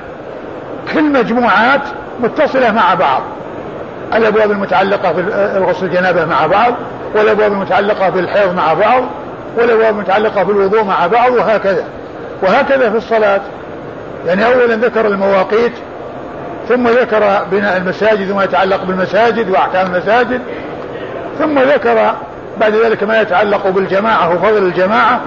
كل 0.93 1.03
مجموعات 1.03 1.81
متصلة 2.19 2.71
مع 2.71 2.93
بعض 2.93 3.21
الأبواب 4.15 4.51
المتعلقة 4.51 5.13
في 5.13 5.19
الغسل 5.57 5.85
الجنابة 5.85 6.25
مع 6.25 6.47
بعض 6.47 6.73
والأبواب 7.15 7.51
المتعلقة 7.51 8.11
في 8.11 8.19
الحيض 8.19 8.55
مع 8.55 8.73
بعض 8.73 9.03
والأبواب 9.57 9.93
المتعلقة 9.93 10.45
في 10.45 10.51
الوضوء 10.51 10.83
مع 10.83 11.07
بعض 11.07 11.31
وهكذا. 11.31 11.83
وهكذا 12.41 12.89
في 12.89 12.97
الصلاة. 12.97 13.41
يعني 14.25 14.45
أولا 14.45 14.75
ذكر 14.75 15.07
المواقيت 15.07 15.73
ثم 16.69 16.87
ذكر 16.87 17.43
بناء 17.51 17.77
المساجد 17.77 18.31
وما 18.31 18.43
يتعلق 18.43 18.83
بالمساجد 18.83 19.49
وأحكام 19.49 19.95
المساجد 19.95 20.41
ثم 21.39 21.59
ذكر 21.59 22.13
بعد 22.59 22.75
ذلك 22.75 23.03
ما 23.03 23.21
يتعلق 23.21 23.67
بالجماعة 23.67 24.35
وفضل 24.35 24.57
الجماعة 24.57 25.21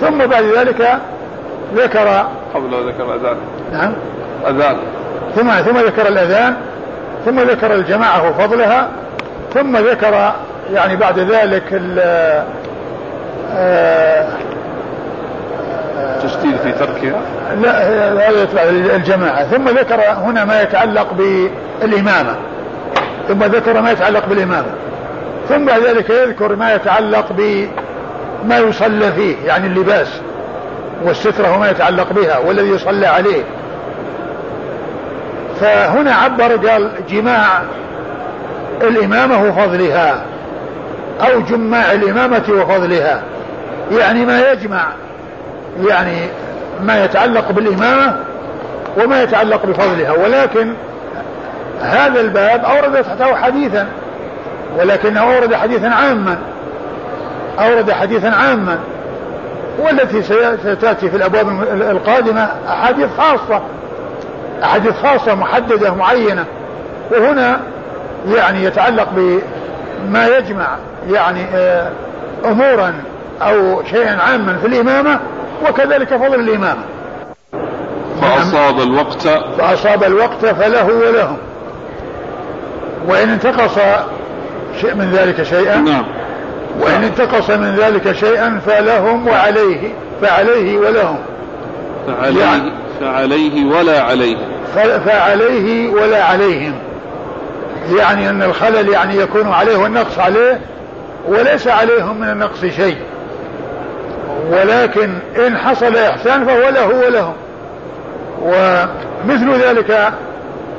ثم 0.00 0.18
بعد 0.18 0.44
ذلك 0.44 0.98
ذكر 1.74 2.26
قبل 2.54 2.88
ذكر 2.88 3.14
الأذان. 3.14 3.36
نعم. 3.72 3.92
أذان 4.46 4.76
ثم 5.34 5.50
ثم 5.50 5.78
ذكر 5.78 6.08
الأذان 6.08 6.56
ثم 7.24 7.40
ذكر 7.40 7.74
الجماعة 7.74 8.30
وفضلها 8.30 8.88
ثم 9.54 9.76
ذكر 9.76 10.32
يعني 10.72 10.96
بعد 10.96 11.18
ذلك 11.18 11.82
آه، 13.56 14.28
تشديد 16.22 16.56
في 16.56 16.72
تركها؟ 16.72 17.20
لا 17.62 17.82
هذا 18.12 18.42
يتبع 18.42 18.62
الجماعة 18.96 19.44
ثم 19.44 19.68
ذكر 19.68 20.00
هنا 20.00 20.44
ما 20.44 20.62
يتعلق 20.62 21.12
بالإمامة. 21.12 22.36
ثم 23.28 23.44
ذكر 23.44 23.80
ما 23.80 23.90
يتعلق 23.90 24.26
بالإمامة. 24.26 24.66
ثم 25.48 25.64
بعد 25.64 25.80
ذلك 25.80 26.10
يذكر 26.10 26.56
ما 26.56 26.74
يتعلق 26.74 27.32
بما 27.32 28.58
يصلى 28.58 29.12
فيه 29.12 29.36
يعني 29.46 29.66
اللباس 29.66 30.08
والسترة 31.04 31.56
وما 31.56 31.70
يتعلق 31.70 32.12
بها 32.12 32.38
والذي 32.38 32.68
يصلى 32.68 33.06
عليه. 33.06 33.42
فهنا 35.60 36.14
عبر 36.14 36.68
قال 36.68 36.90
جماع 37.10 37.62
الإمامة 38.82 39.42
وفضلها 39.48 40.24
أو 41.20 41.40
جماع 41.40 41.92
الإمامة 41.92 42.44
وفضلها. 42.48 43.22
يعني 43.98 44.26
ما 44.26 44.52
يجمع 44.52 44.86
يعني 45.82 46.28
ما 46.80 47.04
يتعلق 47.04 47.52
بالإمامة 47.52 48.16
وما 48.96 49.22
يتعلق 49.22 49.66
بفضلها 49.66 50.12
ولكن 50.12 50.74
هذا 51.80 52.20
الباب 52.20 52.64
أورد 52.64 53.04
تحته 53.04 53.36
حديثا 53.36 53.86
ولكنه 54.78 55.20
أورد 55.20 55.54
حديثا 55.54 55.86
عاما 55.86 56.38
أورد 57.58 57.90
حديثا 57.90 58.28
عاما 58.28 58.78
والتي 59.78 60.22
ستأتي 60.62 61.10
في 61.10 61.16
الأبواب 61.16 61.62
القادمة 61.72 62.48
أحاديث 62.68 63.08
خاصة 63.18 63.62
أحاديث 64.62 64.92
خاصة 65.02 65.34
محددة 65.34 65.94
معينة 65.94 66.44
وهنا 67.10 67.60
يعني 68.34 68.64
يتعلق 68.64 69.08
بما 69.12 70.26
يجمع 70.26 70.66
يعني 71.10 71.44
آه، 71.54 71.90
أمورا 72.44 72.94
أو 73.42 73.82
شيئا 73.84 74.18
عاما 74.22 74.56
في 74.58 74.66
الإمامة 74.66 75.20
وكذلك 75.68 76.08
فضل 76.16 76.34
الإمامة 76.40 76.82
فأصاب 78.22 78.80
الوقت. 78.80 79.28
فأصاب 79.58 80.04
الوقت 80.04 80.46
فله 80.46 80.84
ولهم. 80.86 81.36
وإن 83.08 83.28
انتقص 83.28 83.74
شيء 84.80 84.94
من 84.94 85.10
ذلك 85.12 85.42
شيئا 85.42 85.76
نعم. 85.76 86.04
وإن 86.80 87.04
انتقص 87.04 87.50
من 87.50 87.76
ذلك 87.76 88.12
شيئا 88.12 88.60
فلهم 88.66 89.28
وعليه 89.28 89.92
فعليه 90.22 90.78
ولهم. 90.78 91.18
فعليه, 92.06 92.40
يعني- 92.44 92.72
فعليه 93.00 93.64
ولا 93.64 94.02
عليه. 94.02 94.36
فعليه 95.06 95.88
ولا 95.90 96.24
عليهم. 96.24 96.74
يعني 97.98 98.30
أن 98.30 98.42
الخلل 98.42 98.88
يعني 98.88 99.16
يكون 99.16 99.48
عليه 99.52 99.76
والنقص 99.76 100.18
عليه 100.18 100.60
وليس 101.28 101.68
عليهم 101.68 102.20
من 102.20 102.28
النقص 102.28 102.60
شيء. 102.64 102.96
ولكن 104.50 105.18
إن 105.46 105.56
حصل 105.58 105.96
إحسان 105.96 106.44
فهو 106.46 106.68
له 106.70 106.86
ولهم. 107.06 107.34
ومثل 108.42 109.60
ذلك 109.64 110.08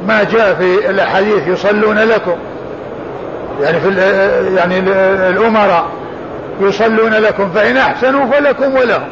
ما 0.08 0.24
جاء 0.24 0.54
في 0.54 0.90
الأحاديث 0.90 1.48
يصلون 1.48 2.00
لكم. 2.00 2.36
يعني 3.62 3.80
في 3.80 3.90
يعني 4.56 4.80
ال- 4.80 4.90
الأمراء 5.38 5.86
يصلون 6.62 7.14
لكم 7.14 7.50
فإن 7.52 7.78
أحسنوا 7.78 8.26
فلكم 8.32 8.74
ولهم. 8.76 9.08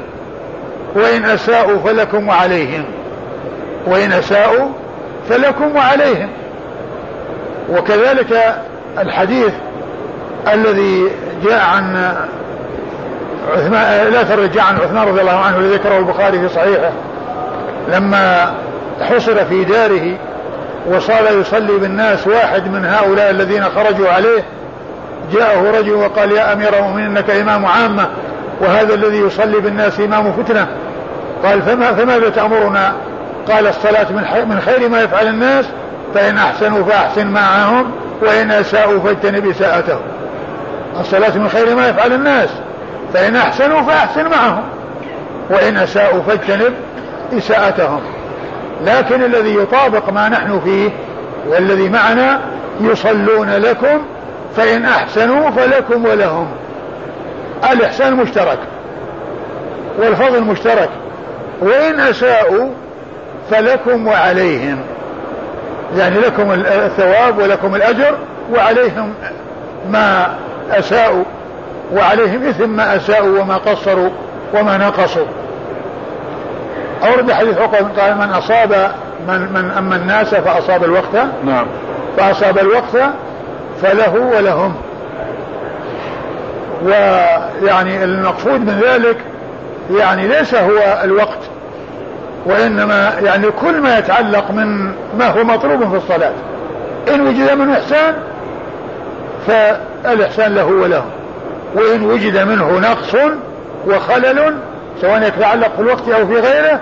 وإن 0.95 1.25
أساءوا 1.25 1.79
فلكم 1.79 2.27
وعليهم 2.27 2.85
وإن 3.87 4.11
أساءوا 4.11 4.69
فلكم 5.29 5.75
وعليهم 5.75 6.29
وكذلك 7.69 8.55
الحديث 8.99 9.53
الذي 10.53 11.09
جاء 11.43 11.61
عن 11.75 12.15
لا 14.11 14.47
جاء 14.47 14.63
عن 14.63 14.75
عثمان 14.75 15.07
رضي 15.07 15.21
الله 15.21 15.39
عنه 15.39 15.57
الذي 15.57 15.73
ذكره 15.73 15.97
البخاري 15.97 16.39
في 16.39 16.49
صحيحه 16.49 16.91
لما 17.93 18.53
حصر 19.01 19.45
في 19.45 19.63
داره 19.63 20.17
وصار 20.87 21.39
يصلي 21.39 21.77
بالناس 21.77 22.27
واحد 22.27 22.67
من 22.67 22.85
هؤلاء 22.85 23.31
الذين 23.31 23.63
خرجوا 23.63 24.09
عليه 24.09 24.43
جاءه 25.33 25.79
رجل 25.79 25.93
وقال 25.93 26.31
يا 26.31 26.53
أمير 26.53 26.77
المؤمنين 26.79 27.05
إنك 27.05 27.29
إمام 27.29 27.65
عامة 27.65 28.07
وهذا 28.61 28.93
الذي 28.93 29.17
يصلي 29.17 29.59
بالناس 29.59 29.99
إمام 29.99 30.33
فتنة 30.33 30.67
قال 31.43 31.61
فما 31.61 31.93
فماذا 31.93 32.29
تأمرنا؟ 32.29 32.93
قال 33.51 33.67
الصلاة 33.67 34.11
من 34.11 34.23
من 34.49 34.61
خير 34.61 34.89
ما 34.89 35.01
يفعل 35.01 35.27
الناس 35.27 35.65
فإن 36.15 36.37
أحسنوا 36.37 36.83
فأحسن 36.83 37.27
معهم 37.27 37.91
وإن 38.21 38.51
أساءوا 38.51 38.99
فاجتنب 38.99 39.47
اساءتهم. 39.47 40.01
الصلاة 40.99 41.37
من 41.37 41.49
خير 41.49 41.75
ما 41.75 41.89
يفعل 41.89 42.13
الناس 42.13 42.49
فإن 43.13 43.35
أحسنوا 43.35 43.81
فأحسن 43.81 44.29
معهم. 44.29 44.63
وإن 45.49 45.77
أساءوا 45.77 46.21
فاجتنب 46.21 46.73
إساءتهم. 47.37 48.01
لكن 48.85 49.23
الذي 49.23 49.55
يطابق 49.55 50.09
ما 50.09 50.29
نحن 50.29 50.59
فيه 50.59 50.89
والذي 51.47 51.89
معنا 51.89 52.39
يصلون 52.81 53.49
لكم 53.49 54.01
فإن 54.55 54.85
أحسنوا 54.85 55.49
فلكم 55.49 56.05
ولهم. 56.05 56.47
الإحسان 57.71 58.13
مشترك 58.13 58.59
والفضل 59.99 60.43
مشترك. 60.43 60.89
وإن 61.61 61.99
أساءوا 61.99 62.69
فلكم 63.51 64.07
وعليهم. 64.07 64.79
يعني 65.97 66.19
لكم 66.19 66.51
الثواب 66.51 67.37
ولكم 67.37 67.75
الأجر 67.75 68.17
وعليهم 68.53 69.13
ما 69.89 70.35
أساءوا. 70.71 71.23
وعليهم 71.91 72.43
إثم 72.43 72.69
ما 72.69 72.95
أساءوا 72.95 73.41
وما 73.41 73.57
قصروا 73.57 74.09
وما 74.53 74.77
نقصوا. 74.77 75.25
أورد 77.03 77.31
حديث 77.31 77.57
عقبة 77.57 78.01
قال 78.01 78.17
من 78.17 78.29
أصاب 78.33 78.91
من 79.27 79.53
من 79.53 79.71
أما 79.77 79.95
الناس 79.95 80.35
فأصاب 80.35 80.83
الوقت. 80.83 81.15
نعم. 81.45 81.65
فأصاب 82.17 82.57
الوقت 82.57 83.11
فله 83.81 84.31
ولهم. 84.37 84.75
ويعني 86.83 88.03
المقصود 88.03 88.59
من 88.59 88.81
ذلك 88.83 89.17
يعني 89.97 90.27
ليس 90.27 90.55
هو 90.55 91.01
الوقت 91.03 91.39
وإنما 92.45 93.13
يعني 93.23 93.51
كل 93.51 93.81
ما 93.81 93.97
يتعلق 93.97 94.51
من 94.51 94.91
ما 95.17 95.25
هو 95.25 95.43
مطلوب 95.43 95.89
في 95.89 95.97
الصلاة. 95.97 96.33
إن 97.13 97.21
وجد 97.21 97.51
منه 97.51 97.73
إحسان 97.73 98.15
فالإحسان 99.47 100.55
له 100.55 100.65
وله 100.65 101.03
وإن 101.75 102.03
وجد 102.03 102.37
منه 102.37 102.79
نقص 102.79 103.15
وخلل 103.87 104.57
سواء 105.01 105.27
يتعلق 105.27 105.75
في 105.75 105.81
الوقت 105.81 106.09
أو 106.09 106.27
في 106.27 106.33
غيره 106.39 106.79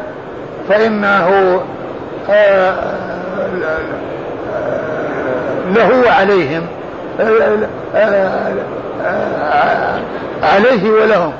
فإنه 0.70 1.62
آه، 2.30 2.74
له 5.76 6.04
وعليهم 6.08 6.64
آه، 7.20 7.58
آه، 7.96 8.54
عليه 10.44 10.90
ولهم. 10.92 11.34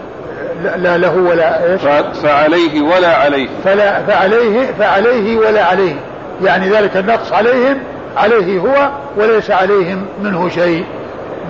لا- 0.78 0.98
له 0.98 1.16
ولا 1.18 1.72
إيش؟ 1.74 1.82
فعليه 2.24 2.82
ولا 2.82 3.16
عليه. 3.18 3.48
فلا 3.64 4.04
فعليه 4.04 4.66
فعليه 4.80 5.38
ولا 5.38 5.66
عليه. 5.66 5.96
يعني 6.44 6.70
ذلك 6.70 6.98
النقص 6.98 7.34
عليهم 7.34 7.78
عليه 8.18 8.60
هو 8.60 8.90
وليس 9.18 9.52
عليهم 9.52 10.06
منه 10.24 10.50
شيء. 10.50 10.86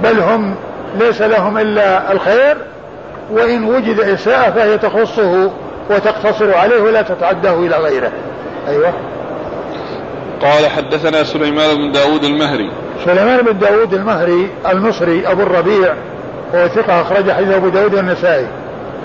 بل 0.03 0.19
هم 0.19 0.55
ليس 0.99 1.21
لهم 1.21 1.57
إلا 1.57 2.11
الخير 2.11 2.57
وإن 3.31 3.63
وجد 3.63 3.99
إساءة 3.99 4.51
فهي 4.51 4.77
تخصه 4.77 5.51
وتقتصر 5.89 6.57
عليه 6.57 6.81
ولا 6.81 7.01
تتعداه 7.01 7.59
إلى 7.59 7.77
غيره. 7.77 8.11
أيوه. 8.67 8.93
قال 10.41 10.67
حدثنا 10.67 11.23
سليمان 11.23 11.75
بن 11.75 11.91
داود 11.91 12.23
المهري. 12.23 12.71
سليمان 13.05 13.41
بن 13.41 13.59
داود 13.59 13.93
المهري 13.93 14.49
المصري 14.71 15.27
أبو 15.27 15.41
الربيع 15.41 15.93
هو 16.55 16.67
ثقة 16.67 17.01
أخرج 17.01 17.31
حديث 17.31 17.55
أبو 17.55 17.69
داود 17.69 17.95
والنسائي. 17.95 18.47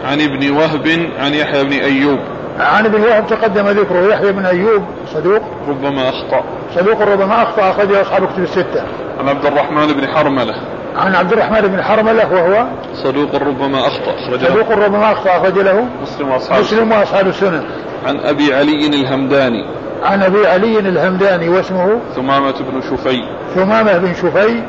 عن 0.04 0.20
ابن 0.20 0.50
وهب 0.50 1.08
عن 1.18 1.34
يحيى 1.34 1.64
بن 1.64 1.72
أيوب. 1.72 2.18
عن 2.60 2.86
ابن 2.86 3.02
وهب 3.02 3.26
تقدم 3.26 3.68
ذكره 3.68 4.08
يحيى 4.08 4.32
بن 4.32 4.46
أيوب 4.46 4.84
صدوق. 5.14 5.42
ربما 5.68 6.08
أخطأ. 6.08 6.44
صدوق 6.74 7.02
ربما 7.02 7.42
أخطأ 7.42 7.70
أخرجه 7.70 8.02
أصحاب 8.02 8.26
كتب 8.26 8.42
الستة. 8.42 8.82
عن 9.20 9.28
عبد 9.28 9.46
الرحمن 9.46 9.86
بن 9.86 10.08
حرملة. 10.08 10.54
عن 10.96 11.14
عبد 11.14 11.32
الرحمن 11.32 11.60
بن 11.60 11.82
حرملة 11.82 12.32
وهو 12.32 12.66
صدوق 12.94 13.34
ربما 13.34 13.86
أخطأ. 13.86 14.14
أخرجه 14.14 14.48
صدوق 14.48 14.70
ربما 14.70 15.12
أخطأ 15.12 15.30
اخرج 15.36 15.58
له 15.58 15.86
مسلم 16.02 16.30
وأصحابه 16.30 16.60
مسلم 16.60 16.92
وأصحاب 16.92 17.26
السنن 17.26 17.64
عن 18.06 18.20
أبي 18.20 18.54
علي 18.54 18.86
الهمداني. 18.86 19.66
عن 20.02 20.22
أبي 20.22 20.46
علي 20.46 20.78
الهمداني 20.78 21.48
واسمه 21.48 22.00
ثمامة 22.14 22.54
بن 22.60 22.82
شفي. 22.90 23.22
ثمامة 23.54 23.98
بن 23.98 24.14
شفي. 24.14 24.62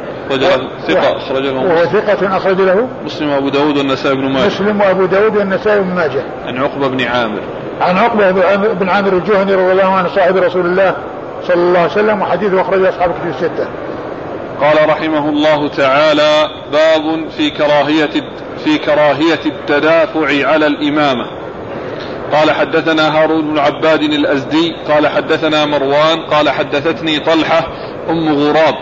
ثقة 0.88 1.18
أخرج 1.18 1.44
له 1.46 1.60
وهو 1.60 1.86
ثقة 1.86 2.38
أخرج 2.38 2.62
له 2.62 2.88
مسلم 3.06 3.30
وأبو 3.30 3.50
داود 3.50 3.78
والنسائي 3.78 4.16
بن 4.16 4.30
ماجه. 4.30 4.46
مسلم 4.46 4.82
وأبو 4.82 5.06
داود 5.06 5.38
والنسائي 5.38 5.80
بن 5.80 5.96
ماجه. 5.96 6.24
عن 6.48 6.58
عقبة 6.58 6.88
بن 6.88 7.02
عامر. 7.02 7.40
عن 7.82 7.98
عقبة 7.98 8.32
بن 8.32 8.42
عامر- 8.42 8.74
بن 8.74 8.90
عامر 8.90 9.14
الجهني 9.14 9.54
رضي 9.54 9.72
الله 9.72 9.94
عنه 9.94 10.08
صاحب 10.08 10.38
رسول 10.38 10.66
الله 10.66 10.96
صلى 11.44 11.56
الله 11.56 11.80
عليه 11.80 11.92
وسلم 11.92 12.22
وحديثه 12.22 12.62
أخرجه 12.62 12.90
أصحاب 12.90 13.12
كتب 13.12 13.30
الستة. 13.30 13.68
قال 14.62 14.90
رحمه 14.90 15.30
الله 15.30 15.68
تعالى 15.68 16.50
باب 16.72 17.30
في 17.38 17.50
كراهية 17.50 18.10
في 18.64 18.78
كراهية 18.78 19.40
التدافع 19.46 20.48
على 20.48 20.68
الإمامة. 20.68 21.26
قال 22.32 22.52
حدثنا 22.52 23.18
هارون 23.18 23.42
بن 23.42 23.60
عباد 23.60 24.02
الأزدي 24.02 24.76
قال 24.88 25.08
حدثنا 25.08 25.66
مروان 25.66 26.20
قال 26.20 26.50
حدثتني 26.50 27.20
طلحة 27.20 27.68
أم 28.10 28.30
غراب 28.30 28.76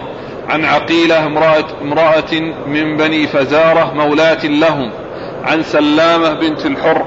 عن 0.49 0.65
عقيلة 0.65 1.25
امرأة, 1.25 1.65
امرأة 1.81 2.33
من 2.67 2.97
بني 2.97 3.27
فزارة 3.27 3.93
مولاة 3.93 4.45
لهم 4.45 4.91
عن 5.43 5.63
سلامة 5.63 6.33
بنت 6.33 6.65
الحر 6.65 7.05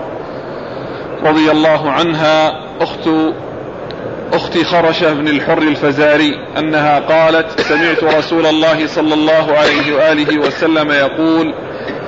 رضي 1.24 1.50
الله 1.50 1.90
عنها 1.90 2.60
أخت 2.80 3.08
أخت 4.32 4.58
خرشة 4.58 5.12
بن 5.12 5.28
الحر 5.28 5.58
الفزاري 5.58 6.40
أنها 6.58 6.98
قالت 6.98 7.60
سمعت 7.60 8.04
رسول 8.04 8.46
الله 8.46 8.86
صلى 8.86 9.14
الله 9.14 9.56
عليه 9.58 9.96
وآله 9.96 10.38
وسلم 10.38 10.90
يقول 10.90 11.54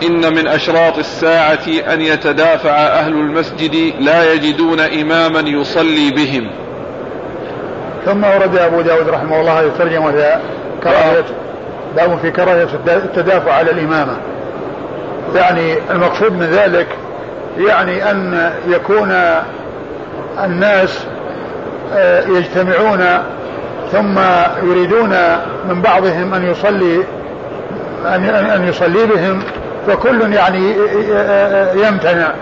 إن 0.07 0.35
من 0.35 0.47
أشراط 0.47 0.99
الساعة 0.99 1.93
أن 1.93 2.01
يتدافع 2.01 2.71
أهل 2.71 3.12
المسجد 3.12 3.95
لا 4.01 4.33
يجدون 4.33 4.81
إماما 4.81 5.41
يصلي 5.41 6.11
بهم. 6.11 6.51
ثم 8.05 8.25
ورد 8.25 8.57
أبو 8.57 8.81
داود 8.81 9.09
رحمه 9.09 9.41
الله 9.41 9.61
هذه 9.61 9.66
الترجمة 9.66 10.11
كراهية 10.83 11.25
باب 11.97 12.18
في 12.23 12.31
كراهية 12.31 12.68
التدافع 12.87 13.53
على 13.53 13.71
الإمامة. 13.71 14.16
يعني 15.35 15.75
المقصود 15.91 16.33
من 16.33 16.47
ذلك 16.47 16.87
يعني 17.59 18.11
أن 18.11 18.53
يكون 18.68 19.14
الناس 20.45 21.07
يجتمعون 22.28 23.05
ثم 23.93 24.18
يريدون 24.62 25.11
من 25.68 25.82
بعضهم 25.82 26.34
أن 26.34 26.51
يصلي 26.51 27.05
أن 28.07 28.24
أن 28.24 28.68
يصلي 28.68 29.07
بهم 29.07 29.43
فكل 29.86 30.32
يعني 30.32 30.74
يمتنع 31.74 32.32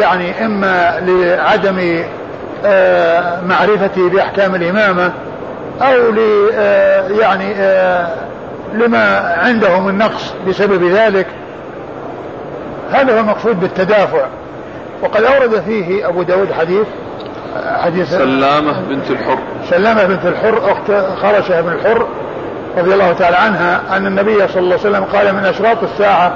يعني 0.00 0.46
إما 0.46 1.00
لعدم 1.00 2.04
آه، 2.64 3.40
معرفته 3.40 4.08
بأحكام 4.08 4.54
الإمامة 4.54 5.12
أو 5.82 6.10
ل 6.10 6.18
آه، 6.54 7.08
يعني 7.08 7.54
آه، 7.56 8.14
لما 8.74 9.34
عنده 9.42 9.80
من 9.80 9.98
نقص 9.98 10.34
بسبب 10.48 10.84
ذلك. 10.84 11.26
هذا 12.92 13.14
هو 13.14 13.20
المقصود 13.20 13.60
بالتدافع. 13.60 14.26
وقد 15.02 15.24
أورد 15.24 15.62
فيه 15.66 16.08
أبو 16.08 16.22
داود 16.22 16.52
حديث 16.52 16.86
حديث 17.80 18.10
سلامة 18.10 18.80
بنت 18.80 19.10
الحر. 19.10 19.38
سلامة 19.70 20.04
بنت 20.04 20.26
الحر 20.26 20.72
أخت 20.72 21.16
خرشة 21.22 21.60
بن 21.60 21.72
الحر 21.72 22.06
رضي 22.78 22.94
الله 22.94 23.12
تعالى 23.12 23.36
عنها 23.36 23.96
أن 23.96 24.06
النبي 24.06 24.48
صلى 24.48 24.60
الله 24.60 24.78
عليه 24.78 24.90
وسلم 24.90 25.04
قال 25.04 25.34
من 25.34 25.44
أشراط 25.44 25.82
الساعة 25.82 26.32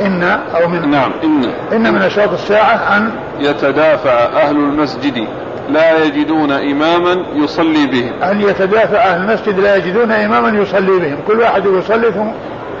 إن 0.00 0.22
أو 0.56 0.68
من 0.68 0.90
نعم 0.90 1.12
إن. 1.24 1.44
إن 1.72 1.92
من 1.94 2.02
أشراط 2.02 2.32
الساعة 2.32 2.96
أن 2.96 3.10
يتدافع 3.40 4.10
أهل 4.10 4.56
المسجد 4.56 5.26
لا 5.68 6.04
يجدون 6.04 6.52
إماما 6.52 7.24
يصلي 7.34 7.86
بهم. 7.86 8.22
أن 8.22 8.40
يتدافع 8.40 8.98
أهل 8.98 9.20
المسجد 9.20 9.60
لا 9.60 9.76
يجدون 9.76 10.12
إماما 10.12 10.58
يصلي 10.58 10.98
بهم. 10.98 11.18
كل 11.26 11.40
واحد 11.40 11.66
يصلي 11.66 12.12
ثم, 12.12 12.30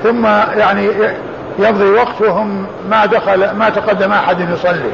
ثم 0.02 0.26
يعني 0.58 0.88
يمضي 1.58 1.84
وقت 1.84 2.20
وهم 2.20 2.66
ما 2.90 3.06
دخل 3.06 3.50
ما 3.50 3.68
تقدم 3.70 4.12
أحد 4.12 4.40
يصلي. 4.40 4.90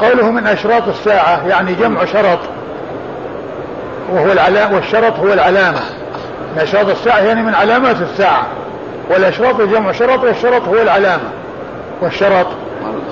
قوله 0.00 0.30
من 0.30 0.46
أشراط 0.46 0.88
الساعة 0.88 1.46
يعني 1.48 1.74
جمع 1.74 2.04
شرط. 2.04 2.38
وهو 4.12 4.32
العلامة 4.32 4.74
والشرط 4.74 5.18
هو 5.18 5.32
العلامة. 5.32 5.80
من 6.54 6.62
أشراط 6.62 6.88
الساعة 6.88 7.18
يعني 7.18 7.42
من 7.42 7.54
علامات 7.54 7.96
الساعة. 8.00 8.46
والأشراط 9.10 9.60
جمع 9.60 9.92
شرط 9.92 10.24
والشرط 10.24 10.62
هو 10.62 10.82
العلامة. 10.82 11.30
والشرط 12.02 12.46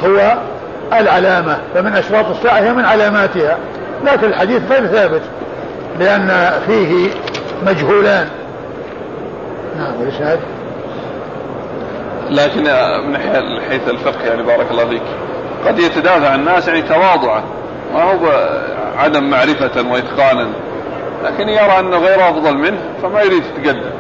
هو 0.05 0.35
العلامة. 0.93 1.59
فمن 1.75 1.97
أشراط 1.97 2.27
الساعة 2.31 2.59
هي 2.59 2.73
من 2.73 2.85
علاماتها. 2.85 3.59
لكن 4.05 4.27
الحديث 4.27 4.63
غير 4.71 4.87
ثابت 4.87 5.23
لأن 5.99 6.53
فيه 6.67 7.09
مجهولان. 7.67 8.29
نعم 9.77 9.95
لكن 12.31 12.63
من 13.09 13.61
حيث 13.71 13.89
الفقه 13.89 14.25
يعني 14.25 14.43
بارك 14.43 14.71
الله 14.71 14.85
فيك. 14.87 15.03
قد 15.67 15.79
يتدافع 15.79 16.35
الناس 16.35 16.69
يعني 16.69 16.83
تواضعا. 16.83 17.43
ما 17.95 18.03
هو 18.03 18.49
عدم 18.99 19.31
معرفة 19.31 19.91
وإتقانا. 19.91 20.49
لكن 21.25 21.49
يرى 21.49 21.79
أنه 21.79 21.99
غير 21.99 22.31
أفضل 22.31 22.57
منه 22.57 22.79
فما 23.03 23.23
يريد 23.23 23.43
يتقدم. 23.45 23.91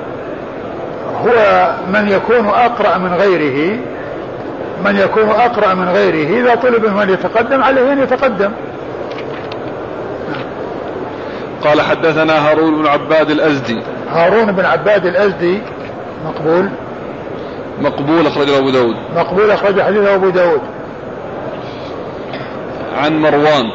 هو 1.24 1.66
من 1.92 2.08
يكون 2.08 2.46
أقرأ 2.46 2.98
من 2.98 3.14
غيره 3.14 3.78
من 4.84 4.96
يكون 4.96 5.30
أقرأ 5.30 5.74
من 5.74 5.88
غيره 5.88 6.40
إذا 6.40 6.54
طلب 6.54 6.86
من 6.86 7.10
يتقدم 7.10 7.62
عليه 7.62 7.92
أن 7.92 8.02
يتقدم. 8.02 8.52
قال 11.64 11.80
حدثنا 11.80 12.50
هارون 12.50 12.82
بن 12.82 12.86
عباد 12.86 13.30
الأزدي. 13.30 13.82
هارون 14.10 14.52
بن 14.52 14.64
عباد 14.64 15.06
الأزدي 15.06 15.62
مقبول. 16.26 16.68
مقبول 17.80 18.26
أخرجه 18.26 18.58
أبو 18.58 18.70
داود. 18.70 18.96
مقبول 19.16 19.50
أخرج 19.50 19.80
حديثه 19.80 20.14
أبو 20.14 20.30
داود. 20.30 20.60
عن 22.96 23.18
مروان. 23.18 23.70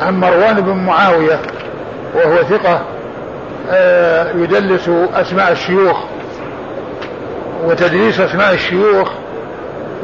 عن 0.00 0.20
مروان 0.20 0.60
بن 0.60 0.76
معاوية 0.76 1.40
وهو 2.14 2.36
ثقة 2.36 2.80
آه، 3.70 4.32
يدلس 4.32 4.90
أسماء 5.14 5.52
الشيوخ 5.52 5.96
وتدريس 7.64 8.20
أسماء 8.20 8.54
الشيوخ 8.54 9.08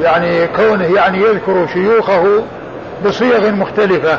يعني 0.03 0.47
كونه 0.47 0.95
يعني 0.95 1.19
يذكر 1.19 1.67
شيوخه 1.73 2.43
بصيغ 3.07 3.51
مختلفة. 3.51 4.19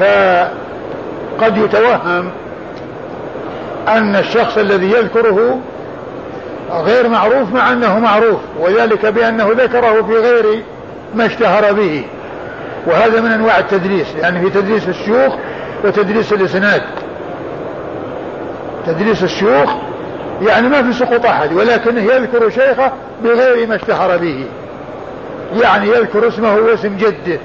فقد 0.00 1.56
يتوهم 1.56 2.30
أن 3.88 4.16
الشخص 4.16 4.58
الذي 4.58 4.92
يذكره 4.92 5.58
غير 6.70 7.08
معروف 7.08 7.52
مع 7.52 7.72
أنه 7.72 7.98
معروف 7.98 8.40
وذلك 8.60 9.06
بأنه 9.06 9.50
ذكره 9.50 10.02
في 10.02 10.14
غير 10.14 10.62
ما 11.14 11.26
اشتهر 11.26 11.72
به. 11.72 12.04
وهذا 12.86 13.20
من 13.20 13.30
أنواع 13.30 13.58
التدريس 13.58 14.06
يعني 14.22 14.40
في 14.40 14.50
تدريس 14.50 14.88
الشيوخ 14.88 15.34
وتدريس 15.84 16.32
الإسناد. 16.32 16.82
تدريس 18.86 19.22
الشيوخ 19.22 19.70
يعني 20.42 20.68
ما 20.68 20.82
في 20.82 20.92
سقوط 20.92 21.26
أحد 21.26 21.52
ولكنه 21.52 22.00
يذكر 22.00 22.50
شيخه 22.50 22.92
بغير 23.24 23.68
ما 23.68 23.76
اشتهر 23.76 24.16
به. 24.16 24.46
يعني 25.62 25.88
يذكر 25.88 26.28
اسمه 26.28 26.54
واسم 26.54 26.96
جده 26.96 27.38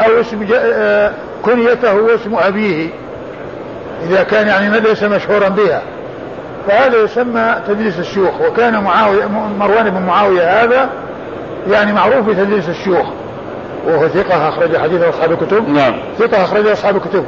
أو 0.00 0.20
اسم 0.20 0.46
آه، 0.54 1.12
كنيته 1.42 1.94
واسم 1.94 2.34
أبيه 2.34 2.88
إذا 4.08 4.22
كان 4.22 4.46
يعني 4.46 4.80
ليس 4.80 5.02
مشهورا 5.02 5.48
بها. 5.48 5.82
فهذا 6.68 7.02
يسمى 7.02 7.54
تدليس 7.68 7.98
الشيوخ 7.98 8.40
وكان 8.40 8.82
معاوية 8.82 9.26
مروان 9.58 9.90
بن 9.90 10.02
معاوية 10.02 10.64
هذا 10.64 10.90
يعني 11.70 11.92
معروف 11.92 12.26
بتدليس 12.28 12.68
الشيوخ. 12.68 13.06
وهو 13.86 14.08
ثقة 14.08 14.48
أخرج 14.48 14.76
حديثه 14.76 15.08
أصحاب 15.08 15.32
الكتب. 15.32 15.68
نعم. 15.68 15.94
ثقة 16.18 16.44
أخرج 16.44 16.66
أصحاب 16.66 16.96
الكتب. 16.96 17.24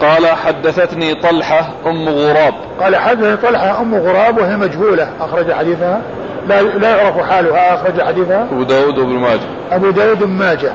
قال 0.00 0.26
حدثتني 0.26 1.14
طلحة 1.14 1.70
أم 1.86 2.08
غراب. 2.08 2.54
قال 2.80 2.96
حدثني 2.96 3.36
طلحة 3.36 3.80
أم 3.80 3.94
غراب 3.94 4.38
وهي 4.38 4.56
مجهولة 4.56 5.08
أخرج 5.20 5.52
حديثها. 5.52 6.00
لا 6.48 6.62
لا 6.62 6.96
يعرف 6.96 7.30
حالها 7.30 7.74
أخرج 7.74 8.02
حديثها. 8.02 8.42
أبو 8.52 8.62
داود 8.62 8.98
وابن 8.98 9.18
ماجه. 9.18 9.40
أبو 9.72 9.90
داود 9.90 10.18
بن 10.18 10.30
ماجه. 10.30 10.72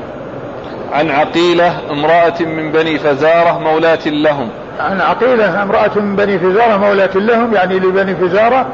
عن 0.93 1.09
عقيلة 1.09 1.73
امرأة 1.91 2.41
من 2.41 2.71
بني 2.71 2.99
فزارة 2.99 3.59
مولاة 3.59 4.07
لهم. 4.07 4.49
عن 4.79 5.01
عقيلة 5.01 5.63
امرأة 5.63 5.99
من 5.99 6.15
بني 6.15 6.39
فزارة 6.39 6.77
مولاة 6.77 7.15
لهم 7.15 7.53
يعني 7.53 7.79
لبني 7.79 8.15
فزارة 8.15 8.65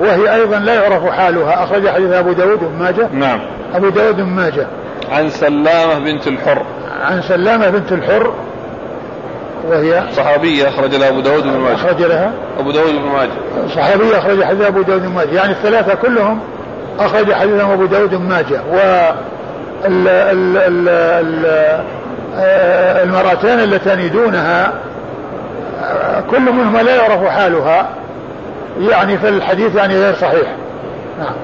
وهي 0.00 0.34
أيضا 0.34 0.58
لا 0.58 0.74
يعرف 0.74 1.06
حالها. 1.06 1.64
أخرج 1.64 1.88
حديث 1.88 2.12
أبو 2.12 2.32
داود 2.32 2.58
بن 2.58 2.78
ماجه. 2.78 3.08
نعم. 3.12 3.40
أبو 3.74 3.88
داود 3.88 4.16
بن 4.16 4.22
ماجه. 4.22 4.66
عن 5.12 5.30
سلامة 5.30 5.98
بنت 5.98 6.26
الحر. 6.26 6.62
عن 7.04 7.22
سلامة 7.22 7.70
بنت 7.70 7.92
الحر 7.92 8.32
وهي 9.68 10.02
صحابية 10.16 10.68
أخرج 10.68 10.94
لها 10.94 11.08
أبو 11.08 11.20
داود 11.20 11.42
بن 11.42 11.58
ماجه. 11.58 11.74
أخرج 11.74 12.02
لها. 12.02 12.32
أبو 12.58 12.70
داود 12.70 12.92
بن 12.92 13.08
ماجه. 13.08 13.68
صحابية 13.74 14.18
أخرج 14.18 14.42
حديث 14.44 14.66
أبو 14.66 14.82
داود 14.82 15.02
بن 15.02 15.08
ماجه. 15.08 15.30
يعني 15.34 15.52
الثلاثة 15.52 15.94
كلهم 15.94 16.40
أخرج 16.98 17.32
حديثهم 17.32 17.70
أبو 17.70 17.86
داود 17.86 18.14
بن 18.14 18.28
ماجه. 18.28 18.60
و 18.72 18.76
ال 19.84 20.08
ال 20.08 20.56
ال 20.56 20.88
ال 20.88 21.44
آه، 22.36 23.02
المرأتان 23.02 23.60
اللتان 23.60 24.10
دونها 24.10 24.72
كل 26.30 26.40
منهما 26.40 26.78
لا 26.78 26.96
يعرف 26.96 27.24
حالها. 27.24 27.88
يعني 28.80 29.18
فالحديث 29.18 29.74
يعني 29.76 29.98
غير 29.98 30.14
صحيح. 30.14 30.48
نعم. 31.18 31.34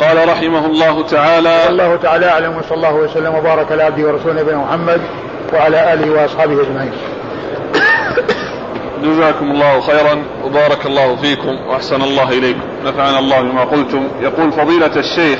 قال 0.00 0.28
رحمه 0.28 0.66
الله 0.66 1.06
تعالى 1.06 1.68
الله 1.68 1.96
تعالى 1.96 2.28
أعلم 2.28 2.56
وصلى 2.56 2.74
الله 2.76 2.94
وسلم 2.94 3.34
وبارك 3.34 3.72
على 3.72 3.82
عبده 3.82 4.08
ورسوله 4.08 4.42
نبينا 4.42 4.58
محمد 4.58 5.00
وعلى 5.52 5.92
آله 5.92 6.10
وأصحابه 6.10 6.62
أجمعين. 6.62 6.92
جزاكم 9.02 9.50
الله 9.50 9.80
خيرا 9.80 10.22
وبارك 10.44 10.86
الله 10.86 11.16
فيكم 11.16 11.68
وأحسن 11.68 12.02
الله 12.02 12.28
إليكم. 12.28 12.60
نفعنا 12.84 13.18
الله 13.18 13.40
بما 13.40 13.64
قلتم. 13.64 14.08
يقول 14.20 14.52
فضيلة 14.52 14.96
الشيخ 14.96 15.38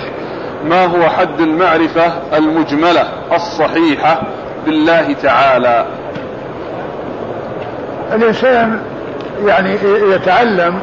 ما 0.65 0.85
هو 0.85 1.09
حد 1.09 1.41
المعرفة 1.41 2.12
المجملة 2.37 3.09
الصحيحة 3.32 4.23
بالله 4.66 5.12
تعالى؟ 5.12 5.87
الإنسان 8.12 8.81
يعني 9.47 9.78
يتعلم 10.15 10.81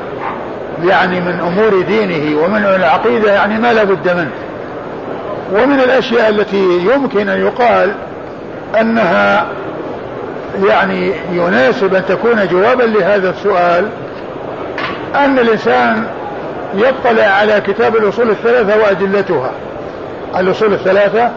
يعني 0.83 1.19
من 1.19 1.39
أمور 1.39 1.81
دينه 1.81 2.41
ومن 2.43 2.65
العقيدة 2.65 3.31
يعني 3.31 3.59
ما 3.59 3.73
لا 3.73 3.83
بد 3.83 4.09
منه. 4.09 4.31
ومن 5.53 5.79
الأشياء 5.79 6.29
التي 6.29 6.79
يمكن 6.93 7.29
أن 7.29 7.39
يقال 7.41 7.91
أنها 8.81 9.47
يعني 10.67 11.11
يناسب 11.31 11.95
أن 11.95 12.05
تكون 12.05 12.47
جوابا 12.47 12.83
لهذا 12.83 13.29
السؤال 13.29 13.89
أن 15.15 15.39
الإنسان 15.39 16.03
يطلع 16.75 17.23
على 17.23 17.61
كتاب 17.61 17.95
الأصول 17.95 18.29
الثلاثة 18.29 18.77
وأدلتها. 18.77 19.51
الأصول 20.37 20.73
الثلاثة 20.73 21.31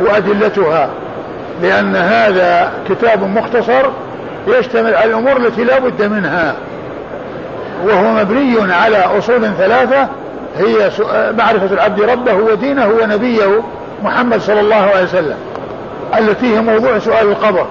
وأدلتها 0.00 0.90
لأن 1.62 1.96
هذا 1.96 2.72
كتاب 2.88 3.22
مختصر 3.22 3.82
يشتمل 4.46 4.94
على 4.94 5.10
الأمور 5.10 5.36
التي 5.36 5.64
لا 5.64 5.78
بد 5.78 6.02
منها. 6.02 6.54
وهو 7.84 8.14
مبني 8.14 8.72
على 8.74 8.96
أصول 8.96 9.50
ثلاثة 9.58 10.08
هي 10.58 10.90
معرفة 11.38 11.74
العبد 11.74 12.00
ربه 12.00 12.34
ودينه 12.34 12.88
ونبيه 12.88 13.62
محمد 14.02 14.40
صلى 14.40 14.60
الله 14.60 14.76
عليه 14.76 15.02
وسلم 15.02 15.36
التي 16.18 16.56
هي 16.56 16.60
موضوع 16.60 16.98
سؤال 16.98 17.28
القبر. 17.28 17.66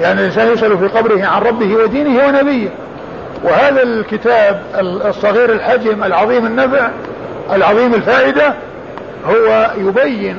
يعني 0.00 0.20
الإنسان 0.20 0.52
يسأل 0.52 0.78
في 0.78 0.86
قبره 0.86 1.26
عن 1.26 1.42
ربه 1.42 1.74
ودينه 1.74 2.26
ونبيه. 2.26 2.68
وهذا 3.44 3.82
الكتاب 3.82 4.62
الصغير 5.04 5.52
الحجم 5.52 6.04
العظيم 6.04 6.46
النفع 6.46 6.88
العظيم 7.52 7.94
الفائدة 7.94 8.54
هو 9.28 9.70
يبين 9.78 10.36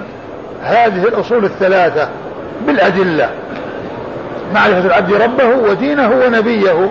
هذه 0.63 1.03
الأصول 1.03 1.45
الثلاثة 1.45 2.09
بالأدلة. 2.67 3.29
معرفة 4.53 4.85
العبد 4.85 5.13
ربه 5.13 5.69
ودينه 5.69 6.11
ونبيه. 6.25 6.89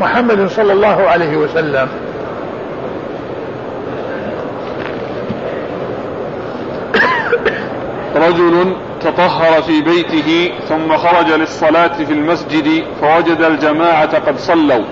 محمد 0.00 0.46
صلى 0.46 0.72
الله 0.72 1.08
عليه 1.08 1.36
وسلم. 1.36 1.88
رجل 8.16 8.76
تطهر 9.00 9.62
في 9.62 9.80
بيته 9.80 10.52
ثم 10.68 10.96
خرج 10.96 11.32
للصلاة 11.32 12.04
في 12.04 12.12
المسجد 12.12 12.84
فوجد 13.00 13.42
الجماعة 13.42 14.16
قد 14.18 14.38
صلوا 14.38 14.84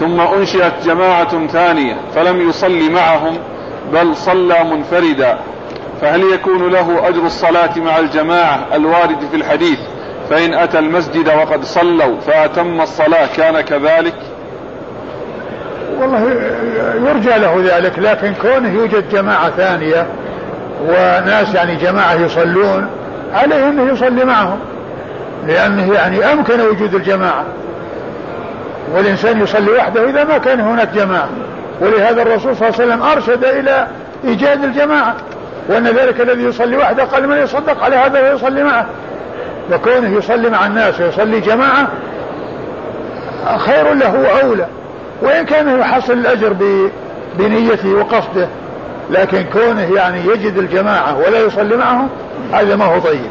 ثم 0.00 0.20
أنشئت 0.20 0.72
جماعة 0.84 1.46
ثانية 1.46 1.96
فلم 2.14 2.48
يصل 2.48 2.90
معهم 2.90 3.38
بل 3.92 4.16
صلى 4.16 4.64
منفردا. 4.64 5.38
فهل 6.00 6.22
يكون 6.34 6.70
له 6.70 7.08
أجر 7.08 7.26
الصلاة 7.26 7.78
مع 7.78 7.98
الجماعة 7.98 8.66
الوارد 8.74 9.18
في 9.30 9.36
الحديث؟ 9.36 9.78
فإن 10.30 10.54
أتى 10.54 10.78
المسجد 10.78 11.28
وقد 11.28 11.64
صلوا 11.64 12.20
فأتم 12.26 12.80
الصلاة 12.80 13.28
كان 13.36 13.60
كذلك؟ 13.60 14.14
والله 16.00 16.30
يرجى 16.94 17.38
له 17.38 17.62
ذلك 17.64 17.98
لكن 17.98 18.34
كونه 18.42 18.72
يوجد 18.72 19.08
جماعة 19.10 19.50
ثانية 19.50 20.06
وناس 20.86 21.54
يعني 21.54 21.76
جماعة 21.76 22.14
يصلون 22.14 22.86
عليه 23.34 23.68
أنه 23.68 23.92
يصلي 23.92 24.24
معهم 24.24 24.58
لأنه 25.46 25.94
يعني 25.94 26.32
أمكن 26.32 26.60
وجود 26.60 26.94
الجماعة. 26.94 27.44
والإنسان 28.94 29.40
يصلي 29.40 29.70
وحده 29.70 30.10
إذا 30.10 30.24
ما 30.24 30.38
كان 30.38 30.60
هناك 30.60 30.88
جماعة. 30.94 31.28
ولهذا 31.80 32.22
الرسول 32.22 32.56
صلى 32.56 32.68
الله 32.68 32.80
عليه 32.80 32.92
وسلم 32.92 33.02
أرشد 33.02 33.44
إلى 33.44 33.86
إيجاد 34.24 34.64
الجماعة 34.64 35.14
وأن 35.68 35.84
ذلك 35.84 36.20
الذي 36.20 36.44
يصلي 36.44 36.76
وحده 36.76 37.04
قال 37.04 37.28
من 37.28 37.36
يصدق 37.36 37.84
على 37.84 37.96
هذا 37.96 38.30
ويصلي 38.30 38.62
معه. 38.62 38.86
وكونه 39.72 40.18
يصلي 40.18 40.50
مع 40.50 40.66
الناس 40.66 41.00
ويصلي 41.00 41.40
جماعة 41.40 41.88
خير 43.56 43.94
له 43.94 44.14
وأولى. 44.20 44.66
وإن 45.22 45.44
كان 45.44 45.78
يحصل 45.80 46.12
الأجر 46.12 46.56
بنيته 47.38 47.94
وقصده 47.94 48.48
لكن 49.10 49.44
كونه 49.52 49.94
يعني 49.94 50.20
يجد 50.20 50.58
الجماعة 50.58 51.18
ولا 51.18 51.40
يصلي 51.40 51.76
معهم 51.76 52.08
هذا 52.52 52.76
ما 52.76 52.84
هو 52.84 52.98
طيب. 53.00 53.30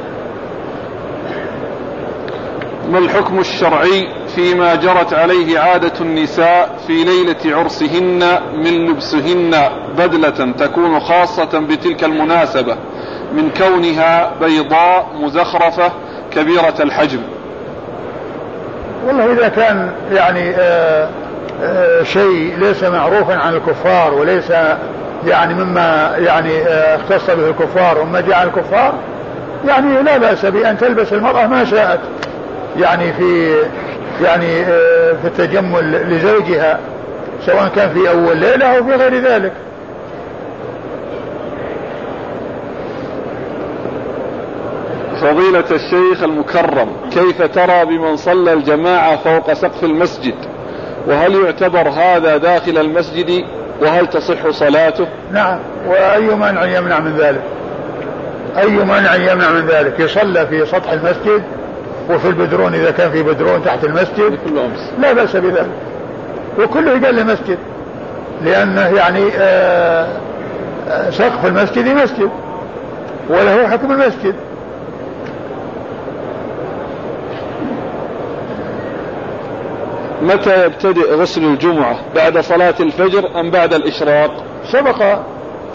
ما 2.91 2.97
الحكم 2.97 3.39
الشرعي 3.39 4.07
فيما 4.35 4.75
جرت 4.75 5.13
عليه 5.13 5.59
عادة 5.59 5.93
النساء 6.01 6.77
في 6.87 7.03
ليلة 7.03 7.57
عرسهن 7.57 8.39
من 8.53 8.85
لبسهن 8.85 9.69
بدلة 9.97 10.51
تكون 10.51 10.99
خاصة 10.99 11.59
بتلك 11.59 12.03
المناسبة 12.03 12.75
من 13.33 13.49
كونها 13.57 14.31
بيضاء 14.41 15.07
مزخرفة 15.15 15.91
كبيرة 16.37 16.73
الحجم. 16.79 17.19
والله 19.07 19.33
إذا 19.33 19.47
كان 19.47 19.91
يعني 20.11 20.55
آآ 20.55 21.09
آآ 21.63 22.03
شيء 22.03 22.53
ليس 22.57 22.83
معروفا 22.83 23.35
عن 23.35 23.53
الكفار 23.53 24.13
وليس 24.13 24.51
يعني 25.27 25.53
مما 25.53 26.15
يعني 26.17 26.61
آه، 26.61 26.95
اختص 26.95 27.29
به 27.29 27.49
الكفار 27.49 27.99
وما 27.99 28.21
جاء 28.21 28.43
الكفار 28.43 28.93
يعني 29.67 30.01
لا 30.01 30.17
بأس 30.17 30.45
بأن 30.45 30.77
تلبس 30.77 31.13
المرأة 31.13 31.47
ما 31.47 31.65
شاءت 31.65 31.99
يعني 32.79 33.13
في 33.13 33.55
يعني 34.23 34.61
آه، 34.61 35.13
في 35.21 35.27
التجمل 35.27 35.91
لزوجها 36.09 36.79
سواء 37.45 37.71
كان 37.75 37.89
في 37.93 38.09
أول 38.09 38.37
ليلة 38.37 38.77
أو 38.77 38.83
في 38.83 38.95
غير 38.95 39.21
ذلك. 39.21 39.51
فضيلة 45.21 45.63
الشيخ 45.71 46.23
المكرم 46.23 46.89
كيف 47.11 47.41
ترى 47.41 47.85
بمن 47.85 48.17
صلى 48.17 48.53
الجماعة 48.53 49.17
فوق 49.17 49.53
سقف 49.53 49.83
المسجد؟ 49.83 50.35
وهل 51.07 51.35
يعتبر 51.35 51.89
هذا 51.89 52.37
داخل 52.37 52.77
المسجد؟ 52.77 53.43
وهل 53.81 54.07
تصح 54.07 54.49
صلاته؟ 54.49 55.07
نعم. 55.31 55.59
وأي 55.87 56.35
مانع 56.35 56.65
يمنع 56.65 56.99
من 56.99 57.17
ذلك؟ 57.17 57.41
أي 58.57 58.71
مانع 58.71 59.15
يمنع 59.15 59.51
من 59.51 59.67
ذلك؟ 59.67 59.99
يصلى 59.99 60.47
في 60.47 60.65
سطح 60.65 60.91
المسجد 60.91 61.43
وفي 62.09 62.27
البدرون 62.27 62.75
إذا 62.75 62.91
كان 62.91 63.11
في 63.11 63.23
بدرون 63.23 63.63
تحت 63.63 63.83
المسجد. 63.83 64.39
لا 64.99 65.13
بأس 65.13 65.35
بذلك. 65.35 65.69
وكله 66.59 66.97
يقال 66.97 67.15
له 67.15 67.23
مسجد 67.23 67.57
لأنه 68.43 68.87
يعني 68.87 69.23
آه، 69.37 70.07
آه، 70.89 71.09
سقف 71.09 71.45
المسجد 71.45 71.87
مسجد. 71.87 72.29
وله 73.29 73.67
حكم 73.67 73.91
المسجد. 73.91 74.35
متى 80.21 80.65
يبتدئ 80.65 81.15
غسل 81.15 81.43
الجمعة؟ 81.43 81.95
بعد 82.15 82.39
صلاة 82.39 82.75
الفجر 82.79 83.39
أم 83.39 83.51
بعد 83.51 83.73
الإشراق؟ 83.73 84.43
سبق 84.71 85.19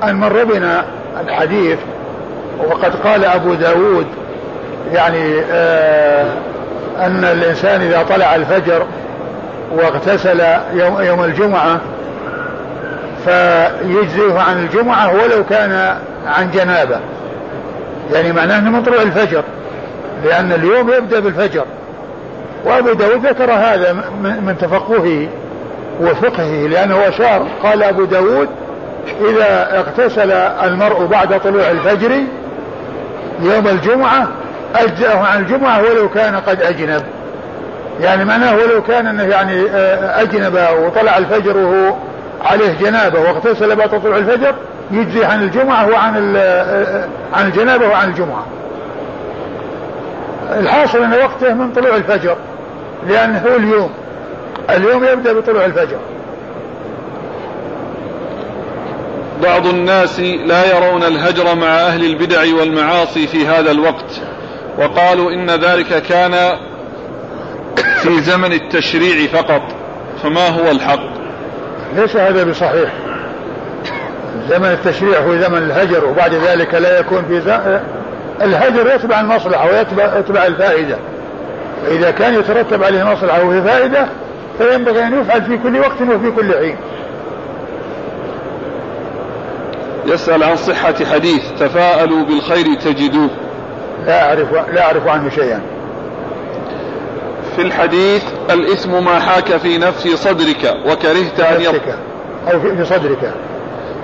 أن 0.03 0.17
مر 0.17 0.45
بنا 0.45 0.85
الحديث 1.21 1.79
وقد 2.71 2.95
قال 2.95 3.25
أبو 3.25 3.55
داود 3.55 4.07
يعني 4.93 5.41
آه 5.51 6.27
أن 6.99 7.25
الإنسان 7.25 7.81
إذا 7.81 8.03
طلع 8.03 8.35
الفجر 8.35 8.87
واغتسل 9.73 10.41
يوم, 10.73 11.01
يوم 11.01 11.25
الجمعة 11.25 11.81
فيجزيه 13.25 14.39
عن 14.39 14.59
الجمعة 14.59 15.13
ولو 15.15 15.45
كان 15.51 15.97
عن 16.27 16.51
جنابة. 16.51 17.01
يعني 18.13 18.33
معناه 18.33 18.59
أنه 18.59 18.71
من 18.71 18.83
طلوع 18.83 19.03
الفجر 19.03 19.45
لأن 20.25 20.53
اليوم 20.53 20.91
يبدأ 20.91 21.21
بالفجر. 21.21 21.65
وأبو 22.65 22.93
داود 22.93 23.27
ذكر 23.27 23.53
هذا 23.53 23.93
من 24.23 24.57
تفقهه 24.61 25.29
وفقهه 26.01 26.67
لأنه 26.67 27.09
أشار 27.09 27.47
قال 27.63 27.83
أبو 27.83 28.05
داود 28.05 28.49
إذا 29.21 29.79
اغتسل 29.79 30.33
المرء 30.33 31.05
بعد 31.07 31.41
طلوع 31.41 31.71
الفجر 31.71 32.11
يوم 33.43 33.69
الجمعة 33.69 34.29
أجزأه 34.77 35.19
عن 35.19 35.41
الجمعة 35.41 35.83
ولو 35.83 36.09
كان 36.09 36.37
قد 36.37 36.63
أجنب. 36.63 37.03
يعني 38.01 38.25
معناه 38.25 38.57
ولو 38.57 38.83
كان 38.83 39.07
أنه 39.07 39.23
يعني 39.23 39.71
آه، 39.71 40.23
أجنب 40.23 40.67
وطلع 40.85 41.19
الفجر 41.19 41.57
وهو 41.57 41.95
عليه 42.45 42.73
جنابة 42.81 43.21
واغتسل 43.21 43.77
بعد 43.77 44.03
طلوع 44.03 44.17
الفجر 44.17 44.55
يجزي 44.91 45.25
عن 45.25 45.43
الجمعة 45.43 45.89
وعن 45.89 46.35
آه، 46.37 47.05
عن 47.35 47.47
الجنابة 47.47 47.89
وعن 47.89 48.09
الجمعة. 48.09 48.47
الحاصل 50.59 51.03
أن 51.03 51.13
وقته 51.13 51.55
من 51.55 51.73
طلوع 51.73 51.97
الفجر. 51.97 52.37
لأنه 53.09 53.39
هو 53.39 53.57
اليوم 53.57 53.91
اليوم 54.71 55.05
يبدأ 55.05 55.33
بطلوع 55.33 55.65
الفجر. 55.65 55.99
بعض 59.43 59.67
الناس 59.67 60.21
لا 60.21 60.77
يرون 60.77 61.03
الهجر 61.03 61.55
مع 61.55 61.67
أهل 61.67 62.05
البدع 62.05 62.41
والمعاصي 62.59 63.27
في 63.27 63.47
هذا 63.47 63.71
الوقت 63.71 64.21
وقالوا 64.79 65.31
إن 65.31 65.51
ذلك 65.51 66.03
كان 66.03 66.57
في 67.77 68.21
زمن 68.21 68.53
التشريع 68.53 69.27
فقط 69.27 69.63
فما 70.23 70.49
هو 70.49 70.71
الحق؟ 70.71 71.13
ليس 71.97 72.17
هذا 72.17 72.45
بصحيح. 72.45 72.91
زمن 74.49 74.67
التشريع 74.67 75.21
هو 75.21 75.37
زمن 75.37 75.59
الهجر 75.59 76.05
وبعد 76.05 76.35
ذلك 76.35 76.75
لا 76.75 77.01
يكون 77.01 77.25
في 77.29 77.41
زمن 77.41 77.81
الهجر 78.43 78.95
يتبع 78.95 79.21
المصلحة 79.21 79.69
ويتبع 79.69 80.19
يتبع 80.19 80.47
الفائدة. 80.47 80.99
فإذا 81.87 82.11
كان 82.11 82.35
يترتب 82.35 82.85
عليه 82.85 83.05
مصلحة 83.05 83.45
وفي 83.45 83.63
فائدة 83.63 84.07
فينبغي 84.59 85.03
أن 85.03 85.21
يفعل 85.21 85.43
في 85.43 85.59
كل 85.59 85.79
وقت 85.79 86.03
وفي 86.03 86.31
كل 86.31 86.55
حين. 86.55 86.77
يسأل 90.07 90.43
عن 90.43 90.57
صحة 90.57 90.95
حديث 91.13 91.43
تفاءلوا 91.61 92.25
بالخير 92.25 92.75
تجدوه. 92.75 93.31
لا 94.07 94.29
أعرف 94.29 94.53
لا 94.53 94.83
أعرف 94.83 95.07
عنه 95.07 95.31
شيئا. 95.31 95.61
في 97.57 97.63
الحديث 97.63 98.23
الإثم 98.51 99.05
ما 99.05 99.21
حاك 99.21 99.57
في 99.57 99.79
نفس 99.79 100.09
صدرك 100.09 100.77
وكرهت 100.87 101.41
أن 101.41 101.61
يطلع 101.61 101.95
أو 102.53 102.61
في 102.61 102.85
صدرك. 102.85 103.35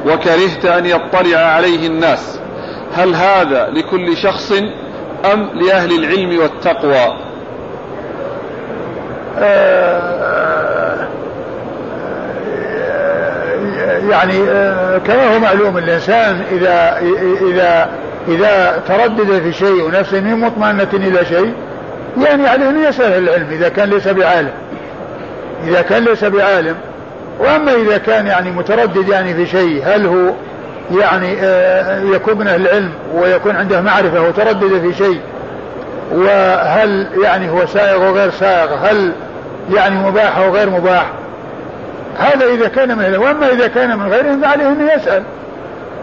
وكرهت 0.06 0.64
أن 0.64 0.86
يطلع 0.86 1.38
عليه 1.38 1.86
الناس. 1.86 2.40
هل 2.94 3.14
هذا 3.14 3.68
لكل 3.72 4.16
شخص 4.16 4.52
أم 5.32 5.50
لأهل 5.54 6.04
العلم 6.04 6.38
والتقوى؟ 6.38 7.27
يعني 14.10 14.42
آه، 14.50 14.98
كما 14.98 15.34
هو 15.34 15.38
معلوم 15.38 15.78
الإنسان 15.78 16.42
إذا 16.52 16.98
إذا 17.50 17.88
إذا 18.28 18.82
تردد 18.88 19.42
في 19.42 19.52
شيء 19.52 19.82
ونفسه 19.82 20.20
مطمئنة 20.20 20.88
إلى 20.92 21.24
شيء 21.24 21.52
يعني 22.22 22.48
عليه 22.48 22.68
أن 22.68 22.84
يسأل 22.84 23.18
العلم 23.18 23.46
إذا 23.50 23.68
كان 23.68 23.90
ليس 23.90 24.08
بعالم. 24.08 24.50
إذا 25.66 25.82
كان 25.82 26.04
ليس 26.04 26.24
بعالم. 26.24 26.74
وأما 27.38 27.74
إذا 27.74 27.98
كان 27.98 28.26
يعني 28.26 28.50
متردد 28.50 29.08
يعني 29.08 29.34
في 29.34 29.46
شيء 29.46 29.82
هل 29.86 30.06
هو 30.06 30.32
يعني 31.00 31.36
آه، 31.40 32.00
يكون 32.00 32.38
من 32.38 32.46
أهل 32.48 32.60
العلم 32.60 32.90
ويكون 33.14 33.56
عنده 33.56 33.80
معرفة 33.80 34.28
وتردد 34.28 34.80
في 34.80 34.94
شيء 34.94 35.20
وهل 36.12 37.06
يعني 37.22 37.50
هو 37.50 37.66
سائغ 37.66 38.10
وغير 38.10 38.30
سائغ 38.30 38.74
هل 38.74 39.12
يعني 39.74 40.08
مباح 40.08 40.38
أو 40.38 40.54
غير 40.54 40.70
مباح. 40.70 41.06
هذا 42.18 42.46
إذا 42.46 42.68
كان 42.68 42.98
من 42.98 43.16
وأما 43.16 43.52
إذا 43.52 43.66
كان 43.66 43.98
من 43.98 44.12
غيرهم 44.12 44.42
فعليه 44.42 44.68
أن 44.68 44.88
يسأل. 44.96 45.22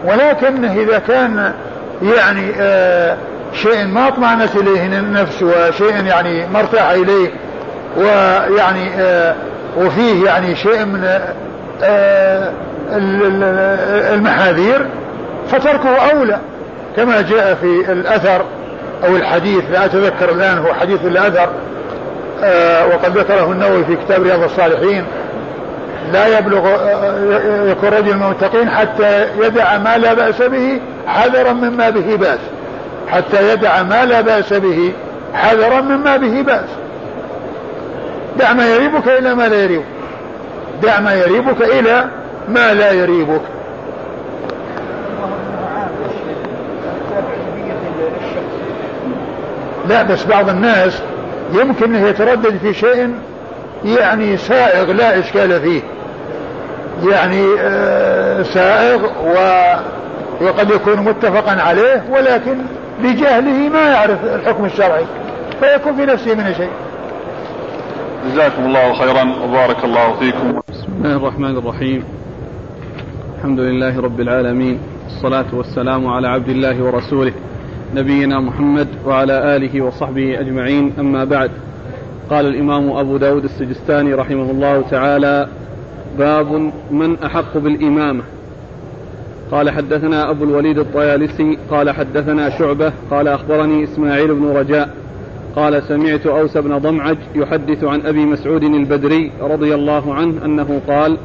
ولكنه 0.04 0.72
إذا 0.72 0.98
كان 0.98 1.52
يعني 2.02 2.52
آه 2.60 3.16
شيء 3.52 3.86
ما 3.86 4.08
اطمأنت 4.08 4.56
إليه 4.56 4.86
النفس 4.86 5.42
وشيء 5.42 6.04
يعني 6.04 6.46
ما 6.46 6.60
ارتاح 6.60 6.90
إليه 6.90 7.30
ويعني 7.96 8.90
آه 8.98 9.34
وفيه 9.76 10.24
يعني 10.24 10.56
شيء 10.56 10.84
من 10.84 11.20
آه 11.82 12.52
المحاذير 14.14 14.86
فتركه 15.48 16.10
أولى. 16.10 16.38
كما 16.96 17.20
جاء 17.20 17.54
في 17.54 17.92
الأثر 17.92 18.44
أو 19.04 19.16
الحديث 19.16 19.64
لا 19.72 19.84
أتذكر 19.84 20.30
الآن 20.30 20.58
هو 20.58 20.74
حديث 20.74 21.04
الأثر. 21.04 21.48
وقد 22.94 23.18
ذكره 23.18 23.52
النووي 23.52 23.84
في 23.84 23.96
كتاب 23.96 24.22
رياض 24.22 24.42
الصالحين. 24.42 25.04
لا 26.12 26.38
يبلغ 26.38 26.68
آه، 26.68 27.70
يكون 27.70 27.88
رجل 27.88 28.10
المتقين 28.10 28.70
حتى 28.70 29.26
يدع 29.42 29.78
ما 29.78 29.98
لا 29.98 30.14
بأس 30.14 30.42
به 30.42 30.80
حذرا 31.06 31.52
مما 31.52 31.90
به 31.90 32.16
بأس. 32.16 32.38
حتى 33.08 33.52
يدع 33.52 33.82
ما 33.82 34.04
لا 34.04 34.20
بأس 34.20 34.52
به 34.52 34.92
حذرا 35.34 35.80
مما 35.80 36.16
به 36.16 36.42
بأس. 36.42 36.68
دع 38.38 38.52
ما 38.52 38.66
يريبك 38.66 39.08
إلى 39.08 39.34
ما 39.34 39.48
لا 39.48 39.62
يريبك. 39.62 39.84
دع 40.82 41.00
ما 41.00 41.14
يريبك 41.14 41.62
إلى 41.62 42.04
ما 42.48 42.74
لا 42.74 42.92
يريبك. 42.92 43.40
لا 49.88 50.02
بس 50.02 50.24
بعض 50.24 50.48
الناس 50.48 51.02
يمكن 51.52 51.94
انه 51.94 52.08
يتردد 52.08 52.56
في 52.56 52.74
شيء 52.74 53.14
يعني 53.84 54.36
سائغ 54.36 54.92
لا 54.92 55.18
إشكال 55.18 55.60
فيه. 55.60 55.82
يعني 57.10 57.46
آه، 57.60 58.42
سائغ 58.42 59.00
وقد 60.40 60.70
يكون 60.70 61.00
متفقا 61.00 61.62
عليه 61.62 62.04
ولكن 62.10 62.56
بجهله 63.02 63.68
ما 63.68 63.80
يعرف 63.80 64.24
الحكم 64.24 64.64
الشرعي 64.64 65.04
فيكون 65.60 65.96
في 65.96 66.06
نفسه 66.06 66.34
من 66.34 66.54
شيء. 66.56 66.70
جزاكم 68.32 68.64
الله 68.64 68.94
خيرا 68.94 69.32
وبارك 69.44 69.84
الله 69.84 70.14
فيكم. 70.18 70.60
بسم 70.68 70.86
الله 70.98 71.16
الرحمن 71.16 71.58
الرحيم. 71.58 72.04
الحمد 73.38 73.60
لله 73.60 74.00
رب 74.00 74.20
العالمين 74.20 74.80
الصلاة 75.06 75.46
والسلام 75.52 76.06
على 76.06 76.28
عبد 76.28 76.48
الله 76.48 76.82
ورسوله. 76.82 77.32
نبينا 77.94 78.40
محمد 78.40 78.88
وعلى 79.06 79.56
آله 79.56 79.82
وصحبه 79.82 80.40
أجمعين. 80.40 80.92
أما 80.98 81.24
بعد 81.24 81.50
قال 82.30 82.46
الإمام 82.46 82.90
أبو 82.90 83.16
داود 83.16 83.44
السجستاني 83.44 84.14
رحمه 84.14 84.50
الله 84.50 84.82
تعالى 84.90 85.48
باب 86.18 86.72
من 86.90 87.16
أحق 87.24 87.58
بالإمامة. 87.58 88.22
قال 89.50 89.70
حدثنا 89.70 90.30
أبو 90.30 90.44
الوليد 90.44 90.78
الطيالسي 90.78 91.58
قال 91.70 91.90
حدثنا 91.90 92.58
شعبة 92.58 92.92
قال 93.10 93.28
أخبرني 93.28 93.84
إسماعيل 93.84 94.34
بن 94.34 94.48
رجاء 94.48 94.90
قال 95.56 95.82
سمعت 95.82 96.26
أوس 96.26 96.56
بن 96.56 96.78
ضمعج 96.78 97.16
يحدث 97.34 97.84
عن 97.84 98.06
أبي 98.06 98.24
مسعود 98.24 98.62
البدري 98.62 99.32
رضي 99.40 99.74
الله 99.74 100.14
عنه 100.14 100.44
أنه 100.44 100.80
قال 100.88 101.16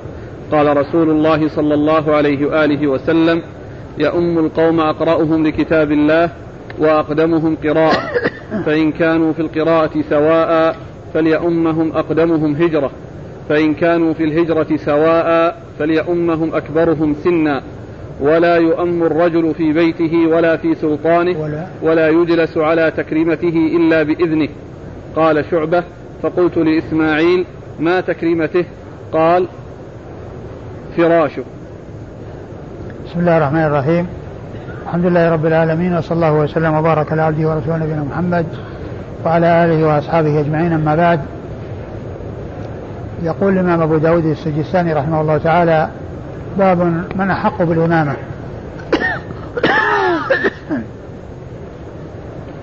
قال 0.52 0.78
رسول 0.78 1.10
الله 1.10 1.48
صلى 1.48 1.74
الله 1.74 2.16
عليه 2.16 2.46
وآله 2.46 2.88
وسلم 2.88 3.42
يؤم 3.98 4.38
القوم 4.38 4.80
أقرأهم 4.80 5.48
لكتاب 5.48 5.92
الله 5.92 6.30
وأقدمهم 6.82 7.58
قراءة. 7.64 8.02
فإن 8.66 8.92
كانوا 8.92 9.34
في 9.34 9.42
القراءة 9.42 10.02
سواء 10.10 10.76
فليؤمهم 11.14 11.92
أقدمهم 11.92 12.56
هجرة. 12.56 12.92
فإن 13.50 13.74
كانوا 13.74 14.14
في 14.14 14.24
الهجرة 14.24 14.78
سواء 14.78 15.58
فليؤمهم 15.80 16.56
أكبرهم 16.56 17.16
سنا. 17.24 17.62
ولا 18.22 18.56
يؤم 18.56 19.04
الرجل 19.04 19.54
في 19.54 19.74
بيته 19.74 20.28
ولا 20.28 20.58
في 20.58 20.76
سلطانه 20.76 21.42
ولا, 21.42 21.68
ولا 21.82 22.10
يجلس 22.10 22.58
على 22.58 22.92
تكريمته 22.98 23.72
إلا 23.78 24.04
بإذنه. 24.04 24.48
قال 25.16 25.46
شعبة 25.52 25.84
فقلت 26.24 26.58
لإسماعيل 26.58 27.46
ما 27.80 28.02
تكريمته؟ 28.02 28.66
قال 29.12 29.48
فراشه. 30.98 31.44
بسم 33.06 33.20
الله 33.20 33.38
الرحمن 33.38 33.66
الرحيم. 33.66 34.21
الحمد 34.86 35.06
لله 35.06 35.30
رب 35.30 35.46
العالمين 35.46 35.98
وصلى 35.98 36.16
الله 36.16 36.34
وسلم 36.34 36.74
وبارك 36.74 37.12
على 37.12 37.22
عبده 37.22 37.50
ورسوله 37.50 37.78
نبينا 37.78 38.04
محمد 38.04 38.46
وعلى 39.26 39.66
آله 39.66 39.88
وأصحابه 39.88 40.40
أجمعين. 40.40 40.74
أما 40.74 40.96
بعد 40.96 41.20
يقول 43.24 43.54
الإمام 43.54 43.82
أبو 43.82 43.98
داود 43.98 44.26
السجستاني 44.26 44.94
رحمه 44.94 45.22
الله 45.22 45.38
تعالى 45.38 45.90
باب 46.58 47.04
من 47.16 47.32
أحق 47.32 47.64
بالإمامة 47.64 48.14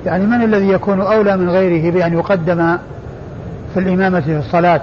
يعني 0.07 0.27
من 0.27 0.43
الذي 0.43 0.69
يكون 0.69 1.01
أولى 1.01 1.37
من 1.37 1.51
غيره 1.51 1.91
بأن 1.91 2.13
يقدم 2.13 2.77
في 3.75 3.81
الإمامة 3.81 4.21
في 4.21 4.39
الصلاة 4.39 4.81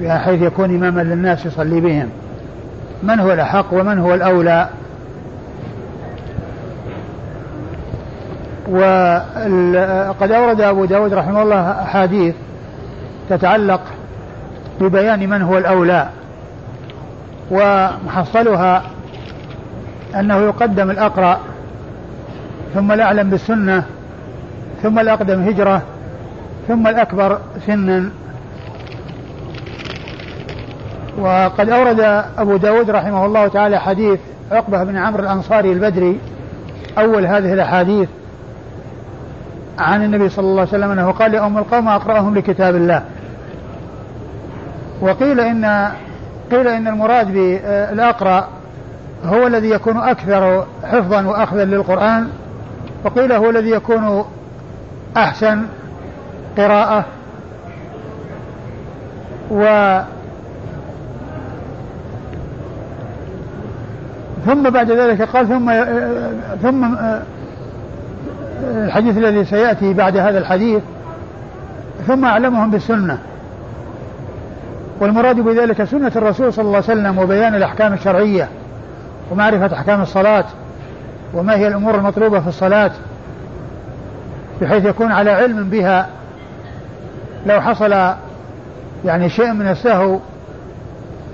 بحيث 0.00 0.42
يكون 0.42 0.74
إماما 0.76 1.00
للناس 1.00 1.46
يصلي 1.46 1.80
بهم؟ 1.80 2.08
من 3.02 3.20
هو 3.20 3.32
الأحق 3.32 3.66
ومن 3.72 3.98
هو 3.98 4.14
الأولى؟ 4.14 4.68
وقد 8.70 10.32
أورد 10.32 10.60
أبو 10.60 10.84
داود 10.84 11.14
رحمه 11.14 11.42
الله 11.42 11.70
أحاديث 11.70 12.34
تتعلق 13.30 13.80
ببيان 14.80 15.28
من 15.28 15.42
هو 15.42 15.58
الأولى 15.58 16.08
ومحصلها 17.50 18.82
أنه 20.18 20.36
يقدم 20.36 20.90
الأقرأ 20.90 21.40
ثم 22.74 22.92
الأعلم 22.92 23.30
بالسنة 23.30 23.84
ثم 24.82 24.98
الأقدم 24.98 25.42
هجرة 25.42 25.82
ثم 26.68 26.86
الأكبر 26.86 27.38
سنا. 27.66 28.10
وقد 31.18 31.70
أورد 31.70 32.00
أبو 32.38 32.56
داود 32.56 32.90
رحمه 32.90 33.26
الله 33.26 33.48
تعالى 33.48 33.80
حديث 33.80 34.20
عقبة 34.52 34.84
بن 34.84 34.96
عمرو 34.96 35.22
الأنصاري 35.22 35.72
البدري 35.72 36.18
أول 36.98 37.26
هذه 37.26 37.52
الأحاديث 37.52 38.08
عن 39.80 40.04
النبي 40.04 40.28
صلى 40.28 40.44
الله 40.44 40.60
عليه 40.60 40.70
وسلم 40.70 40.90
أنه 40.90 41.10
قال 41.10 41.32
لأم 41.32 41.58
القوم 41.58 41.88
أقرأهم 41.88 42.34
لكتاب 42.34 42.76
الله. 42.76 43.02
وقيل 45.00 45.40
إن 45.40 45.90
قيل 46.50 46.68
إن 46.68 46.88
المراد 46.88 47.32
بالأقرأ 47.32 48.48
هو 49.24 49.46
الذي 49.46 49.70
يكون 49.70 49.96
أكثر 49.96 50.66
حفظا 50.84 51.26
وأخذا 51.26 51.64
للقرآن 51.64 52.28
وقيل 53.04 53.32
هو 53.32 53.50
الذي 53.50 53.70
يكون 53.70 54.24
أحسن 55.16 55.62
قراءة. 56.56 57.04
و 59.50 60.00
ثم 64.46 64.70
بعد 64.70 64.90
ذلك 64.90 65.22
قال 65.22 65.48
ثم 65.48 65.72
ثم 66.62 66.94
الحديث 68.62 69.18
الذي 69.18 69.44
سيأتي 69.44 69.94
بعد 69.94 70.16
هذا 70.16 70.38
الحديث 70.38 70.82
ثم 72.06 72.24
أعلمهم 72.24 72.70
بالسنة. 72.70 73.18
والمراد 75.00 75.40
بذلك 75.40 75.84
سنة 75.84 76.12
الرسول 76.16 76.52
صلى 76.52 76.64
الله 76.64 76.76
عليه 76.76 77.00
وسلم 77.00 77.18
وبيان 77.18 77.54
الأحكام 77.54 77.92
الشرعية 77.92 78.48
ومعرفة 79.30 79.76
أحكام 79.76 80.02
الصلاة 80.02 80.44
وما 81.34 81.56
هي 81.56 81.68
الأمور 81.68 81.94
المطلوبة 81.94 82.40
في 82.40 82.48
الصلاة 82.48 82.90
بحيث 84.60 84.84
يكون 84.84 85.12
على 85.12 85.30
علم 85.30 85.70
بها 85.70 86.06
لو 87.46 87.60
حصل 87.60 88.14
يعني 89.04 89.28
شيء 89.28 89.52
من 89.52 89.68
السهو 89.68 90.18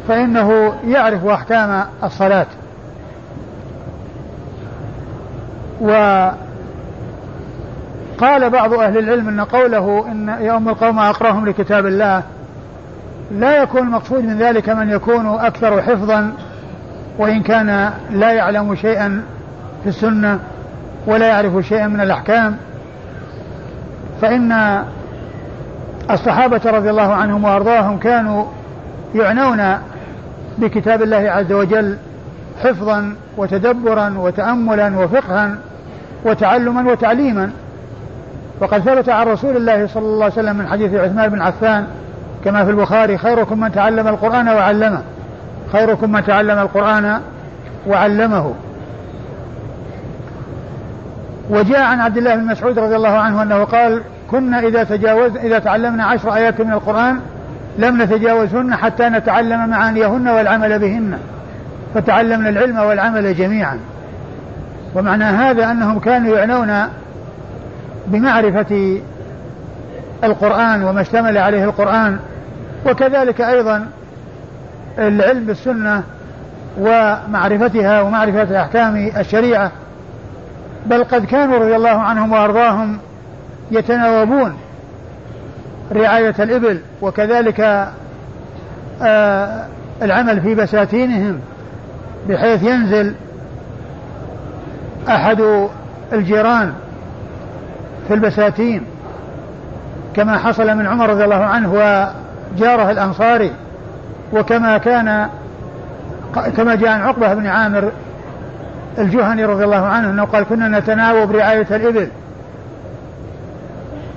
فإنه 0.08 0.72
يعرف 0.86 1.26
أحكام 1.26 1.84
الصلاة. 2.04 2.46
وقال 8.16 8.50
بعض 8.50 8.74
أهل 8.74 8.98
العلم 8.98 9.28
أن 9.28 9.40
قوله 9.40 10.06
إن 10.12 10.36
يوم 10.40 10.68
القوم 10.68 10.98
أقرأهم 10.98 11.48
لكتاب 11.48 11.86
الله 11.86 12.22
لا 13.30 13.62
يكون 13.62 13.80
المقصود 13.80 14.24
من 14.24 14.38
ذلك 14.38 14.68
من 14.68 14.90
يكون 14.90 15.26
أكثر 15.26 15.82
حفظا 15.82 16.32
وإن 17.18 17.42
كان 17.42 17.90
لا 18.10 18.32
يعلم 18.32 18.74
شيئا 18.74 19.22
في 19.82 19.88
السنة 19.88 20.38
ولا 21.06 21.26
يعرف 21.26 21.66
شيئا 21.66 21.86
من 21.86 22.00
الأحكام. 22.00 22.56
فإن 24.22 24.82
الصحابة 26.10 26.60
رضي 26.64 26.90
الله 26.90 27.14
عنهم 27.14 27.44
وأرضاهم 27.44 27.98
كانوا 27.98 28.44
يعنون 29.14 29.78
بكتاب 30.58 31.02
الله 31.02 31.30
عز 31.30 31.52
وجل 31.52 31.96
حفظا 32.64 33.14
وتدبرا 33.36 34.14
وتأملا 34.18 34.98
وفقها 34.98 35.56
وتعلما 36.24 36.92
وتعليما. 36.92 37.50
وقد 38.60 38.80
ثبت 38.80 39.08
عن 39.08 39.26
رسول 39.26 39.56
الله 39.56 39.86
صلى 39.86 40.02
الله 40.02 40.24
عليه 40.24 40.34
وسلم 40.34 40.56
من 40.56 40.68
حديث 40.68 40.94
عثمان 40.94 41.28
بن 41.28 41.42
عفان 41.42 41.86
كما 42.44 42.64
في 42.64 42.70
البخاري 42.70 43.18
خيركم 43.18 43.60
من 43.60 43.72
تعلم 43.72 44.08
القرآن 44.08 44.48
وعلمه 44.48 45.02
خيركم 45.72 46.12
من 46.12 46.24
تعلم 46.24 46.58
القرآن 46.58 47.20
وعلمه. 47.86 48.54
وجاء 51.50 51.82
عن 51.82 52.00
عبد 52.00 52.16
الله 52.16 52.36
بن 52.36 52.44
مسعود 52.44 52.78
رضي 52.78 52.96
الله 52.96 53.18
عنه 53.18 53.42
أنه 53.42 53.64
قال 53.64 54.02
كنا 54.30 54.60
إذا 54.60 54.84
تجاوز 54.84 55.36
إذا 55.36 55.58
تعلمنا 55.58 56.04
عشر 56.04 56.34
آيات 56.34 56.60
من 56.60 56.72
القرآن 56.72 57.20
لم 57.78 58.02
نتجاوزهن 58.02 58.74
حتى 58.74 59.08
نتعلم 59.08 59.68
معانيهن 59.68 60.28
والعمل 60.28 60.78
بهن 60.78 61.18
فتعلمنا 61.94 62.48
العلم 62.48 62.78
والعمل 62.78 63.34
جميعا. 63.34 63.78
ومعنى 64.94 65.24
هذا 65.24 65.70
أنهم 65.70 65.98
كانوا 65.98 66.36
يعنون 66.36 66.88
بمعرفة 68.06 69.00
القرآن 70.24 70.84
وما 70.84 71.00
اشتمل 71.00 71.38
عليه 71.38 71.64
القرآن 71.64 72.18
وكذلك 72.86 73.40
أيضا 73.40 73.86
العلم 74.98 75.44
بالسنة 75.44 76.02
ومعرفتها 76.80 78.00
ومعرفة 78.00 78.62
أحكام 78.62 79.10
الشريعة. 79.16 79.70
بل 80.86 81.04
قد 81.04 81.24
كانوا 81.24 81.58
رضي 81.58 81.76
الله 81.76 81.88
عنهم 81.88 82.32
وأرضاهم 82.32 82.98
يتناوبون 83.70 84.56
رعاية 85.92 86.34
الإبل 86.38 86.80
وكذلك 87.02 87.88
آه 89.02 89.66
العمل 90.02 90.40
في 90.40 90.54
بساتينهم 90.54 91.40
بحيث 92.28 92.62
ينزل 92.62 93.14
أحد 95.08 95.68
الجيران 96.12 96.72
في 98.08 98.14
البساتين 98.14 98.82
كما 100.16 100.38
حصل 100.38 100.76
من 100.76 100.86
عمر 100.86 101.10
رضي 101.10 101.24
الله 101.24 101.44
عنه 101.44 101.72
وجاره 101.72 102.90
الأنصاري 102.90 103.52
وكما 104.32 104.78
كان 104.78 105.28
كما 106.56 106.74
جاء 106.74 106.90
عن 106.90 107.00
عقبة 107.00 107.34
بن 107.34 107.46
عامر 107.46 107.90
الجهني 108.98 109.44
رضي 109.44 109.64
الله 109.64 109.86
عنه 109.86 110.10
أنه 110.10 110.24
قال 110.24 110.44
كنا 110.44 110.78
نتناوب 110.78 111.36
رعاية 111.36 111.66
الإبل 111.70 112.08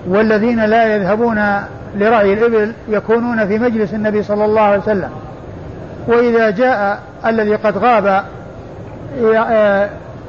والذين 0.08 0.66
لا 0.66 0.96
يذهبون 0.96 1.42
لرعي 1.96 2.34
الإبل 2.34 2.74
يكونون 2.90 3.48
في 3.48 3.60
مجلس 3.60 3.94
النبي 3.94 4.24
صلى 4.24 4.46
الله 4.46 4.62
عليه 4.62 4.80
وسلم 4.80 5.10
وإذا 6.08 6.50
جاء 6.50 7.00
الذي 7.26 7.56
قد 7.56 7.78
غاب 7.78 8.24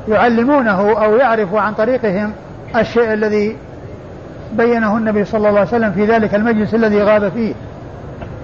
يعلمونه 0.08 1.04
أو 1.04 1.16
يعرف 1.16 1.54
عن 1.54 1.74
طريقهم 1.74 2.32
الشيء 2.76 3.12
الذي 3.12 3.56
بينه 4.52 4.97
النبي 4.97 5.24
صلى 5.24 5.48
الله 5.48 5.60
عليه 5.60 5.68
وسلم 5.68 5.92
في 5.92 6.05
ذلك 6.05 6.34
المجلس 6.34 6.74
الذي 6.74 7.02
غاب 7.02 7.28
فيه. 7.28 7.55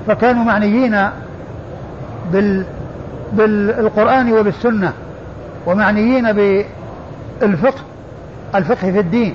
فكانوا 0.06 0.44
معنيين 0.44 1.08
بال 2.32 2.64
بالقرآن 3.32 4.32
وبالسنة 4.32 4.92
ومعنيين 5.66 6.32
بالفقه 6.32 7.80
الفقه 8.54 8.92
في 8.92 9.00
الدين. 9.00 9.34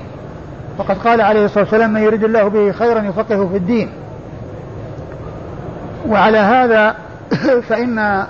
وقد 0.78 0.98
قال 0.98 1.22
عليه 1.22 1.46
الصلاة 1.46 1.64
والسلام 1.64 1.94
من 1.94 2.02
يريد 2.02 2.24
الله 2.24 2.48
به 2.48 2.72
خيرا 2.72 3.02
يفقهه 3.02 3.48
في 3.52 3.58
الدين 3.58 3.90
وعلى 6.08 6.38
هذا 6.38 6.96
فإن 7.70 8.26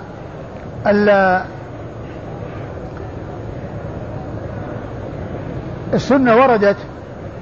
السنة 5.94 6.36
وردت 6.36 6.76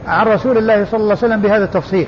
عن 0.09 0.27
رسول 0.27 0.59
الله 0.59 0.85
صلى 0.85 1.01
الله 1.01 1.17
عليه 1.17 1.27
وسلم 1.27 1.41
بهذا 1.41 1.65
التفصيل. 1.65 2.07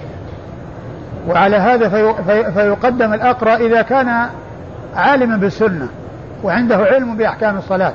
وعلى 1.28 1.56
هذا 1.56 1.88
في 1.88 2.14
في 2.26 2.52
فيقدم 2.52 3.14
الأقرأ 3.14 3.56
إذا 3.56 3.82
كان 3.82 4.26
عالما 4.96 5.36
بالسنة 5.36 5.88
وعنده 6.42 6.76
علم 6.76 7.16
بأحكام 7.16 7.56
الصلاة. 7.58 7.92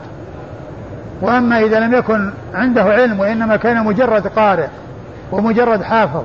وأما 1.22 1.60
إذا 1.60 1.80
لم 1.80 1.94
يكن 1.94 2.32
عنده 2.54 2.84
علم 2.84 3.20
وإنما 3.20 3.56
كان 3.56 3.86
مجرد 3.86 4.28
قارئ 4.28 4.68
ومجرد 5.32 5.84
حافظ 5.84 6.24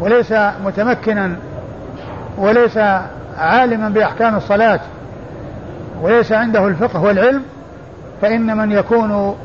وليس 0.00 0.34
متمكنا 0.64 1.36
وليس 2.38 2.78
عالما 3.38 3.88
بأحكام 3.88 4.36
الصلاة 4.36 4.80
وليس 6.02 6.32
عنده 6.32 6.66
الفقه 6.66 7.02
والعلم 7.02 7.42
فإن 8.22 8.56
من 8.56 8.72
يكون 8.72 9.36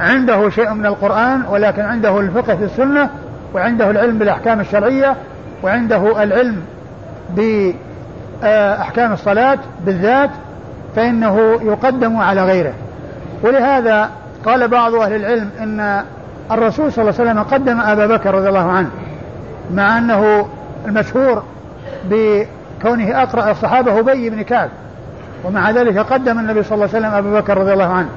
عنده 0.00 0.50
شيء 0.50 0.70
من 0.70 0.86
القرآن 0.86 1.42
ولكن 1.50 1.82
عنده 1.82 2.20
الفقه 2.20 2.56
في 2.56 2.64
السنة 2.64 3.10
وعنده 3.54 3.90
العلم 3.90 4.18
بالأحكام 4.18 4.60
الشرعية 4.60 5.16
وعنده 5.62 6.22
العلم 6.22 6.62
بأحكام 7.36 9.12
الصلاة 9.12 9.58
بالذات 9.86 10.30
فإنه 10.96 11.58
يقدم 11.62 12.16
على 12.16 12.44
غيره. 12.44 12.72
ولهذا 13.42 14.10
قال 14.44 14.68
بعض 14.68 14.94
أهل 14.94 15.14
العلم 15.14 15.50
إن 15.60 16.02
الرسول 16.50 16.92
صلى 16.92 17.02
الله 17.02 17.20
عليه 17.20 17.30
وسلم 17.30 17.42
قدم 17.42 17.80
أبا 17.80 18.06
بكر 18.06 18.34
رضي 18.34 18.48
الله 18.48 18.70
عنه 18.70 18.88
مع 19.74 19.98
أنه 19.98 20.48
المشهور 20.86 21.42
بكونه 22.10 23.22
أقرأ 23.22 23.50
الصحابة 23.50 23.98
أبي 23.98 24.30
بن 24.30 24.42
كعب 24.42 24.68
ومع 25.44 25.70
ذلك 25.70 25.98
قدم 25.98 26.38
النبي 26.38 26.62
صلى 26.62 26.74
الله 26.74 26.88
عليه 26.94 26.98
وسلم 26.98 27.14
أبا 27.14 27.40
بكر 27.40 27.58
رضي 27.58 27.72
الله 27.72 27.92
عنه. 27.92 28.08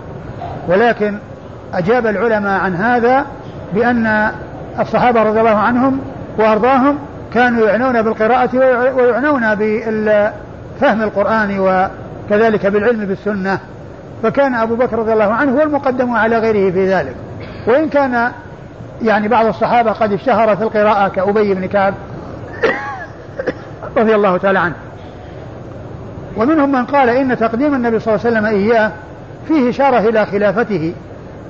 ولكن 0.67 1.17
أجاب 1.73 2.07
العلماء 2.07 2.61
عن 2.61 2.75
هذا 2.75 3.25
بأن 3.73 4.31
الصحابة 4.79 5.23
رضي 5.23 5.39
الله 5.39 5.57
عنهم 5.57 5.99
وأرضاهم 6.37 6.97
كانوا 7.33 7.67
يعنون 7.67 8.01
بالقراءة 8.01 8.57
ويعنون 8.95 9.55
بفهم 9.55 11.01
القرآن 11.01 11.59
وكذلك 11.59 12.65
بالعلم 12.65 13.05
بالسنة. 13.05 13.59
فكان 14.23 14.55
أبو 14.55 14.75
بكر 14.75 14.99
رضي 14.99 15.13
الله 15.13 15.33
عنه 15.33 15.51
هو 15.51 15.61
المقدم 15.61 16.11
على 16.11 16.37
غيره 16.37 16.71
في 16.71 16.93
ذلك. 16.93 17.15
وإن 17.67 17.89
كان 17.89 18.31
يعني 19.01 19.27
بعض 19.27 19.45
الصحابة 19.45 19.91
قد 19.91 20.13
اشتهر 20.13 20.55
في 20.55 20.63
القراءة 20.63 21.07
كأبي 21.07 21.53
بن 21.53 21.65
كعب 21.65 21.93
رضي 23.97 24.15
الله 24.15 24.37
تعالى 24.37 24.59
عنه. 24.59 24.75
ومنهم 26.37 26.71
من 26.71 26.85
قال 26.85 27.09
إن 27.09 27.37
تقديم 27.37 27.75
النبي 27.75 27.99
صلى 27.99 28.15
الله 28.15 28.25
عليه 28.25 28.37
وسلم 28.37 28.45
إياه 28.45 28.91
فيه 29.47 29.69
إشارة 29.69 29.97
إلى 29.97 30.25
خلافته 30.25 30.93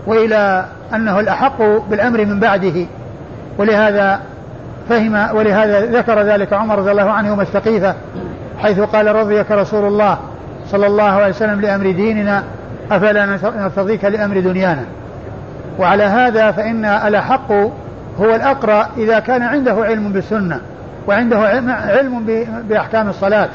وإلى 0.08 0.66
أنه 0.96 1.20
الأحق 1.20 1.62
بالأمر 1.90 2.26
من 2.26 2.40
بعده. 2.40 2.86
ولهذا 3.58 4.20
فهم 4.90 5.36
ولهذا 5.36 5.86
ذكر 5.86 6.22
ذلك 6.22 6.54
عمر 6.54 6.80
رضي 6.80 6.92
الله 6.92 7.12
عنه 7.12 7.28
يوم 7.28 7.42
السقيفة 7.42 7.96
حيث 8.62 8.80
قال 8.80 9.16
رضيك 9.16 9.52
رسول 9.52 9.86
الله 9.88 10.18
صلى 10.72 10.88
الله 10.88 11.04
عليه 11.04 11.30
وسلم 11.30 11.62
لأمر 11.62 11.92
ديننا 11.92 12.44
أفلا 12.92 13.26
نرتضيك 13.44 14.06
لأمر 14.06 14.40
دنيانا؟ 14.40 14.84
وعلى 15.80 16.04
هذا 16.04 16.52
فإن 16.52 16.86
الأحق 16.86 17.52
هو 18.20 18.36
الأقرأ 18.36 18.88
إذا 18.98 19.20
كان 19.20 19.42
عنده 19.42 19.74
علم 19.74 20.12
بالسنة 20.12 20.60
وعنده 21.08 21.40
علم 21.88 22.26
بأحكام 22.70 23.10
الصلاة 23.10 23.50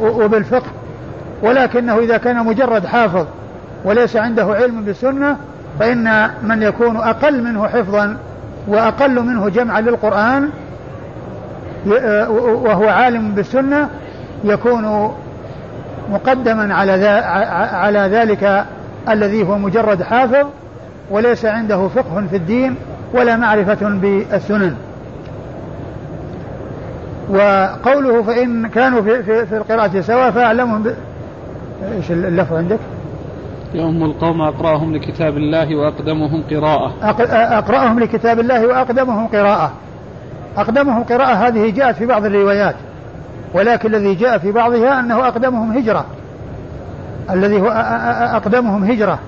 وبالفقه. 0.00 0.70
ولكنه 1.44 1.98
إذا 1.98 2.16
كان 2.16 2.46
مجرد 2.46 2.86
حافظ 2.86 3.26
وليس 3.84 4.16
عنده 4.16 4.44
علم 4.44 4.84
بالسنة 4.84 5.36
فإن 5.80 6.30
من 6.42 6.62
يكون 6.62 6.96
أقل 6.96 7.42
منه 7.42 7.68
حفظا 7.68 8.16
وأقل 8.68 9.20
منه 9.22 9.48
جمعا 9.48 9.80
للقرآن 9.80 10.50
وهو 12.64 12.88
عالم 12.88 13.30
بالسنة 13.30 13.88
يكون 14.44 15.14
مقدما 16.10 16.74
على 16.74 17.06
على 17.72 17.98
ذلك 17.98 18.64
الذي 19.08 19.48
هو 19.48 19.58
مجرد 19.58 20.02
حافظ 20.02 20.46
وليس 21.10 21.44
عنده 21.44 21.88
فقه 21.88 22.26
في 22.30 22.36
الدين 22.36 22.76
ولا 23.14 23.36
معرفة 23.36 23.88
بالسنن 23.88 24.74
وقوله 27.28 28.22
فإن 28.22 28.68
كانوا 28.68 29.02
في, 29.02 29.22
في, 29.22 29.46
في 29.46 29.56
القراءة 29.56 30.00
سواء 30.00 30.30
فأعلمهم. 30.30 30.94
إيش 31.92 32.10
اللفظ 32.10 32.56
عندك؟ 32.56 32.78
يوم 33.74 34.04
القوم 34.04 34.40
أقرأهم 34.40 34.96
لكتاب 34.96 35.36
الله 35.36 35.76
وأقدمهم 35.76 36.42
قراءة. 36.50 36.92
أقرأهم 37.58 38.00
لكتاب 38.00 38.40
الله 38.40 38.66
وأقدمهم 38.66 39.26
قراءة. 39.26 39.72
أقدمهم 40.56 41.04
قراءة 41.04 41.32
هذه 41.32 41.70
جاءت 41.70 41.96
في 41.96 42.06
بعض 42.06 42.24
الروايات 42.24 42.74
ولكن 43.54 43.94
الذي 43.94 44.14
جاء 44.14 44.38
في 44.38 44.52
بعضها 44.52 45.00
أنه 45.00 45.28
أقدمهم 45.28 45.72
هجرة. 45.72 46.06
الذي 47.30 47.60
هو 47.60 47.68
أقدمهم 48.36 48.84
هجرة. 48.84 49.18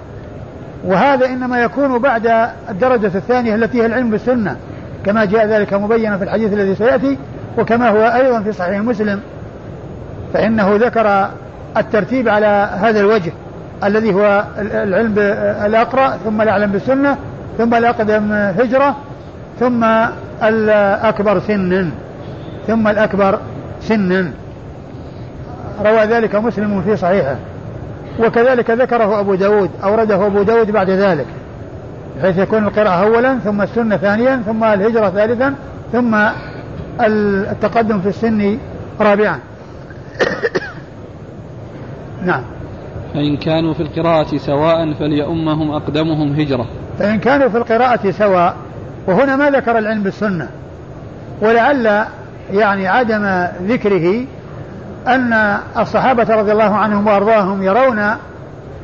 وهذا 0.84 1.26
إنما 1.26 1.62
يكون 1.62 1.98
بعد 1.98 2.50
الدرجة 2.70 3.06
الثانية 3.06 3.54
التي 3.54 3.82
هي 3.82 3.86
العلم 3.86 4.10
بالسنة 4.10 4.56
كما 5.04 5.24
جاء 5.24 5.46
ذلك 5.46 5.74
مبينا 5.74 6.18
في 6.18 6.24
الحديث 6.24 6.52
الذي 6.52 6.74
سيأتي 6.74 7.18
وكما 7.58 7.88
هو 7.88 8.02
أيضا 8.02 8.40
في 8.40 8.52
صحيح 8.52 8.80
مسلم. 8.80 9.20
فإنه 10.32 10.76
ذكر 10.76 11.28
الترتيب 11.76 12.28
على 12.28 12.70
هذا 12.80 13.00
الوجه 13.00 13.32
الذي 13.84 14.14
هو 14.14 14.44
العلم 14.58 15.18
الأقرأ 15.66 16.16
ثم 16.24 16.42
الأعلم 16.42 16.72
بالسنة 16.72 17.16
ثم 17.58 17.74
الأقدم 17.74 18.32
هجرة 18.32 18.96
ثم 19.60 19.84
الأكبر 20.42 21.40
سنا 21.40 21.90
ثم 22.66 22.88
الأكبر 22.88 23.38
سنا. 23.80 24.30
روى 25.84 26.00
ذلك 26.04 26.34
مسلم 26.34 26.82
في 26.82 26.96
صحيحه. 26.96 27.36
وكذلك 28.18 28.70
ذكره 28.70 29.20
أبو 29.20 29.34
داود 29.34 29.70
أورده 29.84 30.26
أبو 30.26 30.42
داود 30.42 30.70
بعد 30.70 30.90
ذلك 30.90 31.26
بحيث 32.18 32.38
يكون 32.38 32.64
القراءة 32.64 33.04
أولا 33.04 33.38
ثم 33.38 33.62
السنة 33.62 33.96
ثانيا 33.96 34.42
ثم 34.46 34.64
الهجرة 34.64 35.10
ثالثا 35.10 35.54
ثم 35.92 36.16
التقدم 37.00 38.00
في 38.00 38.08
السن 38.08 38.58
رابعا. 39.00 39.38
نعم. 42.26 42.42
فإن 43.14 43.36
كانوا 43.36 43.74
في 43.74 43.80
القراءة 43.80 44.36
سواء 44.36 44.92
فليؤمهم 44.92 45.70
أقدمهم 45.70 46.40
هجرة. 46.40 46.66
فإن 46.98 47.18
كانوا 47.18 47.48
في 47.48 47.56
القراءة 47.56 48.10
سواء 48.10 48.56
وهنا 49.06 49.36
ما 49.36 49.50
ذكر 49.50 49.78
العلم 49.78 50.02
بالسنة. 50.02 50.48
ولعل 51.42 52.04
يعني 52.52 52.88
عدم 52.88 53.46
ذكره 53.62 54.24
أن 55.06 55.58
الصحابة 55.78 56.34
رضي 56.34 56.52
الله 56.52 56.74
عنهم 56.76 57.06
وأرضاهم 57.06 57.62
يرون 57.62 57.98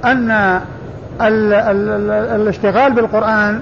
أن 0.04 0.30
ال 1.20 1.52
ال 1.52 1.52
ال 1.52 2.10
الاشتغال 2.40 2.92
بالقرآن 2.92 3.60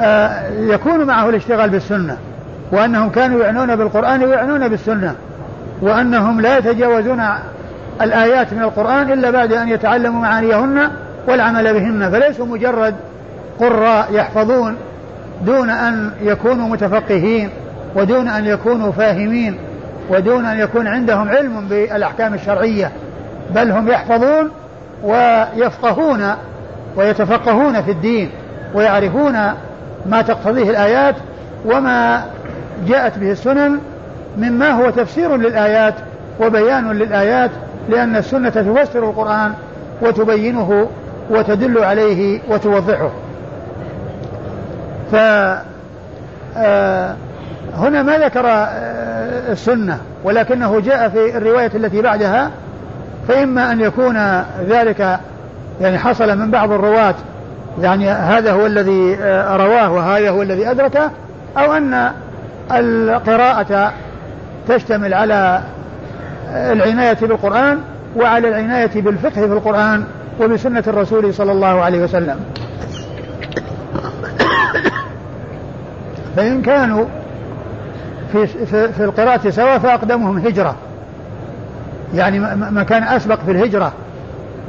آه، 0.00 0.48
يكون 0.50 1.04
معه 1.04 1.28
الاشتغال 1.28 1.70
بالسنة. 1.70 2.16
وأنهم 2.72 3.10
كانوا 3.10 3.44
يعنون 3.44 3.76
بالقرآن 3.76 4.24
ويعنون 4.24 4.68
بالسنة. 4.68 5.14
وأنهم 5.82 6.40
لا 6.40 6.58
يتجاوزون 6.58 7.20
الآيات 8.02 8.52
من 8.52 8.62
القرآن 8.62 9.12
إلا 9.12 9.30
بعد 9.30 9.52
أن 9.52 9.68
يتعلموا 9.68 10.20
معانيهن 10.20 10.90
والعمل 11.28 11.74
بهن 11.74 12.10
فليسوا 12.10 12.46
مجرد 12.46 12.94
قراء 13.60 14.08
يحفظون 14.12 14.76
دون 15.46 15.70
أن 15.70 16.10
يكونوا 16.22 16.68
متفقهين 16.68 17.50
ودون 17.96 18.28
أن 18.28 18.46
يكونوا 18.46 18.92
فاهمين 18.92 19.58
ودون 20.10 20.46
أن 20.46 20.60
يكون 20.60 20.86
عندهم 20.86 21.28
علم 21.28 21.68
بالأحكام 21.68 22.34
الشرعية 22.34 22.92
بل 23.54 23.70
هم 23.70 23.88
يحفظون 23.88 24.50
ويفقهون 25.04 26.34
ويتفقهون 26.96 27.82
في 27.82 27.90
الدين 27.90 28.30
ويعرفون 28.74 29.32
ما 30.06 30.22
تقتضيه 30.22 30.70
الآيات 30.70 31.14
وما 31.64 32.24
جاءت 32.88 33.18
به 33.18 33.32
السنن 33.32 33.78
مما 34.38 34.70
هو 34.70 34.90
تفسير 34.90 35.36
للآيات 35.36 35.94
وبيان 36.40 36.92
للآيات 36.92 37.50
لأن 37.88 38.16
السنة 38.16 38.50
تفسر 38.50 39.04
القرآن 39.10 39.52
وتبينه 40.02 40.88
وتدل 41.30 41.78
عليه 41.78 42.40
وتوضحه. 42.48 43.10
ف 45.12 45.16
آه، 46.56 47.14
هنا 47.76 48.02
ما 48.02 48.18
ذكر 48.18 48.46
آه، 48.46 49.52
السنة 49.52 49.98
ولكنه 50.24 50.80
جاء 50.80 51.08
في 51.08 51.36
الرواية 51.36 51.70
التي 51.74 52.02
بعدها 52.02 52.50
فإما 53.28 53.72
أن 53.72 53.80
يكون 53.80 54.42
ذلك 54.68 55.18
يعني 55.80 55.98
حصل 55.98 56.38
من 56.38 56.50
بعض 56.50 56.72
الرواة 56.72 57.14
يعني 57.80 58.10
هذا 58.10 58.52
هو 58.52 58.66
الذي 58.66 59.16
آه، 59.20 59.56
رواه 59.56 59.92
وهذا 59.92 60.30
هو 60.30 60.42
الذي 60.42 60.70
أدركه 60.70 61.10
أو 61.56 61.72
أن 61.72 62.10
القراءة 62.70 63.92
تشتمل 64.68 65.14
على 65.14 65.60
العناية 66.54 67.18
بالقرآن 67.22 67.78
وعلى 68.16 68.48
العناية 68.48 69.02
بالفقه 69.02 69.30
في 69.30 69.44
القرآن 69.52 70.04
وبسنة 70.40 70.84
الرسول 70.86 71.34
صلى 71.34 71.52
الله 71.52 71.82
عليه 71.82 72.02
وسلم. 72.02 72.40
فإن 76.36 76.62
كانوا 76.62 77.04
في, 78.32 78.46
في, 78.46 78.92
في 78.92 79.04
القراءة 79.04 79.50
سواء 79.50 79.78
فأقدمهم 79.78 80.38
هجرة. 80.38 80.76
يعني 82.14 82.40
مكان 82.70 83.02
أسبق 83.02 83.38
في 83.46 83.50
الهجرة 83.50 83.92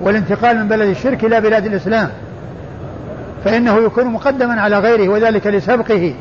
والانتقال 0.02 0.58
من 0.58 0.68
بلد 0.68 0.90
الشرك 0.90 1.26
إلى 1.26 1.42
بلاد 1.42 1.66
الإسلام. 1.66 2.10
فإنه 3.46 3.78
يكون 3.78 4.06
مقدما 4.06 4.62
على 4.62 4.80
غيره 4.80 5.10
وذلك 5.10 5.48
لسبقه. 5.48 6.14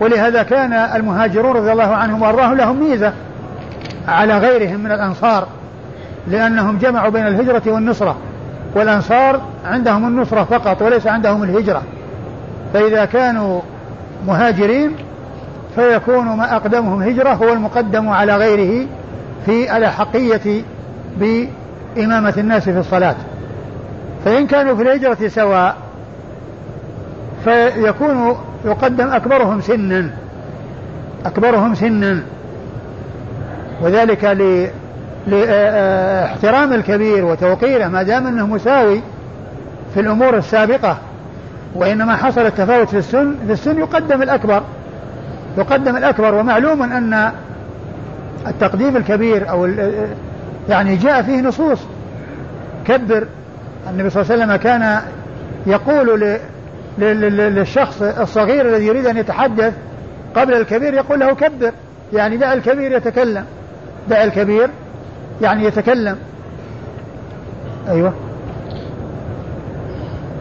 ولهذا 0.00 0.42
كان 0.42 0.72
المهاجرون 0.72 1.56
رضي 1.56 1.72
الله 1.72 1.94
عنهم 1.94 2.22
وأرضاهم 2.22 2.56
لهم 2.56 2.90
ميزة. 2.90 3.12
على 4.08 4.38
غيرهم 4.38 4.80
من 4.80 4.92
الأنصار 4.92 5.48
لأنهم 6.28 6.78
جمعوا 6.78 7.10
بين 7.10 7.26
الهجرة 7.26 7.62
والنصرة 7.66 8.16
والأنصار 8.74 9.40
عندهم 9.64 10.06
النصرة 10.06 10.44
فقط 10.44 10.82
وليس 10.82 11.06
عندهم 11.06 11.42
الهجرة. 11.42 11.82
فإذا 12.72 13.04
كانوا 13.04 13.60
مهاجرين 14.26 14.96
فيكون 15.74 16.24
ما 16.24 16.56
أقدمهم 16.56 17.02
هجرة 17.02 17.28
هو 17.28 17.52
المقدم 17.52 18.08
على 18.08 18.36
غيره 18.36 18.86
في 19.46 19.76
الأحقية 19.76 20.62
بإمامة 21.18 22.34
الناس 22.38 22.62
في 22.62 22.78
الصلاة. 22.78 23.16
فإن 24.24 24.46
كانوا 24.46 24.76
في 24.76 24.82
الهجرة 24.82 25.28
سواء 25.28 25.76
فيكون 27.44 28.36
يقدم 28.64 29.08
أكبرهم 29.08 29.60
سنا 29.60 30.10
أكبرهم 31.26 31.74
سنا. 31.74 32.22
وذلك 33.80 34.24
لاحترام 35.26 36.72
الكبير 36.72 37.24
وتوقيره 37.24 37.88
ما 37.88 38.02
دام 38.02 38.26
أنه 38.26 38.46
مساوي 38.46 39.00
في 39.94 40.00
الأمور 40.00 40.36
السابقة 40.36 40.98
وإنما 41.74 42.16
حصل 42.16 42.46
التفاوت 42.46 42.88
في 42.88 42.98
السن 42.98 43.34
في 43.46 43.52
السن 43.52 43.78
يقدم 43.78 44.22
الأكبر 44.22 44.62
يقدم 45.58 45.96
الأكبر 45.96 46.34
ومعلوم 46.34 46.82
أن 46.82 47.32
التقديم 48.46 48.96
الكبير 48.96 49.50
أو 49.50 49.68
يعني 50.68 50.96
جاء 50.96 51.22
فيه 51.22 51.40
نصوص 51.40 51.78
كبر. 52.86 53.26
النبي 53.90 54.10
صلى 54.10 54.22
الله 54.22 54.32
عليه 54.32 54.44
وسلم 54.44 54.56
كان 54.56 55.00
يقول 55.66 56.38
للشخص 56.98 58.02
الصغير 58.02 58.68
الذي 58.68 58.86
يريد 58.86 59.06
أن 59.06 59.16
يتحدث 59.16 59.72
قبل 60.36 60.54
الكبير 60.54 60.94
يقول 60.94 61.20
له 61.20 61.34
كبر 61.34 61.72
يعني 62.12 62.36
دع 62.36 62.52
الكبير 62.52 62.92
يتكلم. 62.92 63.44
دع 64.08 64.24
الكبير 64.24 64.70
يعني 65.42 65.64
يتكلم. 65.64 66.16
أيوة. 67.88 68.12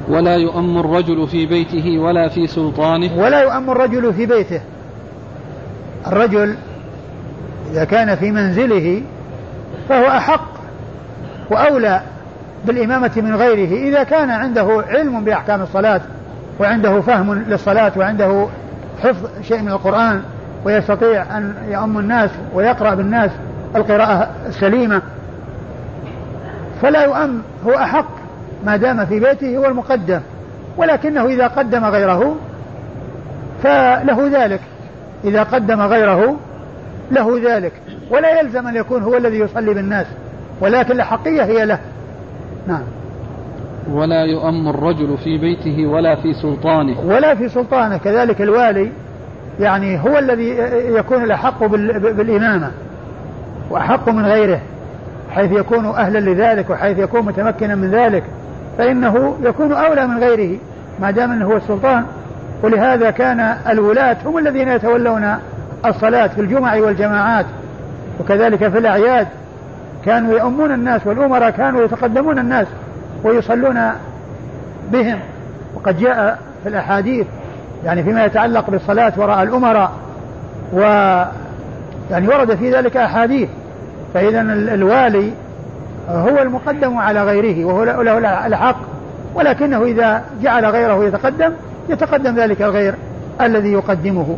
ولا 0.10 0.36
يؤم 0.36 0.78
الرجل 0.78 1.28
في 1.28 1.46
بيته 1.46 2.00
ولا 2.00 2.30
في 2.30 2.48
سلطانه. 2.48 3.18
ولا 3.18 3.42
يؤم 3.42 3.70
الرجل 3.70 4.14
في 4.14 4.26
بيته. 4.26 4.62
الرجل 6.08 6.56
إذا 7.72 7.84
كان 7.84 8.16
في 8.16 8.32
منزله 8.32 9.02
فهو 9.90 10.08
أحق 10.08 10.50
وأولى 11.52 12.02
بالإمامة 12.66 13.12
من 13.16 13.36
غيره. 13.36 13.90
إذا 13.90 14.04
كان 14.04 14.30
عنده 14.30 14.84
علم 14.88 15.24
بأحكام 15.24 15.62
الصلاة 15.62 16.02
وعنده 16.60 17.02
فهم 17.02 17.34
للصلاة 17.34 17.92
وعنده 17.98 18.48
حفظ 19.04 19.30
شيء 19.42 19.62
من 19.62 19.72
القرآن 19.72 20.22
ويستطيع 20.66 21.38
أن 21.38 21.56
يؤم 21.70 22.00
الناس 22.00 22.30
ويقرأ 22.54 22.96
بالناس 22.96 23.32
القراءة 23.76 24.30
السليمة 24.48 25.02
فلا 26.82 27.04
يؤم 27.04 27.42
هو 27.66 27.72
أحق 27.72 28.10
ما 28.66 28.76
دام 28.76 29.06
في 29.06 29.20
بيته 29.20 29.58
هو 29.58 29.66
المقدم. 29.66 30.20
ولكنه 30.78 31.26
إذا 31.26 31.48
قدم 31.48 31.86
غيره 31.86 32.36
فله 33.64 34.30
ذلك. 34.32 34.62
إذا 35.24 35.44
قدم 35.44 35.82
غيره 35.82 36.36
له 37.12 37.56
ذلك. 37.56 37.72
ولا 38.12 38.40
يلزم 38.40 38.68
أن 38.68 38.76
يكون 38.76 39.04
هو 39.04 39.18
الذي 39.18 39.40
يصلي 39.40 39.74
بالناس 39.74 40.06
ولكن 40.62 40.92
الحقية 40.92 41.44
هي 41.44 41.66
له. 41.66 41.80
نعم. 42.68 42.84
ولا 43.92 44.24
يؤم 44.26 44.68
الرجل 44.68 45.18
في 45.18 45.38
بيته 45.38 45.88
ولا 45.88 46.16
في 46.16 46.34
سلطانه. 46.34 47.00
ولا 47.00 47.36
في 47.36 47.50
سلطانه. 47.50 47.98
كذلك 47.98 48.42
الوالي 48.42 48.92
يعني 49.60 50.04
هو 50.04 50.18
الذي 50.18 50.50
يكون 50.96 51.24
الأحق 51.24 51.66
بالإمامة. 51.66 52.72
وأحق 53.70 54.10
من 54.10 54.26
غيره 54.26 54.60
حيث 55.32 55.52
يكون 55.52 55.86
أهلا 55.86 56.20
لذلك 56.20 56.70
وحيث 56.70 57.00
يكون 57.00 57.26
متمكنا 57.26 57.76
من 57.76 57.92
ذلك 57.92 58.24
فإنه 58.78 59.36
يكون 59.44 59.72
أولى 59.72 60.08
من 60.08 60.18
غيره 60.18 60.58
ما 61.00 61.12
دام 61.12 61.32
أنه 61.32 61.46
هو 61.46 61.58
السلطان. 61.58 62.06
ولهذا 62.64 63.12
كان 63.12 63.40
الولاة 63.70 64.18
هم 64.26 64.38
الذين 64.38 64.68
يتولون 64.68 65.36
الصلاة 65.86 66.28
في 66.28 66.42
الجمع 66.42 66.76
والجماعات 66.76 67.46
وكذلك 68.20 68.68
في 68.68 68.78
الأعياد. 68.78 69.28
كانوا 70.06 70.34
يؤمون 70.34 70.72
الناس 70.72 71.08
والأمراء 71.08 71.50
كانوا 71.50 71.84
يتقدمون 71.84 72.40
الناس 72.40 72.68
ويصلون 73.24 73.80
بهم. 74.92 75.20
وقد 75.76 76.00
جاء 76.00 76.40
في 76.64 76.70
الأحاديث 76.70 77.28
يعني 77.86 78.04
فيما 78.04 78.26
يتعلق 78.26 78.70
بالصلاة 78.70 79.14
وراء 79.18 79.44
الأمراء 79.44 79.92
و 80.74 80.80
يعني 82.12 82.28
ورد 82.28 82.56
في 82.56 82.72
ذلك 82.72 82.98
أحاديث. 82.98 83.50
فإذا 84.14 84.42
الوالي 84.74 85.32
هو 86.10 86.42
المقدم 86.42 86.98
على 86.98 87.24
غيره 87.24 87.66
وهو 87.66 88.02
له 88.02 88.48
الحق 88.48 88.80
ولكنه 89.36 89.84
إذا 89.84 90.24
جعل 90.42 90.66
غيره 90.66 91.06
يتقدم 91.06 91.52
يتقدم 91.90 92.36
ذلك 92.36 92.62
الغير 92.62 92.96
الذي 93.42 93.72
يقدمه. 93.72 94.38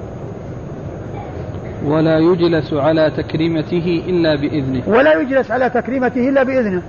ولا 1.86 2.20
يجلس 2.20 2.74
على 2.74 3.12
تكريمته 3.18 4.04
إلا 4.08 4.36
بإذنه. 4.36 4.84
ولا 4.88 5.14
يجلس 5.14 5.52
على 5.52 5.70
تكريمته 5.70 6.30
إلا 6.30 6.44
بإذنه. 6.44 6.82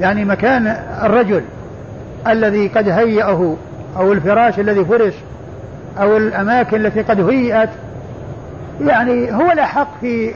يعني 0.00 0.24
مكان 0.24 0.66
الرجل 1.02 1.42
الذي 2.26 2.68
قد 2.68 2.88
هيأه 2.88 3.56
أو 3.96 4.12
الفراش 4.12 4.60
الذي 4.60 4.84
فرش 4.84 5.14
أو 6.00 6.16
الأماكن 6.16 6.86
التي 6.86 7.02
قد 7.02 7.20
هيئت 7.20 7.68
يعني 8.80 9.32
هو 9.32 9.52
الأحق 9.52 9.88
في 10.00 10.34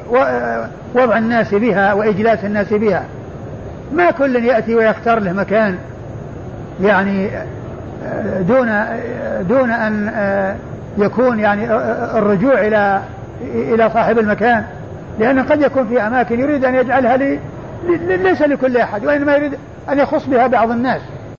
وضع 0.94 1.18
الناس 1.18 1.54
بها 1.54 1.92
وإجلاس 1.92 2.44
الناس 2.44 2.72
بها. 2.72 3.04
ما 3.92 4.10
كل 4.10 4.36
يأتي 4.44 4.74
ويختار 4.74 5.18
له 5.18 5.32
مكان 5.32 5.76
يعني 6.82 7.30
دون 8.40 8.84
دون 9.40 9.70
أن 9.70 10.10
يكون 10.98 11.40
يعني 11.40 11.72
الرجوع 12.18 12.60
إلى 12.60 13.02
إلى 13.54 13.90
صاحب 13.90 14.18
المكان. 14.18 14.64
لأنه 15.18 15.42
قد 15.42 15.62
يكون 15.62 15.88
في 15.88 16.00
أماكن 16.00 16.40
يريد 16.40 16.64
أن 16.64 16.74
يجعلها 16.74 17.16
لي 17.16 17.38
ليس 18.08 18.42
لكل 18.42 18.76
أحد 18.76 19.04
وإنما 19.06 19.34
يريد 19.34 19.52
أن 19.90 19.98
يخص 19.98 20.26
بها 20.26 20.46
بعض 20.46 20.70
الناس. 20.70 21.00